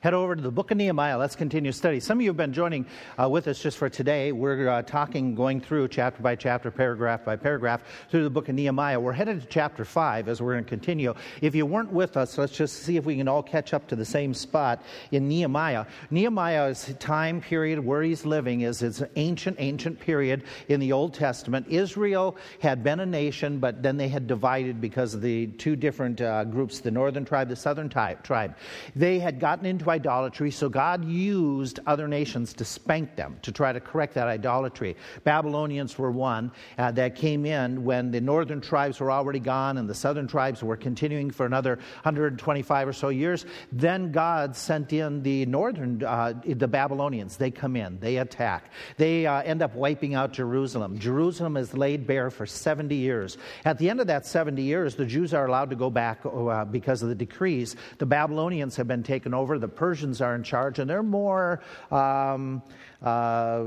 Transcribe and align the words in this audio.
head 0.00 0.14
over 0.14 0.34
to 0.34 0.42
the 0.42 0.50
book 0.50 0.70
of 0.70 0.76
Nehemiah. 0.76 1.18
Let's 1.18 1.36
continue 1.36 1.72
study. 1.72 2.00
Some 2.00 2.18
of 2.18 2.22
you 2.22 2.30
have 2.30 2.36
been 2.36 2.52
joining 2.52 2.86
uh, 3.20 3.28
with 3.28 3.48
us 3.48 3.60
just 3.60 3.78
for 3.78 3.88
today. 3.88 4.32
We're 4.32 4.68
uh, 4.68 4.82
talking, 4.82 5.34
going 5.34 5.60
through 5.60 5.88
chapter 5.88 6.22
by 6.22 6.36
chapter, 6.36 6.70
paragraph 6.70 7.24
by 7.24 7.36
paragraph 7.36 7.82
through 8.10 8.24
the 8.24 8.30
book 8.30 8.48
of 8.48 8.54
Nehemiah. 8.54 8.98
We're 8.98 9.12
headed 9.12 9.40
to 9.40 9.46
chapter 9.46 9.84
5 9.84 10.28
as 10.28 10.42
we're 10.42 10.54
going 10.54 10.64
to 10.64 10.70
continue. 10.70 11.14
If 11.42 11.54
you 11.54 11.66
weren't 11.66 11.92
with 11.92 12.16
us, 12.16 12.38
let's 12.38 12.56
just 12.56 12.82
see 12.82 12.96
if 12.96 13.04
we 13.04 13.16
can 13.16 13.28
all 13.28 13.42
catch 13.42 13.74
up 13.74 13.86
to 13.88 13.96
the 13.96 14.04
same 14.04 14.34
spot 14.34 14.82
in 15.10 15.28
Nehemiah. 15.28 15.86
Nehemiah's 16.10 16.94
time 16.98 17.40
period 17.40 17.84
where 17.84 18.02
he's 18.02 18.24
living 18.24 18.62
is 18.62 18.82
it's 18.82 19.00
an 19.00 19.10
ancient, 19.16 19.56
ancient 19.58 20.00
period 20.00 20.44
in 20.68 20.80
the 20.80 20.92
Old 20.92 21.14
Testament. 21.14 21.66
Israel 21.68 22.36
had 22.60 22.82
been 22.82 23.00
a 23.00 23.06
nation, 23.06 23.58
but 23.58 23.82
then 23.82 23.96
they 23.96 24.08
had 24.08 24.26
divided 24.26 24.80
because 24.80 25.14
of 25.14 25.22
the 25.22 25.46
two 25.46 25.76
different 25.76 26.20
uh, 26.20 26.44
groups 26.44 26.80
the 26.80 26.90
northern 26.90 27.24
tribe, 27.24 27.48
the 27.48 27.56
southern 27.56 27.88
tribe. 27.88 28.56
They 28.94 29.18
had 29.18 29.40
gotten 29.40 29.66
into 29.68 29.88
idolatry, 29.90 30.50
so 30.50 30.68
God 30.68 31.04
used 31.04 31.78
other 31.86 32.08
nations 32.08 32.52
to 32.54 32.64
spank 32.64 33.14
them, 33.14 33.38
to 33.42 33.52
try 33.52 33.72
to 33.72 33.80
correct 33.80 34.14
that 34.14 34.26
idolatry. 34.26 34.96
Babylonians 35.24 35.96
were 35.98 36.10
one 36.10 36.50
uh, 36.76 36.90
that 36.92 37.14
came 37.14 37.46
in 37.46 37.84
when 37.84 38.10
the 38.10 38.20
northern 38.20 38.60
tribes 38.60 38.98
were 38.98 39.12
already 39.12 39.38
gone 39.38 39.78
and 39.78 39.88
the 39.88 39.94
southern 39.94 40.26
tribes 40.26 40.62
were 40.62 40.76
continuing 40.76 41.30
for 41.30 41.46
another 41.46 41.76
125 42.02 42.88
or 42.88 42.92
so 42.92 43.10
years. 43.10 43.46
Then 43.70 44.10
God 44.10 44.56
sent 44.56 44.92
in 44.92 45.22
the 45.22 45.46
northern, 45.46 46.02
uh, 46.02 46.34
the 46.44 46.68
Babylonians. 46.68 47.36
They 47.36 47.50
come 47.50 47.76
in, 47.76 48.00
they 48.00 48.16
attack. 48.16 48.72
They 48.96 49.26
uh, 49.26 49.42
end 49.42 49.62
up 49.62 49.74
wiping 49.74 50.14
out 50.14 50.32
Jerusalem. 50.32 50.98
Jerusalem 50.98 51.56
is 51.56 51.74
laid 51.74 52.06
bare 52.06 52.30
for 52.30 52.46
70 52.46 52.94
years. 52.94 53.38
At 53.64 53.78
the 53.78 53.90
end 53.90 54.00
of 54.00 54.06
that 54.08 54.26
70 54.26 54.62
years, 54.62 54.94
the 54.94 55.06
Jews 55.06 55.34
are 55.34 55.46
allowed 55.46 55.70
to 55.70 55.76
go 55.76 55.90
back 55.90 56.20
uh, 56.24 56.64
because 56.64 57.02
of 57.02 57.08
the 57.08 57.14
decrees. 57.14 57.76
The 57.98 58.06
Babylonians 58.06 58.76
have 58.76 58.88
been 58.88 59.02
taken 59.02 59.34
over, 59.34 59.47
the 59.56 59.68
Persians 59.68 60.20
are 60.20 60.34
in 60.34 60.42
charge, 60.42 60.80
and 60.80 60.90
they're 60.90 61.02
more. 61.02 61.62
Um, 61.90 62.60
uh, 63.02 63.62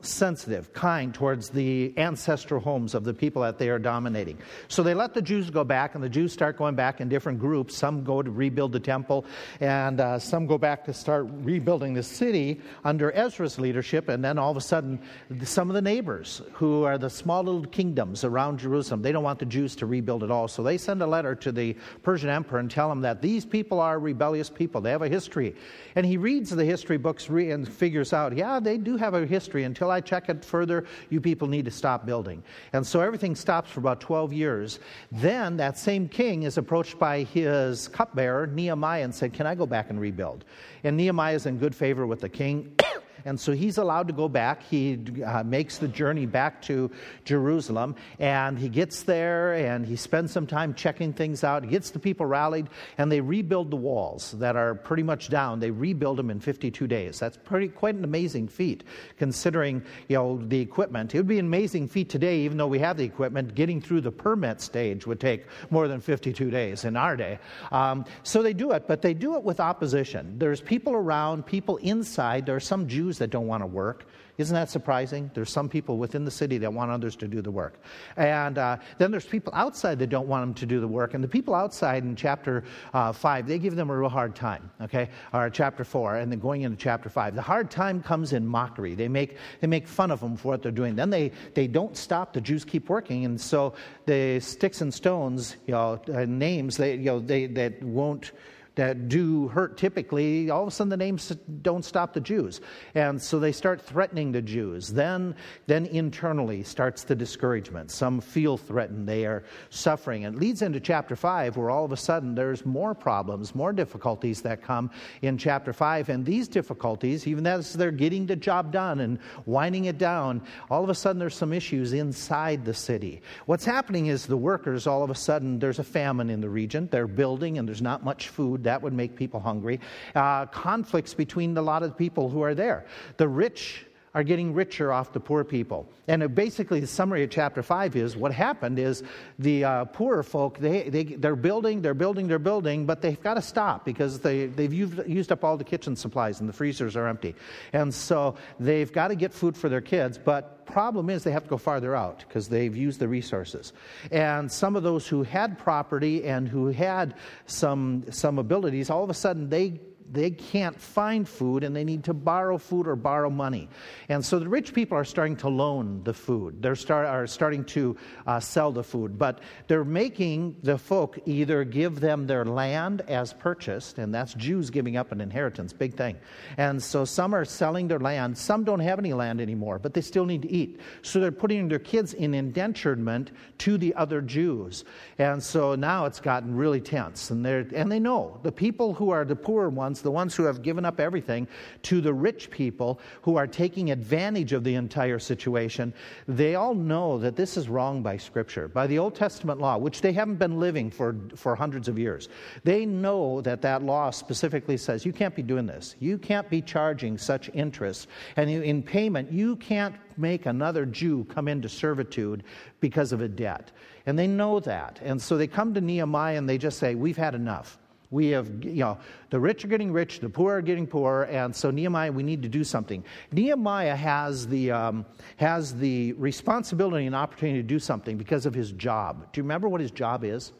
sensitive, 0.00 0.72
kind 0.72 1.12
towards 1.12 1.50
the 1.50 1.92
ancestral 1.96 2.60
homes 2.60 2.94
of 2.94 3.04
the 3.04 3.12
people 3.12 3.42
that 3.42 3.58
they 3.58 3.68
are 3.68 3.78
dominating. 3.78 4.38
So 4.68 4.82
they 4.82 4.94
let 4.94 5.12
the 5.12 5.20
Jews 5.20 5.50
go 5.50 5.64
back, 5.64 5.94
and 5.94 6.04
the 6.04 6.08
Jews 6.08 6.32
start 6.32 6.56
going 6.56 6.76
back 6.76 7.00
in 7.00 7.08
different 7.08 7.40
groups. 7.40 7.76
Some 7.76 8.04
go 8.04 8.22
to 8.22 8.30
rebuild 8.30 8.72
the 8.72 8.80
temple, 8.80 9.24
and 9.58 10.00
uh, 10.00 10.18
some 10.18 10.46
go 10.46 10.56
back 10.56 10.84
to 10.84 10.94
start 10.94 11.26
rebuilding 11.30 11.94
the 11.94 12.02
city 12.02 12.60
under 12.84 13.12
Ezra's 13.12 13.58
leadership. 13.58 14.08
And 14.08 14.24
then 14.24 14.38
all 14.38 14.52
of 14.52 14.56
a 14.56 14.60
sudden, 14.60 15.00
some 15.42 15.68
of 15.68 15.74
the 15.74 15.82
neighbors, 15.82 16.40
who 16.52 16.84
are 16.84 16.96
the 16.96 17.10
small 17.10 17.42
little 17.42 17.66
kingdoms 17.66 18.22
around 18.22 18.60
Jerusalem, 18.60 19.02
they 19.02 19.12
don't 19.12 19.24
want 19.24 19.40
the 19.40 19.46
Jews 19.46 19.74
to 19.76 19.86
rebuild 19.86 20.22
at 20.22 20.30
all. 20.30 20.46
So 20.46 20.62
they 20.62 20.78
send 20.78 21.02
a 21.02 21.06
letter 21.06 21.34
to 21.34 21.50
the 21.50 21.76
Persian 22.04 22.30
emperor 22.30 22.60
and 22.60 22.70
tell 22.70 22.90
him 22.90 23.00
that 23.00 23.20
these 23.20 23.44
people 23.44 23.80
are 23.80 23.98
rebellious 23.98 24.48
people. 24.48 24.80
They 24.80 24.92
have 24.92 25.02
a 25.02 25.08
history. 25.08 25.56
And 25.96 26.06
he 26.06 26.16
reads 26.16 26.50
the 26.50 26.64
history 26.64 26.96
books 26.96 27.28
and 27.28 27.68
figures 27.68 28.12
out, 28.12 28.36
yeah, 28.36 28.59
they 28.60 28.78
do 28.78 28.96
have 28.96 29.14
a 29.14 29.26
history. 29.26 29.64
Until 29.64 29.90
I 29.90 30.00
check 30.00 30.28
it 30.28 30.44
further, 30.44 30.86
you 31.08 31.20
people 31.20 31.48
need 31.48 31.64
to 31.64 31.70
stop 31.70 32.06
building. 32.06 32.42
And 32.72 32.86
so 32.86 33.00
everything 33.00 33.34
stops 33.34 33.70
for 33.70 33.80
about 33.80 34.00
12 34.00 34.32
years. 34.32 34.78
Then 35.10 35.56
that 35.56 35.78
same 35.78 36.08
king 36.08 36.44
is 36.44 36.58
approached 36.58 36.98
by 36.98 37.22
his 37.24 37.88
cupbearer, 37.88 38.46
Nehemiah, 38.46 39.04
and 39.04 39.14
said, 39.14 39.32
Can 39.32 39.46
I 39.46 39.54
go 39.54 39.66
back 39.66 39.90
and 39.90 40.00
rebuild? 40.00 40.44
And 40.84 40.96
Nehemiah 40.96 41.34
is 41.34 41.46
in 41.46 41.58
good 41.58 41.74
favor 41.74 42.06
with 42.06 42.20
the 42.20 42.28
king. 42.28 42.76
And 43.24 43.38
so 43.38 43.52
he's 43.52 43.78
allowed 43.78 44.08
to 44.08 44.12
go 44.12 44.28
back. 44.28 44.62
He 44.62 44.98
uh, 45.24 45.42
makes 45.42 45.78
the 45.78 45.88
journey 45.88 46.26
back 46.26 46.62
to 46.62 46.90
Jerusalem, 47.24 47.96
and 48.18 48.58
he 48.58 48.68
gets 48.68 49.02
there 49.02 49.54
and 49.54 49.86
he 49.86 49.96
spends 49.96 50.32
some 50.32 50.46
time 50.46 50.74
checking 50.74 51.12
things 51.12 51.44
out. 51.44 51.64
He 51.64 51.70
gets 51.70 51.90
the 51.90 51.98
people 51.98 52.26
rallied, 52.26 52.68
and 52.98 53.10
they 53.10 53.20
rebuild 53.20 53.70
the 53.70 53.76
walls 53.76 54.32
that 54.32 54.56
are 54.56 54.74
pretty 54.74 55.02
much 55.02 55.28
down. 55.28 55.60
They 55.60 55.70
rebuild 55.70 56.18
them 56.18 56.30
in 56.30 56.40
52 56.40 56.86
days. 56.86 57.18
That's 57.18 57.36
pretty 57.36 57.68
quite 57.68 57.94
an 57.94 58.04
amazing 58.04 58.48
feat, 58.48 58.84
considering 59.18 59.82
you 60.08 60.16
know 60.16 60.40
the 60.46 60.60
equipment. 60.60 61.14
It 61.14 61.18
would 61.18 61.28
be 61.28 61.38
an 61.38 61.46
amazing 61.46 61.88
feat 61.88 62.08
today, 62.08 62.40
even 62.40 62.56
though 62.56 62.66
we 62.66 62.78
have 62.78 62.96
the 62.96 63.04
equipment. 63.04 63.54
Getting 63.54 63.80
through 63.80 64.02
the 64.02 64.12
permit 64.12 64.60
stage 64.60 65.06
would 65.06 65.20
take 65.20 65.46
more 65.70 65.88
than 65.88 66.00
52 66.00 66.50
days 66.50 66.84
in 66.84 66.96
our 66.96 67.16
day. 67.16 67.38
Um, 67.72 68.04
so 68.22 68.42
they 68.42 68.52
do 68.52 68.72
it, 68.72 68.86
but 68.86 69.02
they 69.02 69.14
do 69.14 69.36
it 69.36 69.42
with 69.42 69.60
opposition. 69.60 70.38
There's 70.38 70.60
people 70.60 70.94
around, 70.94 71.46
people 71.46 71.76
inside. 71.78 72.46
There 72.46 72.56
are 72.56 72.60
some 72.60 72.86
Jews 72.88 73.09
Jews 73.10 73.18
that 73.18 73.30
don't 73.30 73.48
want 73.48 73.60
to 73.60 73.66
work. 73.66 74.06
Isn't 74.38 74.54
that 74.54 74.70
surprising? 74.70 75.32
There's 75.34 75.50
some 75.50 75.68
people 75.68 75.98
within 75.98 76.24
the 76.24 76.30
city 76.30 76.58
that 76.58 76.72
want 76.72 76.92
others 76.92 77.16
to 77.16 77.26
do 77.26 77.42
the 77.42 77.50
work. 77.50 77.82
And 78.16 78.56
uh, 78.56 78.76
then 78.98 79.10
there's 79.10 79.26
people 79.26 79.52
outside 79.54 79.98
that 79.98 80.06
don't 80.06 80.28
want 80.28 80.42
them 80.42 80.54
to 80.54 80.66
do 80.66 80.80
the 80.80 80.86
work. 80.86 81.14
And 81.14 81.24
the 81.24 81.28
people 81.28 81.52
outside 81.52 82.04
in 82.04 82.14
chapter 82.14 82.62
uh, 82.94 83.12
5, 83.12 83.48
they 83.48 83.58
give 83.58 83.74
them 83.74 83.90
a 83.90 83.98
real 83.98 84.08
hard 84.08 84.36
time, 84.36 84.70
okay? 84.80 85.08
Or 85.32 85.50
chapter 85.50 85.82
4, 85.82 86.18
and 86.18 86.30
then 86.30 86.38
going 86.38 86.62
into 86.62 86.76
chapter 86.76 87.08
5. 87.08 87.34
The 87.34 87.42
hard 87.42 87.68
time 87.68 88.00
comes 88.00 88.32
in 88.32 88.46
mockery. 88.46 88.94
They 88.94 89.08
make, 89.08 89.36
they 89.60 89.66
make 89.66 89.88
fun 89.88 90.12
of 90.12 90.20
them 90.20 90.36
for 90.36 90.48
what 90.48 90.62
they're 90.62 90.70
doing. 90.70 90.94
Then 90.94 91.10
they, 91.10 91.32
they 91.54 91.66
don't 91.66 91.96
stop. 91.96 92.32
The 92.32 92.40
Jews 92.40 92.64
keep 92.64 92.88
working. 92.88 93.24
And 93.24 93.40
so 93.40 93.74
the 94.06 94.38
sticks 94.38 94.82
and 94.82 94.94
stones, 94.94 95.56
you 95.66 95.72
know, 95.72 96.00
uh, 96.14 96.26
names, 96.26 96.76
they, 96.76 96.94
you 96.94 97.06
know, 97.06 97.18
they, 97.18 97.46
that 97.46 97.82
won't 97.82 98.30
that 98.80 99.10
do 99.10 99.46
hurt 99.48 99.76
typically, 99.76 100.48
all 100.48 100.62
of 100.62 100.68
a 100.68 100.70
sudden 100.70 100.88
the 100.88 100.96
names 100.96 101.36
don't 101.60 101.84
stop 101.84 102.14
the 102.14 102.20
Jews. 102.20 102.62
And 102.94 103.20
so 103.20 103.38
they 103.38 103.52
start 103.52 103.82
threatening 103.82 104.32
the 104.32 104.40
Jews. 104.40 104.88
Then, 104.88 105.34
then 105.66 105.84
internally 105.84 106.62
starts 106.62 107.04
the 107.04 107.14
discouragement. 107.14 107.90
Some 107.90 108.22
feel 108.22 108.56
threatened, 108.56 109.06
they 109.06 109.26
are 109.26 109.44
suffering. 109.68 110.24
And 110.24 110.34
it 110.34 110.40
leads 110.40 110.62
into 110.62 110.80
chapter 110.80 111.14
5, 111.14 111.58
where 111.58 111.68
all 111.68 111.84
of 111.84 111.92
a 111.92 111.96
sudden 111.98 112.34
there's 112.34 112.64
more 112.64 112.94
problems, 112.94 113.54
more 113.54 113.74
difficulties 113.74 114.40
that 114.40 114.62
come 114.62 114.90
in 115.20 115.36
chapter 115.36 115.74
5. 115.74 116.08
And 116.08 116.24
these 116.24 116.48
difficulties, 116.48 117.26
even 117.26 117.46
as 117.46 117.74
they're 117.74 117.90
getting 117.90 118.24
the 118.24 118.34
job 118.34 118.72
done 118.72 119.00
and 119.00 119.18
winding 119.44 119.84
it 119.84 119.98
down, 119.98 120.40
all 120.70 120.82
of 120.82 120.88
a 120.88 120.94
sudden 120.94 121.18
there's 121.18 121.36
some 121.36 121.52
issues 121.52 121.92
inside 121.92 122.64
the 122.64 122.72
city. 122.72 123.20
What's 123.44 123.66
happening 123.66 124.06
is 124.06 124.24
the 124.24 124.38
workers, 124.38 124.86
all 124.86 125.02
of 125.02 125.10
a 125.10 125.14
sudden, 125.14 125.58
there's 125.58 125.80
a 125.80 125.84
famine 125.84 126.30
in 126.30 126.40
the 126.40 126.48
region. 126.48 126.88
They're 126.90 127.06
building 127.06 127.58
and 127.58 127.68
there's 127.68 127.82
not 127.82 128.02
much 128.02 128.30
food 128.30 128.69
that 128.70 128.80
would 128.80 128.92
make 128.92 129.16
people 129.16 129.40
hungry. 129.40 129.80
Uh, 130.14 130.46
conflicts 130.46 131.12
between 131.12 131.56
a 131.56 131.62
lot 131.62 131.82
of 131.82 131.98
people 131.98 132.30
who 132.30 132.40
are 132.40 132.54
there. 132.54 132.86
The 133.16 133.26
rich 133.26 133.86
are 134.14 134.24
getting 134.24 134.52
richer 134.52 134.92
off 134.92 135.12
the 135.12 135.20
poor 135.20 135.44
people. 135.44 135.88
And 136.08 136.34
basically, 136.34 136.80
the 136.80 136.86
summary 136.86 137.22
of 137.22 137.30
chapter 137.30 137.62
5 137.62 137.94
is 137.94 138.16
what 138.16 138.32
happened 138.32 138.78
is 138.78 139.04
the 139.38 139.64
uh, 139.64 139.84
poorer 139.86 140.22
folk, 140.22 140.58
they, 140.58 140.88
they, 140.88 141.04
they're 141.04 141.36
building, 141.36 141.80
they're 141.80 141.94
building, 141.94 142.26
they're 142.26 142.38
building, 142.40 142.86
but 142.86 143.02
they've 143.02 143.20
got 143.22 143.34
to 143.34 143.42
stop 143.42 143.84
because 143.84 144.18
they, 144.18 144.46
they've 144.46 144.72
used, 144.72 145.06
used 145.06 145.30
up 145.30 145.44
all 145.44 145.56
the 145.56 145.64
kitchen 145.64 145.94
supplies 145.94 146.40
and 146.40 146.48
the 146.48 146.52
freezers 146.52 146.96
are 146.96 147.06
empty. 147.06 147.36
And 147.72 147.94
so 147.94 148.34
they've 148.58 148.92
got 148.92 149.08
to 149.08 149.14
get 149.14 149.32
food 149.32 149.56
for 149.56 149.68
their 149.68 149.80
kids, 149.80 150.18
but 150.18 150.60
problem 150.66 151.10
is 151.10 151.24
they 151.24 151.32
have 151.32 151.44
to 151.44 151.50
go 151.50 151.58
farther 151.58 151.94
out 151.94 152.24
because 152.26 152.48
they've 152.48 152.76
used 152.76 153.00
the 153.00 153.08
resources. 153.08 153.72
And 154.10 154.50
some 154.50 154.76
of 154.76 154.82
those 154.82 155.06
who 155.06 155.22
had 155.22 155.58
property 155.58 156.24
and 156.24 156.48
who 156.48 156.68
had 156.68 157.14
some, 157.46 158.04
some 158.10 158.38
abilities, 158.38 158.90
all 158.90 159.04
of 159.04 159.10
a 159.10 159.14
sudden 159.14 159.48
they 159.48 159.80
they 160.12 160.30
can't 160.30 160.78
find 160.78 161.28
food 161.28 161.64
and 161.64 161.74
they 161.74 161.84
need 161.84 162.04
to 162.04 162.14
borrow 162.14 162.58
food 162.58 162.86
or 162.86 162.96
borrow 162.96 163.30
money. 163.30 163.68
And 164.08 164.24
so 164.24 164.38
the 164.38 164.48
rich 164.48 164.74
people 164.74 164.96
are 164.96 165.04
starting 165.04 165.36
to 165.36 165.48
loan 165.48 166.02
the 166.04 166.14
food. 166.14 166.60
They're 166.62 166.74
start, 166.74 167.06
are 167.06 167.26
starting 167.26 167.64
to 167.66 167.96
uh, 168.26 168.40
sell 168.40 168.72
the 168.72 168.82
food. 168.82 169.18
But 169.18 169.40
they're 169.68 169.84
making 169.84 170.56
the 170.62 170.78
folk 170.78 171.18
either 171.26 171.64
give 171.64 172.00
them 172.00 172.26
their 172.26 172.44
land 172.44 173.02
as 173.08 173.32
purchased, 173.32 173.98
and 173.98 174.12
that's 174.14 174.34
Jews 174.34 174.70
giving 174.70 174.96
up 174.96 175.12
an 175.12 175.20
inheritance, 175.20 175.72
big 175.72 175.94
thing. 175.94 176.16
And 176.56 176.82
so 176.82 177.04
some 177.04 177.34
are 177.34 177.44
selling 177.44 177.88
their 177.88 177.98
land. 177.98 178.36
Some 178.36 178.64
don't 178.64 178.80
have 178.80 178.98
any 178.98 179.12
land 179.12 179.40
anymore, 179.40 179.78
but 179.78 179.94
they 179.94 180.00
still 180.00 180.24
need 180.24 180.42
to 180.42 180.50
eat. 180.50 180.80
So 181.02 181.20
they're 181.20 181.32
putting 181.32 181.68
their 181.68 181.78
kids 181.78 182.14
in 182.14 182.32
indenturement 182.32 183.28
to 183.58 183.78
the 183.78 183.94
other 183.94 184.20
Jews. 184.20 184.84
And 185.18 185.42
so 185.42 185.74
now 185.74 186.06
it's 186.06 186.20
gotten 186.20 186.54
really 186.54 186.80
tense. 186.80 187.30
And, 187.30 187.46
and 187.46 187.90
they 187.90 188.00
know 188.00 188.38
the 188.42 188.52
people 188.52 188.94
who 188.94 189.10
are 189.10 189.24
the 189.24 189.36
poorer 189.36 189.68
ones 189.68 189.99
the 190.02 190.10
ones 190.10 190.34
who 190.34 190.44
have 190.44 190.62
given 190.62 190.84
up 190.84 191.00
everything, 191.00 191.46
to 191.82 192.00
the 192.00 192.12
rich 192.12 192.50
people 192.50 193.00
who 193.22 193.36
are 193.36 193.46
taking 193.46 193.90
advantage 193.90 194.52
of 194.52 194.64
the 194.64 194.74
entire 194.74 195.18
situation, 195.18 195.92
they 196.26 196.54
all 196.54 196.74
know 196.74 197.18
that 197.18 197.36
this 197.36 197.56
is 197.56 197.68
wrong 197.68 198.02
by 198.02 198.16
Scripture, 198.16 198.68
by 198.68 198.86
the 198.86 198.98
Old 198.98 199.14
Testament 199.14 199.60
law, 199.60 199.76
which 199.76 200.00
they 200.00 200.12
haven't 200.12 200.36
been 200.36 200.58
living 200.58 200.90
for, 200.90 201.16
for 201.36 201.54
hundreds 201.54 201.88
of 201.88 201.98
years. 201.98 202.28
They 202.64 202.86
know 202.86 203.40
that 203.42 203.62
that 203.62 203.82
law 203.82 204.10
specifically 204.10 204.76
says 204.76 205.04
you 205.04 205.12
can't 205.12 205.34
be 205.34 205.42
doing 205.42 205.66
this. 205.66 205.96
You 206.00 206.18
can't 206.18 206.48
be 206.48 206.62
charging 206.62 207.18
such 207.18 207.50
interest. 207.54 208.08
And 208.36 208.50
in 208.50 208.82
payment, 208.82 209.32
you 209.32 209.56
can't 209.56 209.94
make 210.16 210.46
another 210.46 210.86
Jew 210.86 211.24
come 211.24 211.48
into 211.48 211.68
servitude 211.68 212.44
because 212.80 213.12
of 213.12 213.20
a 213.20 213.28
debt. 213.28 213.72
And 214.06 214.18
they 214.18 214.26
know 214.26 214.60
that. 214.60 215.00
And 215.02 215.20
so 215.20 215.36
they 215.36 215.46
come 215.46 215.74
to 215.74 215.80
Nehemiah 215.80 216.38
and 216.38 216.48
they 216.48 216.58
just 216.58 216.78
say, 216.78 216.94
We've 216.94 217.16
had 217.16 217.34
enough. 217.34 217.78
We 218.10 218.28
have, 218.28 218.64
you 218.64 218.80
know, 218.80 218.98
the 219.30 219.38
rich 219.38 219.64
are 219.64 219.68
getting 219.68 219.92
rich, 219.92 220.18
the 220.18 220.28
poor 220.28 220.56
are 220.56 220.62
getting 220.62 220.86
poor, 220.86 221.28
and 221.30 221.54
so 221.54 221.70
Nehemiah, 221.70 222.10
we 222.10 222.24
need 222.24 222.42
to 222.42 222.48
do 222.48 222.64
something. 222.64 223.04
Nehemiah 223.30 223.94
has 223.94 224.48
the, 224.48 224.72
um, 224.72 225.06
has 225.36 225.76
the 225.76 226.12
responsibility 226.14 227.06
and 227.06 227.14
opportunity 227.14 227.60
to 227.60 227.66
do 227.66 227.78
something 227.78 228.16
because 228.16 228.46
of 228.46 228.54
his 228.54 228.72
job. 228.72 229.32
Do 229.32 229.38
you 229.38 229.44
remember 229.44 229.68
what 229.68 229.80
his 229.80 229.92
job 229.92 230.24
is? 230.24 230.52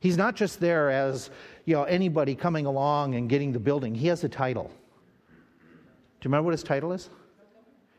He's 0.00 0.16
not 0.16 0.34
just 0.34 0.60
there 0.60 0.90
as 0.90 1.30
you 1.66 1.74
know, 1.74 1.84
anybody 1.84 2.34
coming 2.34 2.64
along 2.64 3.16
and 3.16 3.28
getting 3.28 3.52
the 3.52 3.58
building. 3.58 3.94
He 3.94 4.06
has 4.06 4.24
a 4.24 4.28
title. 4.28 4.70
Do 5.28 6.26
you 6.26 6.30
remember 6.30 6.46
what 6.46 6.52
his 6.52 6.62
title 6.62 6.92
is? 6.92 7.10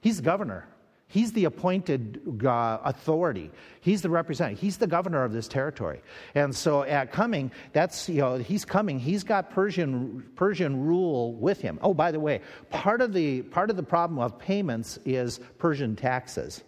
He's 0.02 0.18
the 0.18 0.24
governor. 0.24 0.68
He's 1.12 1.32
the 1.32 1.46
appointed 1.46 2.46
uh, 2.46 2.78
authority. 2.84 3.50
He's 3.82 4.04
the 4.04 4.12
representative. 4.12 4.62
He's 4.62 4.78
the 4.78 4.86
governor 4.86 5.24
of 5.24 5.34
this 5.34 5.48
territory. 5.48 6.02
And 6.36 6.56
so 6.56 6.84
at 6.84 7.12
coming, 7.12 7.52
that's, 7.74 8.08
you 8.08 8.22
know, 8.22 8.38
he's 8.38 8.64
coming. 8.64 9.00
He's 9.00 9.24
got 9.24 9.50
Persian, 9.50 10.24
Persian 10.36 10.86
rule 10.86 11.34
with 11.34 11.62
him. 11.62 11.80
Oh, 11.82 11.96
by 11.96 12.12
the 12.12 12.20
way, 12.20 12.42
part 12.70 13.02
of 13.02 13.12
the, 13.12 13.42
part 13.42 13.72
of 13.72 13.76
the 13.76 13.82
problem 13.82 14.20
of 14.20 14.38
payments 14.38 15.00
is 15.04 15.40
Persian 15.58 15.96
taxes. 15.96 16.64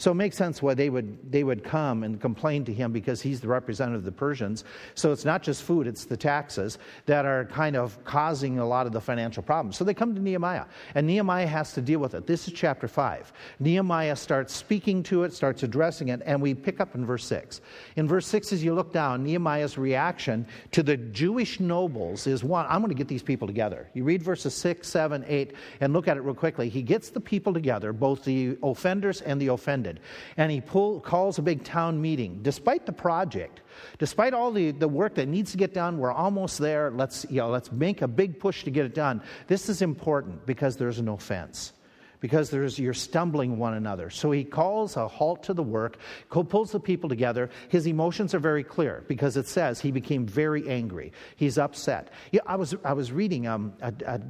So 0.00 0.12
it 0.12 0.14
makes 0.14 0.34
sense 0.34 0.62
why 0.62 0.72
they 0.72 0.88
would, 0.88 1.30
they 1.30 1.44
would 1.44 1.62
come 1.62 2.04
and 2.04 2.18
complain 2.18 2.64
to 2.64 2.72
him 2.72 2.90
because 2.90 3.20
he's 3.20 3.38
the 3.38 3.48
representative 3.48 3.98
of 3.98 4.04
the 4.06 4.12
Persians. 4.12 4.64
So 4.94 5.12
it's 5.12 5.26
not 5.26 5.42
just 5.42 5.62
food, 5.62 5.86
it's 5.86 6.06
the 6.06 6.16
taxes 6.16 6.78
that 7.04 7.26
are 7.26 7.44
kind 7.44 7.76
of 7.76 8.02
causing 8.04 8.58
a 8.60 8.66
lot 8.66 8.86
of 8.86 8.94
the 8.94 9.00
financial 9.02 9.42
problems. 9.42 9.76
So 9.76 9.84
they 9.84 9.92
come 9.92 10.14
to 10.14 10.20
Nehemiah, 10.22 10.64
and 10.94 11.06
Nehemiah 11.06 11.46
has 11.46 11.74
to 11.74 11.82
deal 11.82 11.98
with 11.98 12.14
it. 12.14 12.26
This 12.26 12.48
is 12.48 12.54
chapter 12.54 12.88
5. 12.88 13.30
Nehemiah 13.58 14.16
starts 14.16 14.54
speaking 14.54 15.02
to 15.02 15.24
it, 15.24 15.34
starts 15.34 15.64
addressing 15.64 16.08
it, 16.08 16.22
and 16.24 16.40
we 16.40 16.54
pick 16.54 16.80
up 16.80 16.94
in 16.94 17.04
verse 17.04 17.26
6. 17.26 17.60
In 17.96 18.08
verse 18.08 18.26
6, 18.26 18.54
as 18.54 18.64
you 18.64 18.72
look 18.72 18.94
down, 18.94 19.22
Nehemiah's 19.22 19.76
reaction 19.76 20.46
to 20.72 20.82
the 20.82 20.96
Jewish 20.96 21.60
nobles 21.60 22.26
is 22.26 22.42
one, 22.42 22.64
I'm 22.70 22.80
going 22.80 22.88
to 22.88 22.94
get 22.94 23.08
these 23.08 23.22
people 23.22 23.46
together. 23.46 23.90
You 23.92 24.04
read 24.04 24.22
verses 24.22 24.54
6, 24.54 24.88
7, 24.88 25.26
8, 25.28 25.52
and 25.82 25.92
look 25.92 26.08
at 26.08 26.16
it 26.16 26.22
real 26.22 26.34
quickly. 26.34 26.70
He 26.70 26.80
gets 26.80 27.10
the 27.10 27.20
people 27.20 27.52
together, 27.52 27.92
both 27.92 28.24
the 28.24 28.56
offenders 28.62 29.20
and 29.20 29.38
the 29.38 29.48
offended 29.48 29.89
and 30.36 30.52
he 30.52 30.60
pull, 30.60 31.00
calls 31.00 31.38
a 31.38 31.42
big 31.42 31.64
town 31.64 32.00
meeting. 32.00 32.40
Despite 32.42 32.86
the 32.86 32.92
project, 32.92 33.62
despite 33.98 34.34
all 34.34 34.52
the, 34.52 34.70
the 34.70 34.88
work 34.88 35.14
that 35.16 35.26
needs 35.26 35.50
to 35.52 35.56
get 35.56 35.74
done, 35.74 35.98
we're 35.98 36.12
almost 36.12 36.58
there. 36.58 36.90
Let's, 36.90 37.26
you 37.30 37.38
know, 37.38 37.48
let's 37.48 37.72
make 37.72 38.02
a 38.02 38.08
big 38.08 38.38
push 38.38 38.64
to 38.64 38.70
get 38.70 38.84
it 38.84 38.94
done. 38.94 39.22
This 39.46 39.68
is 39.68 39.82
important 39.82 40.46
because 40.46 40.76
there's 40.76 40.98
an 40.98 41.08
offense 41.08 41.72
because 42.20 42.50
there's, 42.50 42.78
you're 42.78 42.94
stumbling 42.94 43.58
one 43.58 43.74
another. 43.74 44.10
So 44.10 44.30
he 44.30 44.44
calls 44.44 44.96
a 44.96 45.08
halt 45.08 45.42
to 45.44 45.54
the 45.54 45.62
work, 45.62 45.96
pulls 46.28 46.72
the 46.72 46.80
people 46.80 47.08
together. 47.08 47.50
His 47.68 47.86
emotions 47.86 48.34
are 48.34 48.38
very 48.38 48.62
clear 48.62 49.04
because 49.08 49.36
it 49.36 49.48
says 49.48 49.80
he 49.80 49.90
became 49.90 50.26
very 50.26 50.68
angry. 50.68 51.12
He's 51.36 51.58
upset. 51.58 52.12
Yeah, 52.30 52.42
I 52.46 52.56
was, 52.56 52.74
I 52.84 52.92
was 52.92 53.10
reading 53.10 53.46
um, 53.46 53.72
a, 53.80 53.92
a 54.06 54.20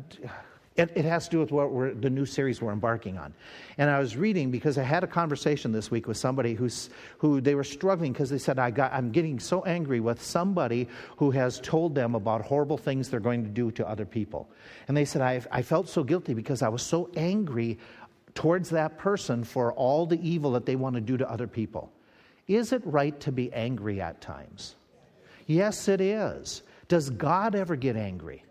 it, 0.81 0.93
it, 0.95 1.05
has 1.05 1.27
to 1.27 1.31
do 1.31 1.41
with 1.41 1.53
what 1.53 2.01
the 2.01 2.11
new 2.11 2.25
series 2.25 2.61
we're 2.63 2.73
embarking 2.73 3.19
on. 3.19 3.35
And 3.79 3.91
I 3.91 3.99
was 3.99 4.17
reading 4.17 4.51
because 4.51 4.79
I 4.79 4.83
had 4.83 5.05
a 5.05 5.07
conversation 5.07 5.73
this 5.73 5.91
week 5.91 6.07
with 6.07 6.17
somebody 6.17 6.55
who's, 6.55 6.91
who 7.19 7.41
they 7.41 7.55
were 7.55 7.65
struggling 7.65 8.13
because 8.13 8.31
they 8.31 8.39
said, 8.39 8.59
I 8.59 8.71
got, 8.71 8.93
I'm 8.93 9.11
getting 9.11 9.39
so 9.39 9.63
angry 9.65 10.01
with 10.01 10.23
somebody 10.23 10.89
who 11.17 11.31
has 11.33 11.61
told 11.61 11.95
them 11.95 12.15
about 12.15 12.43
horrible 12.43 12.79
things 12.79 13.09
they're 13.09 13.21
going 13.21 13.45
to 13.45 13.51
do 13.51 13.71
to 13.73 13.89
other 13.89 14.07
people. 14.07 14.49
And 14.89 14.97
they 14.97 15.05
said, 15.05 15.23
I, 15.23 15.43
I 15.53 15.63
felt 15.63 15.89
so 15.89 16.03
guilty 16.03 16.35
because 16.35 16.63
I 16.63 16.69
was 16.69 16.83
so 16.83 17.11
angry 17.17 17.79
towards 18.35 18.71
that 18.71 18.99
person 18.99 19.45
for 19.45 19.73
all 19.75 20.07
the 20.07 20.21
evil 20.27 20.53
that 20.53 20.67
they 20.67 20.77
want 20.77 20.95
to 20.95 21.01
do 21.01 21.17
to 21.17 21.31
other 21.31 21.47
people. 21.47 21.93
Is 22.49 22.73
it 22.73 22.83
right 22.85 23.19
to 23.21 23.31
be 23.31 23.53
angry 23.53 24.01
at 24.01 24.21
times? 24.21 24.77
Yes, 25.47 25.89
it 25.89 26.01
is. 26.01 26.63
Does 26.89 27.11
God 27.11 27.55
ever 27.55 27.77
get 27.77 27.97
angry? 27.97 28.45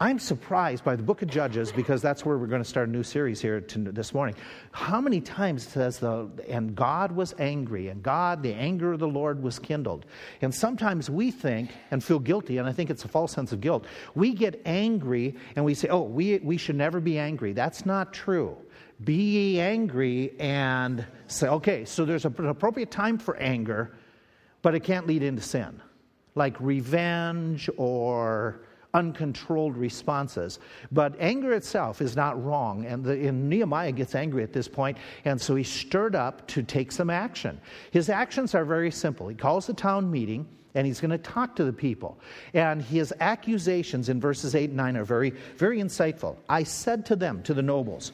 I'm 0.00 0.20
surprised 0.20 0.84
by 0.84 0.94
the 0.94 1.02
book 1.02 1.22
of 1.22 1.28
Judges 1.28 1.72
because 1.72 2.00
that's 2.00 2.24
where 2.24 2.38
we're 2.38 2.46
going 2.46 2.62
to 2.62 2.68
start 2.68 2.88
a 2.88 2.92
new 2.92 3.02
series 3.02 3.40
here 3.40 3.60
to, 3.60 3.78
this 3.78 4.14
morning. 4.14 4.36
How 4.70 5.00
many 5.00 5.20
times 5.20 5.66
says 5.66 5.98
the 5.98 6.30
and 6.48 6.76
God 6.76 7.10
was 7.10 7.34
angry 7.38 7.88
and 7.88 8.00
God 8.00 8.42
the 8.42 8.54
anger 8.54 8.92
of 8.92 9.00
the 9.00 9.08
Lord 9.08 9.42
was 9.42 9.58
kindled. 9.58 10.06
And 10.40 10.54
sometimes 10.54 11.10
we 11.10 11.32
think 11.32 11.70
and 11.90 12.02
feel 12.02 12.20
guilty 12.20 12.58
and 12.58 12.68
I 12.68 12.72
think 12.72 12.90
it's 12.90 13.04
a 13.04 13.08
false 13.08 13.32
sense 13.32 13.50
of 13.52 13.60
guilt. 13.60 13.86
We 14.14 14.34
get 14.34 14.62
angry 14.64 15.34
and 15.56 15.64
we 15.64 15.74
say, 15.74 15.88
"Oh, 15.88 16.02
we 16.02 16.38
we 16.38 16.56
should 16.56 16.76
never 16.76 17.00
be 17.00 17.18
angry." 17.18 17.52
That's 17.52 17.84
not 17.84 18.12
true. 18.12 18.56
Be 19.02 19.60
angry 19.60 20.34
and 20.38 21.04
say, 21.26 21.48
"Okay, 21.48 21.84
so 21.84 22.04
there's 22.04 22.24
an 22.24 22.46
appropriate 22.46 22.92
time 22.92 23.18
for 23.18 23.36
anger, 23.36 23.96
but 24.62 24.76
it 24.76 24.80
can't 24.80 25.08
lead 25.08 25.24
into 25.24 25.42
sin." 25.42 25.82
Like 26.36 26.60
revenge 26.60 27.68
or 27.76 28.60
uncontrolled 28.94 29.76
responses. 29.76 30.58
But 30.90 31.14
anger 31.20 31.52
itself 31.52 32.00
is 32.00 32.16
not 32.16 32.42
wrong. 32.42 32.86
And, 32.86 33.04
the, 33.04 33.28
and, 33.28 33.48
Nehemiah 33.48 33.92
gets 33.92 34.14
angry 34.14 34.42
at 34.42 34.52
this 34.52 34.68
point, 34.68 34.98
and 35.24 35.40
so 35.40 35.54
he's 35.54 35.68
stirred 35.68 36.14
up 36.14 36.46
to 36.48 36.62
take 36.62 36.92
some 36.92 37.10
action. 37.10 37.60
His 37.90 38.08
actions 38.08 38.54
are 38.54 38.64
very 38.64 38.90
simple. 38.90 39.28
He 39.28 39.34
calls 39.34 39.68
a 39.68 39.74
town 39.74 40.10
meeting. 40.10 40.46
And 40.74 40.86
he's 40.86 41.00
going 41.00 41.10
to 41.10 41.18
talk 41.18 41.56
to 41.56 41.64
the 41.64 41.72
people. 41.72 42.20
And 42.52 42.80
his 42.82 43.12
accusations 43.18 44.10
in 44.10 44.20
verses 44.20 44.54
8 44.54 44.68
and 44.68 44.76
9 44.76 44.96
are 44.98 45.04
very, 45.04 45.30
very 45.56 45.80
insightful. 45.80 46.36
I 46.48 46.62
said 46.62 47.06
to 47.06 47.16
them, 47.16 47.42
to 47.44 47.54
the 47.54 47.62
nobles, 47.62 48.12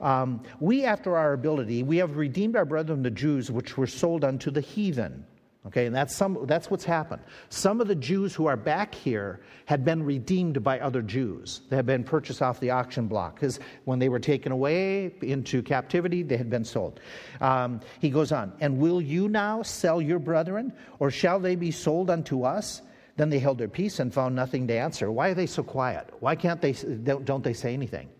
um, 0.00 0.42
We, 0.60 0.84
after 0.84 1.16
our 1.16 1.32
ability, 1.32 1.82
we 1.82 1.96
have 1.98 2.16
redeemed 2.16 2.56
our 2.56 2.64
brethren 2.64 3.02
the 3.02 3.10
Jews, 3.10 3.50
which 3.50 3.78
were 3.78 3.86
sold 3.86 4.24
unto 4.24 4.50
the 4.50 4.60
heathen. 4.60 5.24
Okay, 5.66 5.86
and 5.86 5.96
that's, 5.96 6.14
some, 6.14 6.44
that's 6.44 6.70
what's 6.70 6.84
happened. 6.84 7.22
Some 7.48 7.80
of 7.80 7.88
the 7.88 7.94
Jews 7.94 8.34
who 8.34 8.44
are 8.46 8.56
back 8.56 8.94
here 8.94 9.40
had 9.64 9.82
been 9.82 10.02
redeemed 10.02 10.62
by 10.62 10.78
other 10.78 11.00
Jews. 11.00 11.62
They 11.70 11.76
had 11.76 11.86
been 11.86 12.04
purchased 12.04 12.42
off 12.42 12.60
the 12.60 12.70
auction 12.70 13.06
block 13.06 13.36
because 13.36 13.60
when 13.84 13.98
they 13.98 14.10
were 14.10 14.18
taken 14.18 14.52
away 14.52 15.14
into 15.22 15.62
captivity, 15.62 16.22
they 16.22 16.36
had 16.36 16.50
been 16.50 16.66
sold. 16.66 17.00
Um, 17.40 17.80
he 17.98 18.10
goes 18.10 18.30
on, 18.30 18.52
And 18.60 18.78
will 18.78 19.00
you 19.00 19.26
now 19.30 19.62
sell 19.62 20.02
your 20.02 20.18
brethren, 20.18 20.70
or 20.98 21.10
shall 21.10 21.40
they 21.40 21.56
be 21.56 21.70
sold 21.70 22.10
unto 22.10 22.42
us? 22.42 22.82
Then 23.16 23.30
they 23.30 23.38
held 23.38 23.56
their 23.56 23.68
peace 23.68 24.00
and 24.00 24.12
found 24.12 24.34
nothing 24.34 24.66
to 24.66 24.74
answer. 24.74 25.10
Why 25.10 25.30
are 25.30 25.34
they 25.34 25.46
so 25.46 25.62
quiet? 25.62 26.10
Why 26.20 26.34
can't 26.34 26.60
they, 26.60 26.72
don't 26.72 27.42
they 27.42 27.54
say 27.54 27.72
anything? 27.72 28.10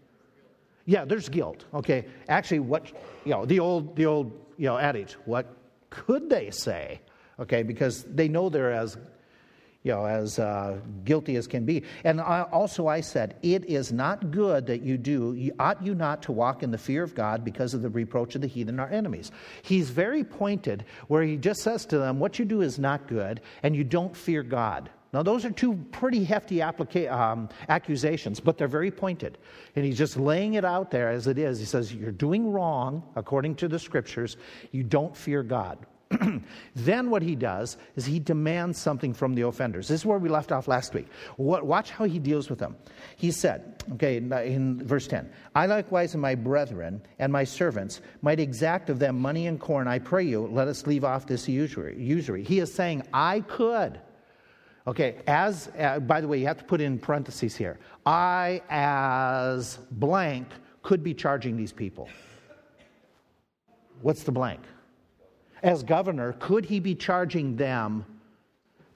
Yeah, 0.87 1.05
there's 1.05 1.29
guilt. 1.29 1.67
Okay, 1.75 2.07
actually, 2.29 2.61
what, 2.61 2.91
you 3.25 3.33
know, 3.33 3.45
the 3.45 3.61
old, 3.61 3.97
the 3.97 4.07
old, 4.07 4.33
you 4.57 4.67
know, 4.67 4.79
adage, 4.79 5.15
what 5.25 5.47
could 5.91 6.31
they 6.31 6.51
say? 6.51 7.01
Okay, 7.39 7.63
because 7.63 8.05
they 8.05 8.29
know 8.29 8.49
they're 8.49 8.73
as 8.73 8.97
you 9.85 9.93
know, 9.93 10.07
as 10.07 10.39
uh, 10.39 10.79
guilty 11.05 11.37
as 11.37 11.47
can 11.47 11.67
be. 11.67 11.85
And 12.05 12.19
I, 12.19 12.43
also, 12.51 12.89
I 12.89 13.03
said, 13.03 13.37
it 13.43 13.67
is 13.67 13.93
not 13.93 14.31
good 14.31 14.67
that 14.67 14.81
you 14.81 14.97
do, 14.97 15.53
ought 15.59 15.85
you 15.85 15.95
not 15.95 16.23
to 16.23 16.33
walk 16.33 16.63
in 16.63 16.71
the 16.71 16.79
fear 16.79 17.03
of 17.03 17.15
God 17.15 17.45
because 17.45 17.75
of 17.75 17.83
the 17.83 17.91
reproach 17.91 18.35
of 18.35 18.41
the 18.41 18.47
heathen, 18.47 18.81
our 18.81 18.89
enemies. 18.89 19.31
He's 19.63 19.91
very 19.91 20.25
pointed 20.25 20.87
where 21.09 21.23
he 21.23 21.37
just 21.37 21.61
says 21.61 21.85
to 21.87 21.99
them, 21.99 22.19
what 22.19 22.39
you 22.39 22.47
do 22.47 22.63
is 22.63 22.79
not 22.79 23.07
good, 23.07 23.43
and 23.63 23.77
you 23.77 23.85
don't 23.85 24.17
fear 24.17 24.43
God. 24.43 24.89
Now, 25.13 25.23
those 25.23 25.45
are 25.45 25.51
two 25.51 25.75
pretty 25.93 26.25
hefty 26.25 26.57
applica- 26.57 27.13
um, 27.13 27.51
accusations, 27.69 28.41
but 28.41 28.57
they're 28.57 28.67
very 28.67 28.91
pointed. 28.91 29.37
And 29.77 29.85
he's 29.85 29.99
just 29.99 30.17
laying 30.17 30.55
it 30.55 30.65
out 30.65 30.91
there 30.91 31.11
as 31.11 31.27
it 31.27 31.39
is. 31.39 31.61
He 31.61 31.67
says, 31.67 31.95
You're 31.95 32.11
doing 32.11 32.51
wrong 32.51 33.03
according 33.15 33.57
to 33.57 33.69
the 33.69 33.79
scriptures. 33.79 34.39
You 34.73 34.83
don't 34.83 35.17
fear 35.17 35.45
God. 35.45 35.87
then 36.75 37.11
what 37.11 37.23
he 37.23 37.35
does 37.35 37.77
is 37.97 38.05
he 38.05 38.19
demands 38.19 38.79
something 38.79 39.15
from 39.15 39.35
the 39.35 39.43
offenders. 39.43 39.89
This 39.89 40.01
is 40.01 40.07
where 40.07 40.19
we 40.19 40.29
left 40.29 40.53
off 40.53 40.69
last 40.69 40.95
week. 40.95 41.07
Watch 41.37 41.91
how 41.91 42.05
he 42.05 42.19
deals 42.19 42.51
with 42.51 42.59
them. 42.59 42.77
He 43.17 43.31
said, 43.31 43.83
okay, 43.93 44.17
in 44.17 44.87
verse 44.87 45.07
10, 45.07 45.31
I 45.55 45.67
likewise 45.67 46.15
and 46.15 46.23
my 46.23 46.35
brethren 46.35 47.03
and 47.19 47.33
my 47.33 47.45
servants 47.45 48.01
might 48.23 48.41
exact 48.41 48.91
of 48.91 48.99
them 48.99 49.19
money 49.21 49.47
and 49.47 49.61
corn. 49.61 49.89
I 49.89 49.99
pray 49.99 50.25
you, 50.25 50.47
let 50.47 50.69
us 50.69 50.87
leave 50.87 51.05
off 51.05 51.27
this 51.27 51.49
usury. 51.49 52.45
He 52.45 52.59
is 52.59 52.73
saying, 52.73 53.03
I 53.13 53.41
could. 53.41 54.01
Okay, 54.87 55.17
as, 55.27 55.71
uh, 55.79 55.99
by 56.01 56.21
the 56.21 56.29
way, 56.29 56.39
you 56.39 56.47
have 56.47 56.59
to 56.59 56.65
put 56.65 56.81
in 56.81 56.99
parentheses 56.99 57.57
here. 57.57 57.79
I, 58.05 58.61
as 58.69 59.79
blank, 59.93 60.49
could 60.83 61.03
be 61.03 61.15
charging 61.15 61.57
these 61.57 61.73
people. 61.73 62.09
What's 64.03 64.25
the 64.25 64.33
blank? 64.33 64.61
As 65.65 65.83
governor, 65.83 66.35
could 66.39 66.65
he 66.65 66.79
be 66.79 66.95
charging 66.95 67.57
them 67.57 68.05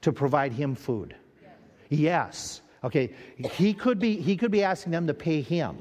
to 0.01 0.13
provide 0.13 0.53
him 0.53 0.75
food? 0.75 1.15
Yes. 1.89 2.61
Okay. 2.83 3.11
He 3.35 3.73
could 3.73 3.99
be 3.99 4.21
he 4.21 4.37
could 4.37 4.51
be 4.51 4.63
asking 4.63 4.91
them 4.91 5.07
to 5.07 5.13
pay 5.13 5.41
him 5.41 5.77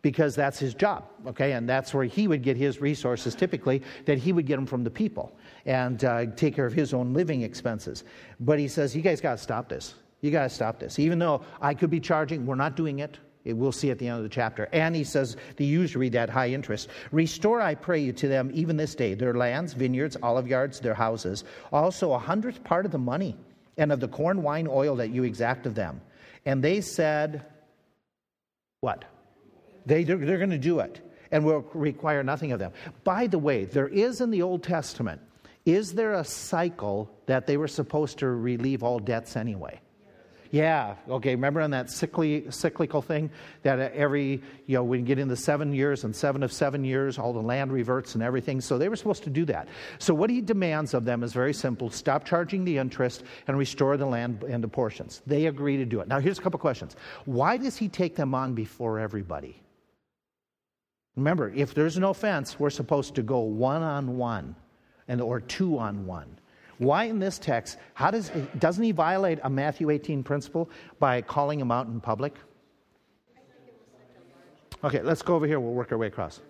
because 0.00 0.34
that's 0.34 0.58
his 0.58 0.74
job. 0.74 1.04
Okay, 1.26 1.52
and 1.52 1.68
that's 1.68 1.94
where 1.94 2.04
he 2.04 2.26
would 2.26 2.42
get 2.42 2.56
his 2.56 2.80
resources 2.80 3.34
typically 3.34 3.82
that 4.06 4.18
he 4.18 4.32
would 4.32 4.46
get 4.46 4.56
them 4.56 4.66
from 4.66 4.82
the 4.82 4.90
people 4.90 5.36
and 5.66 6.04
uh, 6.04 6.26
take 6.36 6.56
care 6.56 6.66
of 6.66 6.72
his 6.72 6.92
own 6.92 7.12
living 7.12 7.42
expenses. 7.42 8.04
But 8.40 8.58
he 8.58 8.66
says, 8.66 8.96
you 8.96 9.02
guys 9.02 9.20
got 9.20 9.32
to 9.32 9.42
stop 9.42 9.68
this. 9.68 9.94
You 10.22 10.30
got 10.30 10.44
to 10.44 10.50
stop 10.50 10.78
this. 10.78 10.98
Even 10.98 11.18
though 11.18 11.42
I 11.60 11.74
could 11.74 11.90
be 11.90 12.00
charging, 12.00 12.46
we're 12.46 12.54
not 12.54 12.76
doing 12.76 12.98
it. 13.00 13.18
We'll 13.44 13.72
see 13.72 13.90
at 13.90 13.98
the 13.98 14.08
end 14.08 14.16
of 14.18 14.22
the 14.22 14.30
chapter. 14.30 14.68
And 14.72 14.96
he 14.96 15.04
says 15.04 15.36
the 15.56 15.66
usury, 15.66 16.08
that 16.10 16.30
high 16.30 16.48
interest. 16.48 16.88
Restore, 17.12 17.60
I 17.60 17.74
pray 17.74 18.00
you, 18.00 18.12
to 18.14 18.28
them 18.28 18.50
even 18.54 18.76
this 18.76 18.94
day 18.94 19.14
their 19.14 19.34
lands, 19.34 19.74
vineyards, 19.74 20.16
olive 20.22 20.48
yards, 20.48 20.80
their 20.80 20.94
houses, 20.94 21.44
also 21.70 22.12
a 22.12 22.18
hundredth 22.18 22.64
part 22.64 22.86
of 22.86 22.92
the 22.92 22.98
money 22.98 23.36
and 23.76 23.92
of 23.92 24.00
the 24.00 24.08
corn, 24.08 24.42
wine, 24.42 24.66
oil 24.68 24.96
that 24.96 25.10
you 25.10 25.24
exact 25.24 25.66
of 25.66 25.74
them. 25.74 26.00
And 26.46 26.62
they 26.62 26.80
said, 26.80 27.44
What? 28.80 29.04
They, 29.86 30.04
they're, 30.04 30.16
they're 30.16 30.38
going 30.38 30.50
to 30.50 30.58
do 30.58 30.78
it 30.80 31.00
and 31.30 31.44
will 31.44 31.68
require 31.74 32.22
nothing 32.22 32.52
of 32.52 32.58
them. 32.58 32.72
By 33.02 33.26
the 33.26 33.38
way, 33.38 33.64
there 33.64 33.88
is 33.88 34.20
in 34.20 34.30
the 34.30 34.42
Old 34.42 34.62
Testament 34.62 35.20
is 35.66 35.94
there 35.94 36.12
a 36.12 36.24
cycle 36.24 37.10
that 37.26 37.46
they 37.46 37.56
were 37.56 37.68
supposed 37.68 38.18
to 38.18 38.26
relieve 38.28 38.82
all 38.82 38.98
debts 38.98 39.36
anyway? 39.36 39.80
Yeah, 40.54 40.94
okay. 41.08 41.30
Remember 41.34 41.60
on 41.62 41.72
that 41.72 41.86
cycli- 41.86 42.54
cyclical 42.54 43.02
thing 43.02 43.28
that 43.64 43.80
uh, 43.80 43.88
every, 43.92 44.40
you 44.66 44.76
know, 44.76 44.84
when 44.84 45.00
you 45.00 45.04
get 45.04 45.18
in 45.18 45.26
the 45.26 45.36
seven 45.36 45.72
years 45.72 46.04
and 46.04 46.14
seven 46.14 46.44
of 46.44 46.52
seven 46.52 46.84
years, 46.84 47.18
all 47.18 47.32
the 47.32 47.42
land 47.42 47.72
reverts 47.72 48.14
and 48.14 48.22
everything. 48.22 48.60
So 48.60 48.78
they 48.78 48.88
were 48.88 48.94
supposed 48.94 49.24
to 49.24 49.30
do 49.30 49.44
that. 49.46 49.66
So 49.98 50.14
what 50.14 50.30
he 50.30 50.40
demands 50.40 50.94
of 50.94 51.04
them 51.04 51.24
is 51.24 51.32
very 51.32 51.52
simple 51.52 51.90
stop 51.90 52.24
charging 52.24 52.64
the 52.64 52.78
interest 52.78 53.24
and 53.48 53.58
restore 53.58 53.96
the 53.96 54.06
land 54.06 54.44
into 54.44 54.68
portions. 54.68 55.22
They 55.26 55.46
agree 55.46 55.76
to 55.76 55.84
do 55.84 55.98
it. 55.98 56.06
Now, 56.06 56.20
here's 56.20 56.38
a 56.38 56.42
couple 56.42 56.60
questions. 56.60 56.94
Why 57.24 57.56
does 57.56 57.76
he 57.76 57.88
take 57.88 58.14
them 58.14 58.32
on 58.32 58.54
before 58.54 59.00
everybody? 59.00 59.60
Remember, 61.16 61.50
if 61.50 61.74
there's 61.74 61.98
no 61.98 62.10
offense, 62.10 62.60
we're 62.60 62.70
supposed 62.70 63.16
to 63.16 63.24
go 63.24 63.40
one 63.40 63.82
on 63.82 64.18
one 64.18 64.54
and 65.08 65.20
or 65.20 65.40
two 65.40 65.80
on 65.80 66.06
one. 66.06 66.38
Why 66.78 67.04
in 67.04 67.18
this 67.18 67.38
text? 67.38 67.78
How 67.94 68.10
does 68.10 68.30
doesn't 68.58 68.82
he 68.82 68.92
violate 68.92 69.38
a 69.42 69.50
Matthew 69.50 69.90
18 69.90 70.22
principle 70.22 70.70
by 70.98 71.22
calling 71.22 71.60
him 71.60 71.70
out 71.70 71.86
in 71.86 72.00
public? 72.00 72.34
Okay, 74.82 75.00
let's 75.02 75.22
go 75.22 75.34
over 75.34 75.46
here. 75.46 75.60
We'll 75.60 75.72
work 75.72 75.92
our 75.92 75.98
way 75.98 76.08
across. 76.08 76.40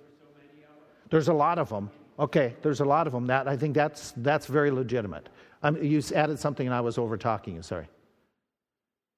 There's 1.10 1.28
a 1.28 1.34
lot 1.34 1.58
of 1.58 1.68
them. 1.68 1.90
Okay, 2.18 2.54
there's 2.62 2.80
a 2.80 2.84
lot 2.84 3.06
of 3.06 3.12
them. 3.12 3.26
That 3.26 3.46
I 3.46 3.56
think 3.56 3.74
that's 3.74 4.12
that's 4.16 4.46
very 4.46 4.70
legitimate. 4.70 5.28
Um, 5.62 5.82
you 5.82 6.02
added 6.14 6.38
something, 6.38 6.66
and 6.66 6.74
I 6.74 6.80
was 6.80 6.98
over 6.98 7.16
talking 7.16 7.54
you. 7.56 7.62
Sorry. 7.62 7.88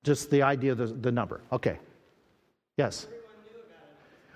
Just 0.05 0.31
the 0.31 0.43
idea 0.43 0.75
the, 0.75 0.87
the 0.87 1.11
number. 1.11 1.41
Okay. 1.53 1.79
Yes. 2.77 3.07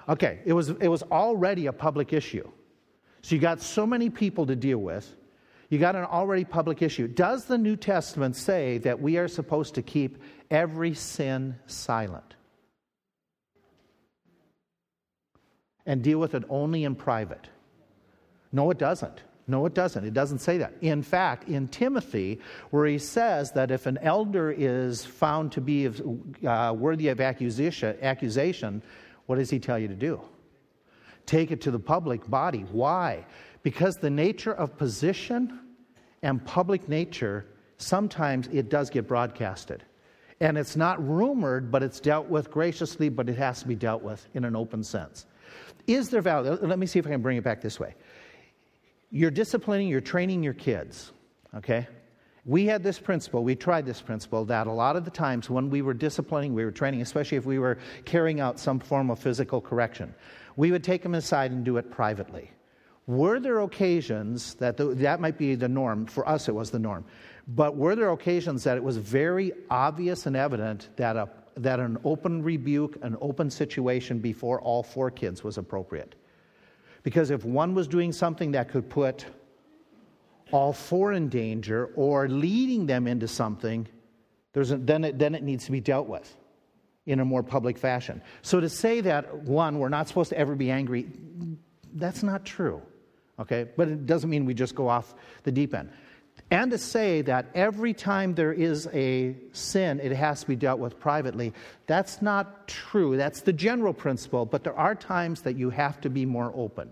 Okay, 0.08 0.40
it 0.44 0.52
was 0.52 0.70
it 0.70 0.88
was 0.88 1.02
already 1.04 1.66
a 1.66 1.72
public 1.72 2.12
issue. 2.12 2.48
So 3.22 3.34
you 3.34 3.40
got 3.40 3.60
so 3.60 3.86
many 3.86 4.10
people 4.10 4.46
to 4.46 4.56
deal 4.56 4.78
with. 4.78 5.14
You 5.70 5.78
got 5.78 5.94
an 5.94 6.04
already 6.04 6.44
public 6.44 6.82
issue. 6.82 7.06
Does 7.06 7.44
the 7.44 7.56
New 7.56 7.76
Testament 7.76 8.34
say 8.34 8.78
that 8.78 9.00
we 9.00 9.16
are 9.18 9.28
supposed 9.28 9.76
to 9.76 9.82
keep 9.82 10.18
every 10.50 10.94
sin 10.94 11.54
silent 11.66 12.34
and 15.86 16.02
deal 16.02 16.18
with 16.18 16.34
it 16.34 16.42
only 16.48 16.82
in 16.82 16.96
private? 16.96 17.48
No, 18.52 18.70
it 18.70 18.78
doesn't. 18.78 19.22
No, 19.46 19.64
it 19.64 19.74
doesn't. 19.74 20.04
It 20.04 20.12
doesn't 20.12 20.40
say 20.40 20.58
that. 20.58 20.74
In 20.80 21.02
fact, 21.02 21.48
in 21.48 21.68
Timothy, 21.68 22.40
where 22.70 22.86
he 22.86 22.98
says 22.98 23.52
that 23.52 23.70
if 23.70 23.86
an 23.86 23.98
elder 23.98 24.50
is 24.50 25.04
found 25.04 25.52
to 25.52 25.60
be 25.60 25.88
uh, 26.46 26.74
worthy 26.76 27.08
of 27.08 27.20
accusation, 27.20 27.96
accusation, 28.02 28.82
what 29.26 29.36
does 29.36 29.50
he 29.50 29.60
tell 29.60 29.78
you 29.78 29.86
to 29.86 29.94
do? 29.94 30.20
Take 31.26 31.52
it 31.52 31.60
to 31.62 31.70
the 31.70 31.78
public 31.78 32.28
body. 32.28 32.66
Why? 32.72 33.24
Because 33.62 33.96
the 33.96 34.10
nature 34.10 34.52
of 34.52 34.76
position 34.76 35.60
and 36.22 36.44
public 36.44 36.88
nature, 36.88 37.46
sometimes 37.76 38.48
it 38.48 38.68
does 38.68 38.90
get 38.90 39.06
broadcasted. 39.06 39.84
And 40.40 40.56
it's 40.56 40.76
not 40.76 41.06
rumored, 41.06 41.70
but 41.70 41.82
it's 41.82 42.00
dealt 42.00 42.28
with 42.28 42.50
graciously, 42.50 43.10
but 43.10 43.28
it 43.28 43.36
has 43.36 43.60
to 43.60 43.68
be 43.68 43.74
dealt 43.74 44.02
with 44.02 44.26
in 44.34 44.44
an 44.44 44.56
open 44.56 44.82
sense. 44.82 45.26
Is 45.86 46.08
there 46.08 46.22
value? 46.22 46.52
Let 46.62 46.78
me 46.78 46.86
see 46.86 46.98
if 46.98 47.06
I 47.06 47.10
can 47.10 47.20
bring 47.20 47.36
it 47.36 47.44
back 47.44 47.60
this 47.60 47.78
way. 47.78 47.94
You're 49.10 49.30
disciplining, 49.30 49.88
you're 49.88 50.00
training 50.00 50.42
your 50.42 50.54
kids, 50.54 51.12
okay? 51.54 51.86
We 52.46 52.64
had 52.64 52.82
this 52.82 52.98
principle, 52.98 53.44
we 53.44 53.54
tried 53.54 53.84
this 53.84 54.00
principle 54.00 54.44
that 54.46 54.66
a 54.66 54.72
lot 54.72 54.96
of 54.96 55.04
the 55.04 55.10
times 55.10 55.50
when 55.50 55.68
we 55.68 55.82
were 55.82 55.92
disciplining, 55.92 56.54
we 56.54 56.64
were 56.64 56.70
training, 56.70 57.02
especially 57.02 57.36
if 57.36 57.44
we 57.44 57.58
were 57.58 57.78
carrying 58.04 58.40
out 58.40 58.58
some 58.58 58.78
form 58.78 59.10
of 59.10 59.18
physical 59.18 59.60
correction, 59.60 60.14
we 60.56 60.70
would 60.70 60.84
take 60.84 61.02
them 61.02 61.14
aside 61.14 61.50
and 61.50 61.64
do 61.64 61.76
it 61.76 61.90
privately. 61.90 62.50
Were 63.06 63.40
there 63.40 63.60
occasions 63.60 64.54
that 64.54 64.76
the, 64.76 64.94
that 64.96 65.20
might 65.20 65.38
be 65.38 65.54
the 65.54 65.68
norm? 65.68 66.06
For 66.06 66.28
us, 66.28 66.48
it 66.48 66.54
was 66.54 66.70
the 66.70 66.78
norm. 66.78 67.04
But 67.48 67.76
were 67.76 67.96
there 67.96 68.10
occasions 68.10 68.64
that 68.64 68.76
it 68.76 68.84
was 68.84 68.96
very 68.96 69.52
obvious 69.68 70.26
and 70.26 70.36
evident 70.36 70.88
that, 70.96 71.16
a, 71.16 71.28
that 71.56 71.80
an 71.80 71.98
open 72.04 72.42
rebuke, 72.42 72.98
an 73.02 73.16
open 73.20 73.50
situation 73.50 74.20
before 74.20 74.60
all 74.60 74.82
four 74.82 75.10
kids 75.10 75.42
was 75.42 75.58
appropriate? 75.58 76.14
Because 77.02 77.30
if 77.30 77.44
one 77.44 77.74
was 77.74 77.88
doing 77.88 78.12
something 78.12 78.52
that 78.52 78.68
could 78.68 78.88
put 78.88 79.24
all 80.52 80.72
four 80.72 81.12
in 81.12 81.28
danger 81.28 81.90
or 81.96 82.28
leading 82.28 82.86
them 82.86 83.06
into 83.06 83.26
something, 83.26 83.88
a, 84.54 84.64
then, 84.64 85.04
it, 85.04 85.18
then 85.18 85.34
it 85.34 85.42
needs 85.42 85.64
to 85.64 85.72
be 85.72 85.80
dealt 85.80 86.06
with 86.06 86.36
in 87.06 87.18
a 87.18 87.24
more 87.24 87.42
public 87.42 87.78
fashion. 87.78 88.22
So 88.42 88.60
to 88.60 88.68
say 88.68 89.00
that, 89.00 89.34
one, 89.42 89.78
we're 89.78 89.88
not 89.88 90.06
supposed 90.06 90.30
to 90.30 90.38
ever 90.38 90.54
be 90.54 90.70
angry, 90.70 91.08
that's 91.94 92.22
not 92.22 92.44
true. 92.44 92.82
Okay? 93.40 93.66
But 93.76 93.88
it 93.88 94.06
doesn't 94.06 94.28
mean 94.28 94.44
we 94.44 94.54
just 94.54 94.74
go 94.74 94.88
off 94.88 95.14
the 95.44 95.52
deep 95.52 95.74
end. 95.74 95.90
And 96.50 96.70
to 96.70 96.78
say 96.78 97.22
that 97.22 97.46
every 97.54 97.92
time 97.92 98.34
there 98.34 98.52
is 98.52 98.88
a 98.92 99.36
sin, 99.52 100.00
it 100.00 100.12
has 100.12 100.40
to 100.40 100.46
be 100.46 100.56
dealt 100.56 100.80
with 100.80 100.98
privately, 100.98 101.52
that's 101.86 102.22
not 102.22 102.66
true. 102.66 103.16
That's 103.16 103.42
the 103.42 103.52
general 103.52 103.92
principle, 103.92 104.46
but 104.46 104.64
there 104.64 104.76
are 104.76 104.94
times 104.94 105.42
that 105.42 105.56
you 105.56 105.70
have 105.70 106.00
to 106.00 106.10
be 106.10 106.26
more 106.26 106.52
open 106.54 106.90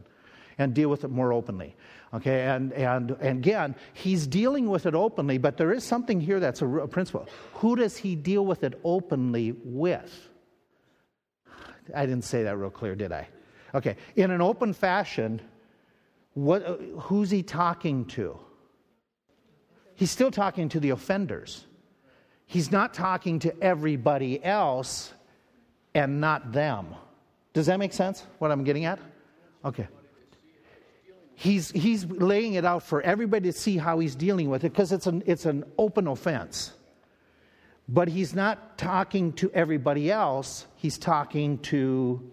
and 0.58 0.74
deal 0.74 0.88
with 0.88 1.04
it 1.04 1.10
more 1.10 1.32
openly. 1.32 1.74
Okay, 2.14 2.46
and, 2.46 2.72
and, 2.72 3.10
and 3.20 3.38
again, 3.38 3.74
he's 3.92 4.26
dealing 4.26 4.68
with 4.68 4.86
it 4.86 4.94
openly, 4.94 5.38
but 5.38 5.56
there 5.56 5.72
is 5.72 5.84
something 5.84 6.20
here 6.20 6.40
that's 6.40 6.62
a, 6.62 6.66
a 6.66 6.88
principle. 6.88 7.28
Who 7.54 7.76
does 7.76 7.96
he 7.96 8.16
deal 8.16 8.46
with 8.46 8.64
it 8.64 8.80
openly 8.82 9.54
with? 9.64 10.28
I 11.94 12.06
didn't 12.06 12.24
say 12.24 12.44
that 12.44 12.56
real 12.56 12.70
clear, 12.70 12.94
did 12.94 13.12
I? 13.12 13.28
Okay, 13.74 13.96
in 14.16 14.30
an 14.30 14.40
open 14.40 14.72
fashion, 14.72 15.40
what, 16.44 16.64
uh, 16.64 16.76
who's 17.00 17.30
he 17.30 17.42
talking 17.42 18.04
to? 18.06 18.38
He's 19.94 20.10
still 20.10 20.30
talking 20.30 20.68
to 20.70 20.80
the 20.80 20.90
offenders. 20.90 21.64
He's 22.46 22.70
not 22.70 22.94
talking 22.94 23.40
to 23.40 23.62
everybody 23.62 24.42
else 24.42 25.12
and 25.94 26.20
not 26.20 26.52
them. 26.52 26.94
Does 27.52 27.66
that 27.66 27.78
make 27.78 27.92
sense, 27.92 28.24
what 28.38 28.50
I'm 28.50 28.64
getting 28.64 28.84
at? 28.84 28.98
Okay 29.64 29.88
he's, 31.38 31.70
he's 31.70 32.04
laying 32.04 32.54
it 32.54 32.64
out 32.64 32.82
for 32.82 33.00
everybody 33.02 33.52
to 33.52 33.56
see 33.56 33.76
how 33.76 34.00
he's 34.00 34.16
dealing 34.16 34.50
with 34.50 34.64
it 34.64 34.72
because 34.72 34.90
it's 34.90 35.06
an, 35.06 35.22
it's 35.24 35.46
an 35.46 35.64
open 35.78 36.08
offense. 36.08 36.72
But 37.88 38.08
he's 38.08 38.34
not 38.34 38.76
talking 38.76 39.32
to 39.34 39.50
everybody 39.54 40.10
else, 40.10 40.66
he's 40.76 40.98
talking 40.98 41.58
to 41.58 42.28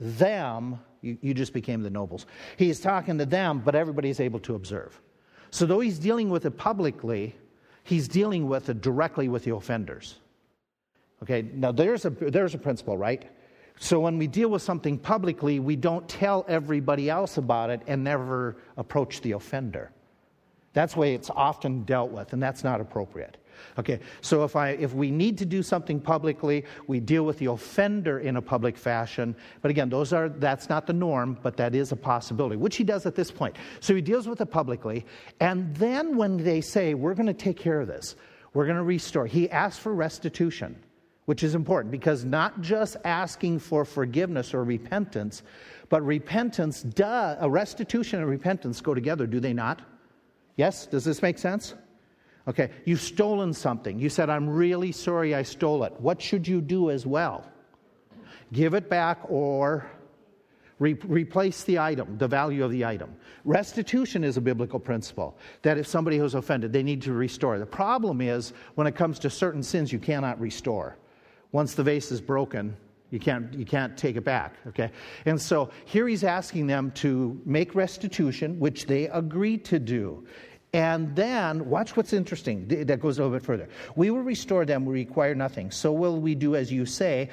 them. 0.00 0.80
You, 1.00 1.18
you 1.20 1.34
just 1.34 1.52
became 1.52 1.82
the 1.82 1.90
nobles. 1.90 2.26
He's 2.56 2.80
talking 2.80 3.18
to 3.18 3.26
them, 3.26 3.60
but 3.64 3.74
everybody's 3.74 4.20
able 4.20 4.40
to 4.40 4.54
observe. 4.54 5.00
So, 5.50 5.64
though 5.64 5.80
he's 5.80 5.98
dealing 5.98 6.28
with 6.28 6.44
it 6.44 6.58
publicly, 6.58 7.34
he's 7.84 8.08
dealing 8.08 8.48
with 8.48 8.68
it 8.68 8.80
directly 8.80 9.28
with 9.28 9.44
the 9.44 9.54
offenders. 9.54 10.16
Okay, 11.22 11.42
now 11.54 11.72
there's 11.72 12.04
a, 12.04 12.10
there's 12.10 12.54
a 12.54 12.58
principle, 12.58 12.96
right? 12.96 13.28
So 13.80 14.00
when 14.00 14.18
we 14.18 14.26
deal 14.26 14.48
with 14.48 14.62
something 14.62 14.98
publicly, 14.98 15.60
we 15.60 15.76
don't 15.76 16.08
tell 16.08 16.44
everybody 16.48 17.08
else 17.08 17.38
about 17.38 17.70
it 17.70 17.80
and 17.86 18.02
never 18.02 18.56
approach 18.76 19.20
the 19.20 19.32
offender. 19.32 19.92
That's 20.72 20.94
the 20.94 21.00
way 21.00 21.14
it's 21.14 21.30
often 21.30 21.84
dealt 21.84 22.10
with, 22.10 22.32
and 22.32 22.42
that's 22.42 22.64
not 22.64 22.80
appropriate. 22.80 23.36
Okay, 23.78 24.00
so 24.20 24.44
if, 24.44 24.56
I, 24.56 24.70
if 24.70 24.94
we 24.94 25.10
need 25.10 25.38
to 25.38 25.46
do 25.46 25.62
something 25.62 26.00
publicly, 26.00 26.64
we 26.86 27.00
deal 27.00 27.24
with 27.24 27.38
the 27.38 27.46
offender 27.46 28.20
in 28.20 28.36
a 28.36 28.42
public 28.42 28.76
fashion. 28.76 29.34
But 29.62 29.70
again, 29.70 29.88
those 29.88 30.12
are, 30.12 30.28
that's 30.28 30.68
not 30.68 30.86
the 30.86 30.92
norm, 30.92 31.38
but 31.42 31.56
that 31.56 31.74
is 31.74 31.92
a 31.92 31.96
possibility, 31.96 32.56
which 32.56 32.76
he 32.76 32.84
does 32.84 33.06
at 33.06 33.14
this 33.14 33.30
point. 33.30 33.56
So 33.80 33.94
he 33.94 34.00
deals 34.00 34.26
with 34.26 34.40
it 34.40 34.50
publicly, 34.50 35.06
and 35.40 35.74
then 35.76 36.16
when 36.16 36.36
they 36.36 36.60
say, 36.60 36.94
We're 36.94 37.14
going 37.14 37.26
to 37.26 37.34
take 37.34 37.56
care 37.56 37.80
of 37.80 37.88
this, 37.88 38.16
we're 38.54 38.66
going 38.66 38.76
to 38.76 38.82
restore, 38.82 39.26
he 39.26 39.50
asks 39.50 39.78
for 39.78 39.94
restitution 39.94 40.76
which 41.28 41.42
is 41.42 41.54
important 41.54 41.92
because 41.92 42.24
not 42.24 42.58
just 42.62 42.96
asking 43.04 43.58
for 43.58 43.84
forgiveness 43.84 44.54
or 44.54 44.64
repentance, 44.64 45.42
but 45.90 46.00
repentance 46.02 46.86
a 46.98 47.46
restitution 47.46 48.20
and 48.20 48.30
repentance 48.30 48.80
go 48.80 48.94
together, 48.94 49.26
do 49.26 49.38
they 49.38 49.52
not? 49.52 49.82
Yes? 50.56 50.86
Does 50.86 51.04
this 51.04 51.20
make 51.20 51.36
sense? 51.36 51.74
Okay, 52.48 52.70
you've 52.86 53.02
stolen 53.02 53.52
something. 53.52 53.98
You 53.98 54.08
said, 54.08 54.30
I'm 54.30 54.48
really 54.48 54.90
sorry 54.90 55.34
I 55.34 55.42
stole 55.42 55.84
it. 55.84 55.92
What 56.00 56.20
should 56.22 56.48
you 56.48 56.62
do 56.62 56.90
as 56.90 57.04
well? 57.04 57.44
Give 58.54 58.72
it 58.72 58.88
back 58.88 59.18
or 59.28 59.90
re- 60.78 60.94
replace 61.06 61.64
the 61.64 61.78
item, 61.78 62.16
the 62.16 62.26
value 62.26 62.64
of 62.64 62.70
the 62.70 62.86
item. 62.86 63.14
Restitution 63.44 64.24
is 64.24 64.38
a 64.38 64.40
biblical 64.40 64.80
principle 64.80 65.36
that 65.60 65.76
if 65.76 65.86
somebody 65.86 66.16
who's 66.16 66.34
offended, 66.34 66.72
they 66.72 66.82
need 66.82 67.02
to 67.02 67.12
restore. 67.12 67.58
The 67.58 67.66
problem 67.66 68.22
is 68.22 68.54
when 68.76 68.86
it 68.86 68.94
comes 68.94 69.18
to 69.20 69.30
certain 69.30 69.62
sins, 69.62 69.92
you 69.92 69.98
cannot 69.98 70.40
restore. 70.40 70.96
Once 71.52 71.74
the 71.74 71.82
vase 71.82 72.10
is 72.10 72.22
broken, 72.22 72.74
you 73.10 73.18
can't, 73.18 73.52
you 73.54 73.64
can't 73.64 73.96
take 73.96 74.16
it 74.16 74.24
back, 74.24 74.54
okay? 74.66 74.90
And 75.24 75.40
so 75.40 75.70
here 75.86 76.06
he's 76.06 76.24
asking 76.24 76.66
them 76.66 76.90
to 76.92 77.40
make 77.46 77.74
restitution, 77.74 78.58
which 78.58 78.86
they 78.86 79.08
agree 79.08 79.56
to 79.58 79.78
do. 79.78 80.26
And 80.72 81.16
then, 81.16 81.68
watch 81.68 81.96
what's 81.96 82.12
interesting. 82.12 82.68
That 82.68 83.00
goes 83.00 83.18
a 83.18 83.22
little 83.22 83.36
bit 83.36 83.44
further. 83.44 83.68
We 83.96 84.10
will 84.10 84.20
restore 84.20 84.66
them, 84.66 84.84
we 84.84 84.94
require 84.94 85.34
nothing. 85.34 85.70
So 85.70 85.92
will 85.92 86.20
we 86.20 86.34
do 86.34 86.56
as 86.56 86.70
you 86.70 86.84
say. 86.84 87.30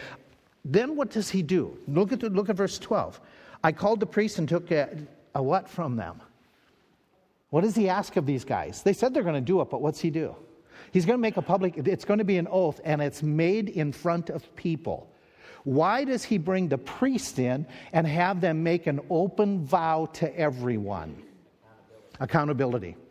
Then 0.63 0.96
what 0.96 1.12
does 1.12 1.30
he 1.30 1.44
do? 1.44 1.77
Look 1.88 2.12
at, 2.12 2.22
the, 2.22 2.30
look 2.30 2.50
at 2.50 2.56
verse 2.56 2.80
12. 2.80 3.20
I 3.63 3.72
called 3.72 4.00
the 4.00 4.06
priests 4.06 4.39
and 4.39 4.48
took 4.48 4.72
a, 4.72 4.89
a 5.36 5.44
what 5.44 5.70
from 5.70 5.96
them? 5.96 6.22
What 7.50 7.62
does 7.62 7.75
he 7.75 7.88
ask 7.89 8.15
of 8.15 8.25
these 8.25 8.44
guys? 8.44 8.82
They 8.82 8.94
said 8.94 9.13
they're 9.13 9.24
going 9.24 9.36
to 9.36 9.42
do 9.42 9.62
it, 9.62 9.70
but 9.70 9.82
what's 9.82 10.00
he 10.00 10.10
do? 10.10 10.36
He's 10.92 11.06
going 11.06 11.18
to 11.18 11.22
make 11.22 11.38
a 11.38 11.42
public, 11.42 11.77
it's 11.77 12.06
going 12.06 12.20
to 12.20 12.25
be 12.25 12.38
an 12.38 12.48
oath, 12.50 12.80
and 12.84 13.01
it's 13.01 13.22
made 13.22 13.70
in 13.70 13.92
front 13.92 14.30
of 14.30 14.56
people. 14.56 15.12
Why 15.63 16.04
does 16.04 16.24
he 16.24 16.38
bring 16.38 16.68
the 16.68 16.77
priest 16.77 17.39
in 17.39 17.65
and 17.92 18.06
have 18.08 18.39
them 18.39 18.63
make 18.63 18.88
an 18.88 19.01
open 19.10 19.65
vow 19.65 20.08
to 20.13 20.39
everyone? 20.39 21.22
Accountability. 22.20 22.89
Accountability. 22.89 23.05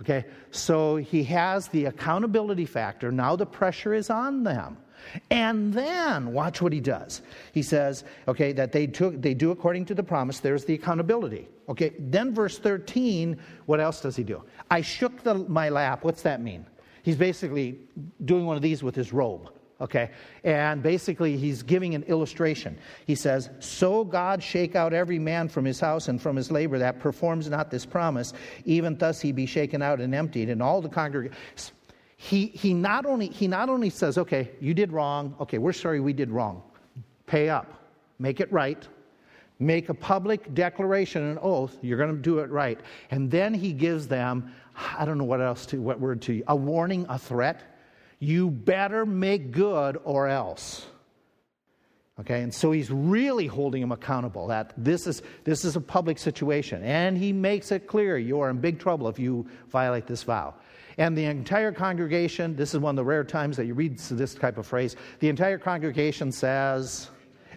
Okay, 0.00 0.24
so 0.50 0.96
he 0.96 1.22
has 1.24 1.68
the 1.68 1.86
accountability 1.86 2.64
factor. 2.64 3.12
Now 3.12 3.36
the 3.36 3.46
pressure 3.46 3.94
is 3.94 4.10
on 4.10 4.42
them. 4.42 4.78
And 5.30 5.72
then 5.72 6.32
watch 6.32 6.60
what 6.60 6.72
he 6.72 6.80
does. 6.80 7.22
He 7.52 7.62
says, 7.62 8.04
okay, 8.26 8.52
that 8.52 8.72
they 8.72 8.86
took 8.86 9.20
they 9.20 9.34
do 9.34 9.50
according 9.50 9.84
to 9.86 9.94
the 9.94 10.02
promise. 10.02 10.40
There's 10.40 10.64
the 10.64 10.74
accountability. 10.74 11.48
Okay, 11.68 11.92
then 11.98 12.34
verse 12.34 12.58
13, 12.58 13.38
what 13.66 13.78
else 13.78 14.00
does 14.00 14.16
he 14.16 14.24
do? 14.24 14.42
I 14.70 14.80
shook 14.80 15.22
the, 15.22 15.34
my 15.34 15.68
lap. 15.68 16.02
What's 16.02 16.22
that 16.22 16.40
mean? 16.40 16.66
He's 17.02 17.16
basically 17.16 17.78
doing 18.24 18.46
one 18.46 18.56
of 18.56 18.62
these 18.62 18.82
with 18.82 18.94
his 18.94 19.12
robe. 19.12 19.52
Okay, 19.80 20.10
and 20.42 20.82
basically 20.82 21.36
he's 21.36 21.62
giving 21.62 21.94
an 21.94 22.02
illustration. 22.04 22.76
He 23.06 23.14
says, 23.14 23.48
So 23.60 24.02
God 24.02 24.42
shake 24.42 24.74
out 24.74 24.92
every 24.92 25.20
man 25.20 25.48
from 25.48 25.64
his 25.64 25.78
house 25.78 26.08
and 26.08 26.20
from 26.20 26.34
his 26.34 26.50
labor 26.50 26.78
that 26.78 26.98
performs 26.98 27.48
not 27.48 27.70
this 27.70 27.86
promise, 27.86 28.32
even 28.64 28.98
thus 28.98 29.20
he 29.20 29.30
be 29.30 29.46
shaken 29.46 29.80
out 29.80 30.00
and 30.00 30.16
emptied, 30.16 30.48
and 30.50 30.60
all 30.60 30.82
the 30.82 30.88
congregation 30.88 31.32
he, 32.20 32.46
he, 32.48 32.74
not 32.74 33.06
only, 33.06 33.28
he 33.28 33.46
not 33.46 33.68
only 33.68 33.90
says, 33.90 34.18
okay, 34.18 34.50
you 34.60 34.74
did 34.74 34.90
wrong, 34.92 35.36
okay, 35.40 35.58
we're 35.58 35.72
sorry 35.72 36.00
we 36.00 36.12
did 36.12 36.30
wrong, 36.30 36.62
pay 37.26 37.48
up, 37.48 37.72
make 38.18 38.40
it 38.40 38.52
right, 38.52 38.86
make 39.60 39.88
a 39.88 39.94
public 39.94 40.52
declaration, 40.52 41.22
an 41.22 41.38
oath, 41.40 41.78
you're 41.80 41.96
going 41.96 42.14
to 42.14 42.20
do 42.20 42.40
it 42.40 42.50
right. 42.50 42.80
And 43.12 43.30
then 43.30 43.54
he 43.54 43.72
gives 43.72 44.08
them, 44.08 44.52
I 44.98 45.04
don't 45.04 45.16
know 45.16 45.24
what 45.24 45.40
else 45.40 45.64
to, 45.66 45.80
what 45.80 46.00
word 46.00 46.20
to, 46.22 46.34
you 46.34 46.44
a 46.48 46.56
warning, 46.56 47.06
a 47.08 47.20
threat. 47.20 47.77
You 48.18 48.50
better 48.50 49.06
make 49.06 49.52
good 49.52 49.98
or 50.04 50.28
else. 50.28 50.86
Okay, 52.20 52.42
and 52.42 52.52
so 52.52 52.72
he's 52.72 52.90
really 52.90 53.46
holding 53.46 53.80
them 53.80 53.92
accountable 53.92 54.48
that 54.48 54.72
this 54.76 55.06
is, 55.06 55.22
this 55.44 55.64
is 55.64 55.76
a 55.76 55.80
public 55.80 56.18
situation. 56.18 56.82
And 56.82 57.16
he 57.16 57.32
makes 57.32 57.70
it 57.70 57.86
clear 57.86 58.18
you 58.18 58.40
are 58.40 58.50
in 58.50 58.58
big 58.58 58.80
trouble 58.80 59.08
if 59.08 59.20
you 59.20 59.46
violate 59.68 60.06
this 60.06 60.24
vow. 60.24 60.54
And 60.98 61.16
the 61.16 61.26
entire 61.26 61.70
congregation, 61.70 62.56
this 62.56 62.74
is 62.74 62.80
one 62.80 62.90
of 62.90 62.96
the 62.96 63.04
rare 63.04 63.22
times 63.22 63.56
that 63.56 63.66
you 63.66 63.74
read 63.74 63.98
this 63.98 64.34
type 64.34 64.58
of 64.58 64.66
phrase, 64.66 64.96
the 65.20 65.28
entire 65.28 65.58
congregation 65.58 66.32
says, 66.32 67.10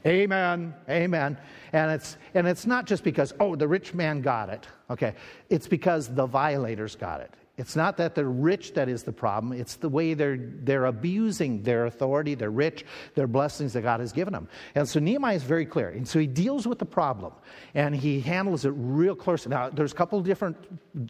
Amen, 0.05 0.73
amen. 0.89 1.37
And 1.73 1.91
it's, 1.91 2.17
and 2.33 2.47
it's 2.47 2.65
not 2.65 2.85
just 2.85 3.03
because, 3.03 3.33
oh, 3.39 3.55
the 3.55 3.67
rich 3.67 3.93
man 3.93 4.21
got 4.21 4.49
it. 4.49 4.67
Okay. 4.89 5.13
It's 5.49 5.67
because 5.67 6.13
the 6.13 6.25
violators 6.25 6.95
got 6.95 7.21
it. 7.21 7.33
It's 7.58 7.75
not 7.75 7.98
that 7.98 8.15
they're 8.15 8.25
rich 8.25 8.74
that 8.74 8.88
is 8.88 9.03
the 9.03 9.12
problem. 9.12 9.53
It's 9.53 9.75
the 9.75 9.89
way 9.89 10.13
they're, 10.13 10.38
they're 10.39 10.86
abusing 10.86 11.62
their 11.63 11.86
authority, 11.86 12.34
their 12.34 12.50
rich, 12.50 12.86
their 13.13 13.27
blessings 13.27 13.74
that 13.74 13.81
God 13.81 14.00
has 14.00 14.12
given 14.12 14.34
them. 14.34 14.48
And 14.74 14.88
so 14.88 15.00
Nehemiah 15.00 15.36
is 15.36 15.43
very 15.43 15.65
clear. 15.65 15.89
And 15.89 16.08
so 16.08 16.17
he 16.17 16.27
deals 16.27 16.65
with 16.65 16.79
the 16.79 16.86
problem 16.86 17.34
and 17.74 17.93
he 17.93 18.22
handles 18.22 18.65
it 18.65 18.74
real 18.75 19.15
close. 19.15 19.46
Now, 19.48 19.70
there's 19.70 19.91
a 19.91 19.96
couple 19.96 20.22
different, 20.22 20.58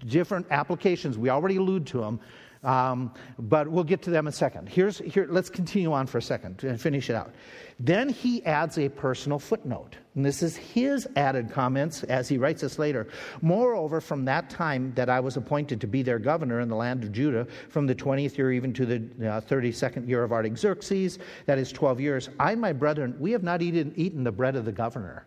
different 0.08 0.48
applications. 0.50 1.18
We 1.18 1.30
already 1.30 1.58
allude 1.58 1.86
to 1.88 2.00
them. 2.00 2.20
Um, 2.63 3.12
but 3.39 3.68
we'll 3.68 3.84
get 3.84 4.03
to 4.03 4.12
them 4.12 4.27
in 4.27 4.30
a 4.30 4.36
second. 4.36 4.70
Here's, 4.70 5.00
here, 5.00 5.25
let's 5.30 5.50
continue 5.50 5.91
on 5.94 6.06
for 6.06 6.20
a 6.20 6.22
second 6.22 6.63
and 6.63 6.80
finish 6.80 7.10
it 7.10 7.15
out. 7.15 7.34
Then 7.80 8.10
he 8.10 8.46
adds 8.46 8.77
a 8.77 8.88
personal 8.88 9.39
footnote. 9.39 9.98
And 10.13 10.24
this 10.24 10.44
is 10.44 10.56
his 10.56 11.08
added 11.15 11.50
comments 11.50 12.03
as 12.03 12.30
he 12.30 12.38
writes 12.38 12.62
this 12.62 12.77
later. 12.77 13.08
Moreover, 13.41 14.00
from 14.00 14.25
that 14.25 14.51
time 14.51 14.94
that 14.94 15.10
I 15.10 15.20
was 15.20 15.38
appointed 15.38 15.82
to 15.82 15.88
be 15.88 16.03
their 16.03 16.20
governor 16.20 16.60
in 16.60 16.70
the 16.70 16.75
land 16.75 17.03
of 17.03 17.12
Judah, 17.12 17.48
from 17.70 17.88
the 17.88 17.96
20th 17.96 18.38
year 18.38 18.51
even 18.51 18.74
to 18.74 18.86
the 18.86 18.96
uh, 19.27 19.41
32nd 19.41 20.08
year 20.08 20.24
of 20.24 20.32
Artaxerxes, 20.32 21.18
that 21.48 21.58
is 21.58 21.72
12 21.72 22.00
years, 22.00 22.30
I 22.39 22.53
my 22.53 22.74
brethren, 22.74 23.15
we 23.20 23.32
have 23.32 23.44
not 23.44 23.63
eaten, 23.63 23.91
eaten 23.96 24.24
the 24.24 24.32
bread 24.32 24.56
of 24.56 24.65
the 24.65 24.72
governor. 24.72 25.25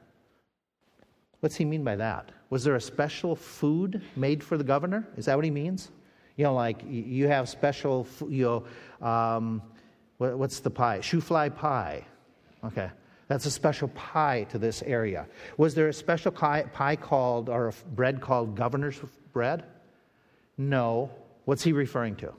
What's 1.40 1.56
he 1.56 1.64
mean 1.64 1.82
by 1.82 1.96
that? 1.96 2.30
Was 2.50 2.62
there 2.62 2.76
a 2.76 2.80
special 2.80 3.34
food 3.34 4.00
made 4.14 4.42
for 4.42 4.56
the 4.56 4.64
governor? 4.64 5.08
Is 5.16 5.24
that 5.24 5.34
what 5.34 5.44
he 5.44 5.50
means? 5.50 5.90
You 6.36 6.44
know, 6.44 6.54
like 6.54 6.82
you 6.88 7.28
have 7.28 7.48
special, 7.48 8.06
you 8.28 8.64
know, 9.00 9.06
um, 9.06 9.62
what, 10.18 10.36
what's 10.38 10.60
the 10.60 10.70
pie? 10.70 11.00
Shoo-fly 11.00 11.48
pie. 11.50 12.04
Okay. 12.64 12.90
That's 13.28 13.46
a 13.46 13.50
special 13.50 13.88
pie 13.88 14.46
to 14.50 14.58
this 14.58 14.82
area. 14.82 15.26
Was 15.56 15.74
there 15.74 15.88
a 15.88 15.92
special 15.92 16.32
pie 16.32 16.96
called, 17.00 17.48
or 17.48 17.68
a 17.68 17.72
bread 17.94 18.20
called 18.20 18.54
governor's 18.54 19.00
bread? 19.32 19.64
No. 20.58 21.10
What's 21.44 21.62
he 21.62 21.72
referring 21.72 22.16
to? 22.16 22.32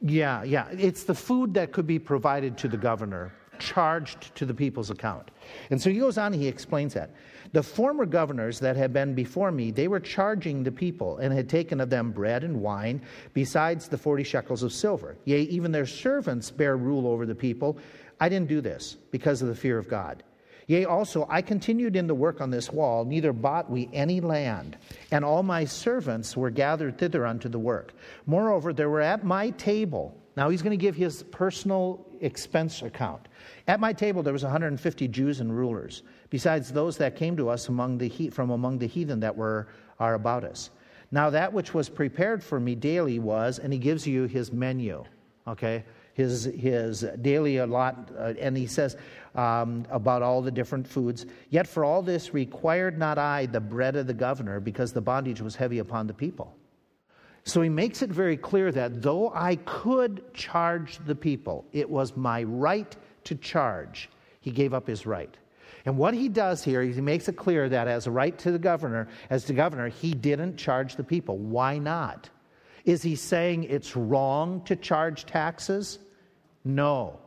Yeah, 0.00 0.42
yeah. 0.42 0.68
It's 0.70 1.04
the 1.04 1.14
food 1.14 1.54
that 1.54 1.72
could 1.72 1.86
be 1.86 1.98
provided 1.98 2.58
to 2.58 2.68
the 2.68 2.76
governor, 2.76 3.32
charged 3.62 4.34
to 4.34 4.44
the 4.44 4.54
people's 4.54 4.90
account. 4.90 5.30
And 5.70 5.80
so 5.80 5.90
he 5.90 5.98
goes 5.98 6.18
on, 6.18 6.32
he 6.32 6.48
explains 6.48 6.94
that. 6.94 7.10
The 7.52 7.62
former 7.62 8.06
governors 8.06 8.58
that 8.60 8.76
had 8.76 8.92
been 8.92 9.14
before 9.14 9.52
me, 9.52 9.70
they 9.70 9.88
were 9.88 10.00
charging 10.00 10.62
the 10.62 10.72
people 10.72 11.18
and 11.18 11.32
had 11.32 11.48
taken 11.48 11.80
of 11.80 11.90
them 11.90 12.10
bread 12.10 12.44
and 12.44 12.60
wine, 12.60 13.02
besides 13.34 13.88
the 13.88 13.98
forty 13.98 14.24
shekels 14.24 14.62
of 14.62 14.72
silver. 14.72 15.16
Yea, 15.24 15.42
even 15.42 15.70
their 15.70 15.86
servants 15.86 16.50
bear 16.50 16.76
rule 16.76 17.06
over 17.06 17.26
the 17.26 17.34
people. 17.34 17.78
I 18.20 18.28
didn't 18.28 18.48
do 18.48 18.60
this 18.60 18.96
because 19.10 19.42
of 19.42 19.48
the 19.48 19.54
fear 19.54 19.78
of 19.78 19.88
God. 19.88 20.22
Yea, 20.68 20.84
also, 20.84 21.26
I 21.28 21.42
continued 21.42 21.96
in 21.96 22.06
the 22.06 22.14
work 22.14 22.40
on 22.40 22.50
this 22.50 22.70
wall, 22.70 23.04
neither 23.04 23.32
bought 23.32 23.68
we 23.68 23.90
any 23.92 24.20
land, 24.20 24.76
and 25.10 25.24
all 25.24 25.42
my 25.42 25.64
servants 25.64 26.36
were 26.36 26.50
gathered 26.50 26.96
thither 26.98 27.26
unto 27.26 27.48
the 27.48 27.58
work. 27.58 27.92
Moreover, 28.26 28.72
there 28.72 28.88
were 28.88 29.00
at 29.00 29.24
my 29.24 29.50
table, 29.50 30.16
now 30.36 30.48
he's 30.48 30.62
going 30.62 30.76
to 30.76 30.82
give 30.82 30.96
his 30.96 31.22
personal 31.24 32.06
expense 32.20 32.82
account. 32.82 33.28
At 33.68 33.80
my 33.80 33.92
table, 33.92 34.22
there 34.22 34.32
was 34.32 34.42
150 34.42 35.08
Jews 35.08 35.40
and 35.40 35.56
rulers 35.56 36.02
besides 36.30 36.72
those 36.72 36.96
that 36.96 37.16
came 37.16 37.36
to 37.36 37.50
us 37.50 37.68
among 37.68 37.98
the 37.98 38.08
he- 38.08 38.30
from 38.30 38.50
among 38.50 38.78
the 38.78 38.86
heathen 38.86 39.20
that 39.20 39.36
were 39.36 39.68
are 39.98 40.14
about 40.14 40.44
us. 40.44 40.70
Now 41.10 41.28
that 41.30 41.52
which 41.52 41.74
was 41.74 41.88
prepared 41.88 42.42
for 42.42 42.58
me 42.58 42.74
daily 42.74 43.18
was, 43.18 43.58
and 43.58 43.72
he 43.72 43.78
gives 43.78 44.06
you 44.06 44.24
his 44.24 44.50
menu, 44.50 45.04
okay, 45.46 45.84
his 46.14 46.44
his 46.44 47.04
daily 47.20 47.58
allot, 47.58 48.10
uh, 48.18 48.32
and 48.40 48.56
he 48.56 48.66
says 48.66 48.96
um, 49.34 49.84
about 49.90 50.22
all 50.22 50.40
the 50.40 50.50
different 50.50 50.88
foods. 50.88 51.26
Yet 51.50 51.66
for 51.66 51.84
all 51.84 52.00
this 52.00 52.32
required 52.32 52.98
not 52.98 53.18
I 53.18 53.46
the 53.46 53.60
bread 53.60 53.96
of 53.96 54.06
the 54.06 54.14
governor, 54.14 54.58
because 54.58 54.92
the 54.92 55.02
bondage 55.02 55.42
was 55.42 55.54
heavy 55.54 55.80
upon 55.80 56.06
the 56.06 56.14
people. 56.14 56.54
So 57.44 57.60
he 57.60 57.68
makes 57.68 58.02
it 58.02 58.10
very 58.10 58.36
clear 58.36 58.70
that 58.72 59.02
though 59.02 59.32
I 59.34 59.56
could 59.56 60.32
charge 60.32 60.98
the 61.04 61.14
people, 61.14 61.64
it 61.72 61.90
was 61.90 62.16
my 62.16 62.44
right 62.44 62.94
to 63.24 63.34
charge. 63.34 64.08
He 64.40 64.50
gave 64.50 64.72
up 64.74 64.86
his 64.86 65.06
right. 65.06 65.34
And 65.84 65.98
what 65.98 66.14
he 66.14 66.28
does 66.28 66.62
here, 66.62 66.82
he 66.82 67.00
makes 67.00 67.28
it 67.28 67.36
clear 67.36 67.68
that 67.68 67.88
as 67.88 68.06
a 68.06 68.10
right 68.10 68.36
to 68.38 68.52
the 68.52 68.58
governor, 68.58 69.08
as 69.30 69.44
the 69.44 69.52
governor, 69.52 69.88
he 69.88 70.12
didn't 70.12 70.56
charge 70.56 70.94
the 70.94 71.02
people. 71.02 71.36
Why 71.38 71.78
not? 71.78 72.30
Is 72.84 73.02
he 73.02 73.16
saying 73.16 73.64
it's 73.64 73.96
wrong 73.96 74.62
to 74.64 74.76
charge 74.76 75.26
taxes? 75.26 75.98
No. 76.64 77.18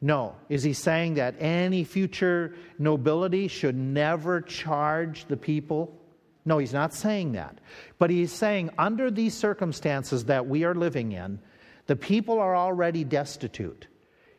No. 0.00 0.36
Is 0.50 0.62
he 0.62 0.74
saying 0.74 1.14
that 1.14 1.36
any 1.38 1.84
future 1.84 2.54
nobility 2.78 3.48
should 3.48 3.76
never 3.76 4.42
charge 4.42 5.24
the 5.26 5.36
people? 5.36 5.98
No, 6.44 6.58
he's 6.58 6.72
not 6.72 6.92
saying 6.92 7.32
that. 7.32 7.58
But 7.98 8.10
he's 8.10 8.32
saying 8.32 8.70
under 8.76 9.10
these 9.10 9.34
circumstances 9.34 10.24
that 10.26 10.46
we 10.46 10.64
are 10.64 10.74
living 10.74 11.12
in, 11.12 11.38
the 11.86 11.96
people 11.96 12.38
are 12.38 12.56
already 12.56 13.04
destitute. 13.04 13.86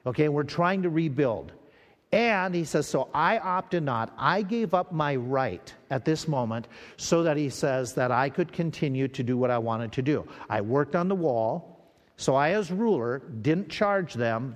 Okay, 0.06 0.30
we're 0.30 0.44
trying 0.44 0.84
to 0.84 0.90
rebuild. 0.90 1.52
And 2.12 2.54
he 2.54 2.64
says, 2.64 2.88
So 2.88 3.10
I 3.14 3.40
opted 3.40 3.84
not. 3.84 4.14
I 4.18 4.44
gave 4.44 4.74
up 4.74 4.92
my 4.92 5.16
right 5.16 5.74
at 5.90 6.06
this 6.06 6.28
moment 6.28 6.68
so 6.98 7.24
that 7.24 7.38
he 7.38 7.50
says 7.50 7.94
that 7.96 8.12
I 8.12 8.30
could 8.30 8.54
continue 8.54 9.08
to 9.10 9.24
do 9.24 9.38
what 9.38 9.52
I 9.52 9.58
wanted 9.58 9.92
to 9.94 10.02
do. 10.02 10.28
I 10.50 10.62
worked 10.62 10.96
on 10.96 11.08
the 11.08 11.16
wall. 11.16 11.72
So 12.18 12.36
I, 12.36 12.52
as 12.52 12.72
ruler, 12.72 13.20
didn't 13.42 13.70
charge 13.70 14.14
them 14.14 14.56